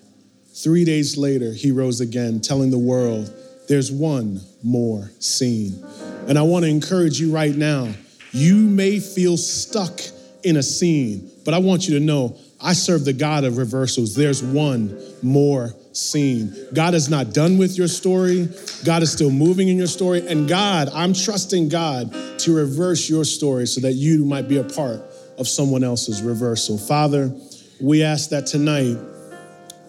Three 0.63 0.85
days 0.85 1.17
later, 1.17 1.55
he 1.55 1.71
rose 1.71 2.03
again, 2.03 2.41
telling 2.41 2.71
the 2.71 2.79
world, 2.79 3.33
there's 3.67 3.91
one 3.91 4.41
more 4.63 5.11
scene. 5.19 5.83
And 6.29 6.39
I 6.39 6.43
want 6.43 6.65
to 6.65 6.69
encourage 6.71 7.19
you 7.19 7.33
right 7.33 7.55
now. 7.55 7.89
You 8.33 8.57
may 8.57 9.01
feel 9.01 9.39
stuck 9.39 10.01
in 10.45 10.59
a 10.59 10.63
scene, 10.63 11.31
but 11.47 11.55
I 11.55 11.59
want 11.59 11.89
you 11.89 11.99
to 11.99 12.05
know 12.05 12.37
I 12.61 12.75
serve 12.75 13.07
the 13.07 13.15
God 13.15 13.45
of 13.45 13.57
reversals. 13.57 14.15
There's 14.15 14.43
one 14.43 15.01
more 15.23 15.73
scene. 15.93 16.55
God 16.73 16.95
is 16.95 17.09
not 17.09 17.33
done 17.33 17.59
with 17.59 17.77
your 17.77 17.89
story. 17.89 18.49
God 18.85 19.03
is 19.03 19.13
still 19.13 19.31
moving 19.31 19.69
in 19.69 19.77
your 19.77 19.87
story. 19.87 20.27
And 20.27 20.49
God, 20.49 20.89
I'm 20.93 21.13
trusting 21.13 21.69
God 21.69 22.15
to 22.41 22.55
reverse 22.55 23.09
your 23.11 23.25
story 23.25 23.67
so 23.67 23.81
that 23.81 23.95
you 23.95 24.25
might 24.25 24.49
be 24.49 24.59
a 24.59 24.65
part 24.65 25.01
of 25.39 25.49
someone 25.49 25.83
else's 25.83 26.23
reversal. 26.23 26.79
Father, 26.79 27.35
we 27.81 28.03
ask 28.03 28.31
that 28.31 28.47
tonight 28.47 28.97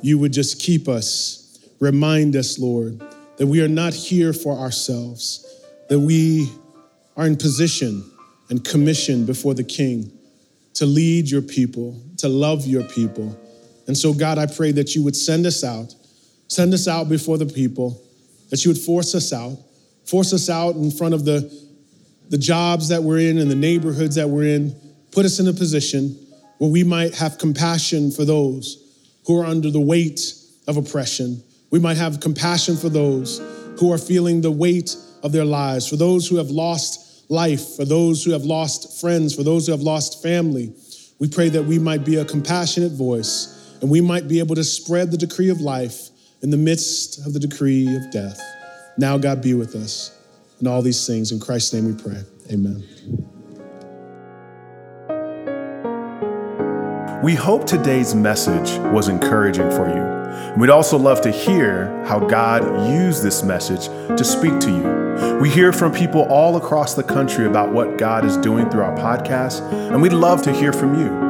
you 0.02 0.18
would 0.18 0.34
just 0.34 0.60
keep 0.60 0.88
us. 0.88 1.60
Remind 1.80 2.36
us, 2.36 2.58
Lord, 2.58 3.02
that 3.38 3.48
we 3.48 3.62
are 3.62 3.68
not 3.68 3.94
here 3.94 4.34
for 4.34 4.58
ourselves, 4.58 5.46
that 5.90 6.00
we 6.00 6.52
are 7.18 7.28
in 7.28 7.36
position 7.36 8.04
and 8.50 8.64
commission 8.64 9.26
before 9.26 9.54
the 9.54 9.64
King 9.64 10.12
to 10.76 10.86
lead 10.86 11.30
your 11.30 11.42
people, 11.42 12.02
to 12.18 12.28
love 12.28 12.66
your 12.66 12.84
people. 12.84 13.38
And 13.88 13.98
so, 13.98 14.14
God, 14.14 14.38
I 14.38 14.46
pray 14.46 14.72
that 14.74 14.96
you 14.96 15.04
would 15.04 15.16
send 15.16 15.46
us 15.46 15.64
out, 15.64 15.94
send 16.48 16.74
us 16.74 16.88
out 16.88 17.10
before 17.10 17.38
the 17.38 17.46
people, 17.46 18.02
that 18.50 18.64
you 18.64 18.72
would 18.72 18.80
force 18.80 19.16
us 19.16 19.34
out, 19.34 19.58
force 20.06 20.34
us 20.34 20.50
out 20.50 20.76
in 20.76 20.92
front 20.92 21.14
of 21.14 21.26
the, 21.26 21.52
the 22.30 22.38
jobs 22.38 22.90
that 22.90 23.02
we're 23.02 23.20
in 23.20 23.38
and 23.38 23.50
the 23.50 23.56
neighborhoods 23.56 24.16
that 24.16 24.30
we're 24.30 24.56
in, 24.56 24.76
put 25.12 25.26
us 25.26 25.40
in 25.40 25.48
a 25.48 25.54
position 25.54 26.16
where 26.58 26.70
we 26.70 26.84
might 26.84 27.16
have 27.16 27.38
compassion 27.38 28.12
for 28.12 28.24
those 28.26 28.78
who 29.26 29.40
are 29.40 29.46
under 29.46 29.70
the 29.70 29.80
weight 29.80 30.34
of 30.68 30.78
oppression. 30.78 31.42
We 31.72 31.80
might 31.80 31.98
have 31.98 32.20
compassion 32.20 32.78
for 32.78 32.90
those 32.90 33.42
who 33.80 33.92
are 33.92 33.98
feeling 33.98 34.42
the 34.42 34.52
weight 34.52 34.96
of 35.24 35.32
their 35.32 35.46
lives, 35.46 35.88
for 35.88 35.96
those 35.96 36.28
who 36.28 36.36
have 36.38 36.50
lost 36.50 37.30
life, 37.32 37.76
for 37.76 37.86
those 37.86 38.24
who 38.24 38.32
have 38.32 38.44
lost 38.44 39.00
friends, 39.00 39.34
for 39.34 39.44
those 39.44 39.66
who 39.66 39.72
have 39.72 39.82
lost 39.82 40.22
family. 40.22 40.74
We 41.20 41.30
pray 41.30 41.50
that 41.50 41.64
we 41.64 41.80
might 41.80 42.04
be 42.04 42.18
a 42.18 42.26
compassionate 42.26 42.92
voice 42.92 43.61
and 43.82 43.90
we 43.90 44.00
might 44.00 44.28
be 44.28 44.40
able 44.40 44.56
to 44.56 44.64
spread 44.64 45.12
the 45.12 45.18
decree 45.18 45.50
of 45.50 45.60
life 45.60 46.10
in 46.42 46.50
the 46.50 46.58
midst 46.58 47.26
of 47.26 47.34
the 47.34 47.40
decree 47.40 47.96
of 47.96 48.12
death. 48.12 48.40
Now, 48.98 49.18
God, 49.18 49.42
be 49.42 49.54
with 49.54 49.76
us 49.76 50.18
in 50.60 50.68
all 50.68 50.82
these 50.82 51.06
things. 51.06 51.32
In 51.32 51.40
Christ's 51.40 51.74
name 51.74 51.86
we 51.86 51.94
pray. 51.94 52.24
Amen. 52.52 52.84
We 57.24 57.36
hope 57.36 57.66
today's 57.66 58.16
message 58.16 58.80
was 58.92 59.08
encouraging 59.08 59.70
for 59.72 59.88
you. 59.88 60.60
We'd 60.60 60.72
also 60.72 60.98
love 60.98 61.22
to 61.22 61.32
hear 61.32 62.04
how 62.06 62.20
God 62.20 62.90
used 62.90 63.24
this 63.24 63.44
message 63.44 63.86
to 64.18 64.24
speak 64.24 64.60
to 64.60 64.70
you. 64.70 65.40
We 65.40 65.50
hear 65.50 65.72
from 65.72 65.94
people 65.94 66.24
all 66.24 66.58
across 66.58 66.96
the 66.96 67.04
country 67.04 67.46
about 67.46 67.72
what 67.72 67.98
God 67.98 68.26
is 68.26 68.38
doing 68.38 68.70
through 68.70 68.82
our 68.82 68.96
podcast, 68.96 69.62
and 69.72 70.02
we'd 70.02 70.14
love 70.14 70.42
to 70.44 70.52
hear 70.52 70.74
from 70.74 71.00
you. 71.00 71.21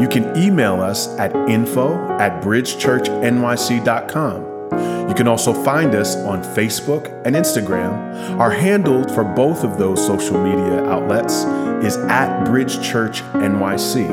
You 0.00 0.08
can 0.08 0.36
email 0.36 0.80
us 0.80 1.06
at 1.18 1.36
info 1.48 1.96
at 2.18 2.42
bridgechurchnyc.com. 2.42 5.08
You 5.08 5.14
can 5.14 5.28
also 5.28 5.52
find 5.52 5.94
us 5.94 6.16
on 6.16 6.42
Facebook 6.42 7.12
and 7.24 7.36
Instagram. 7.36 8.40
Our 8.40 8.50
handle 8.50 9.04
for 9.14 9.22
both 9.22 9.62
of 9.62 9.78
those 9.78 10.04
social 10.04 10.42
media 10.42 10.84
outlets 10.84 11.44
is 11.84 11.96
at 11.96 12.42
Bridge 12.44 12.82
Church 12.82 13.22
NYC. 13.22 14.10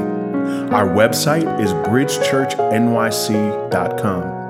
Our 0.72 0.88
website 0.88 1.60
is 1.60 1.74
bridgechurchnyc.com. 1.74 4.33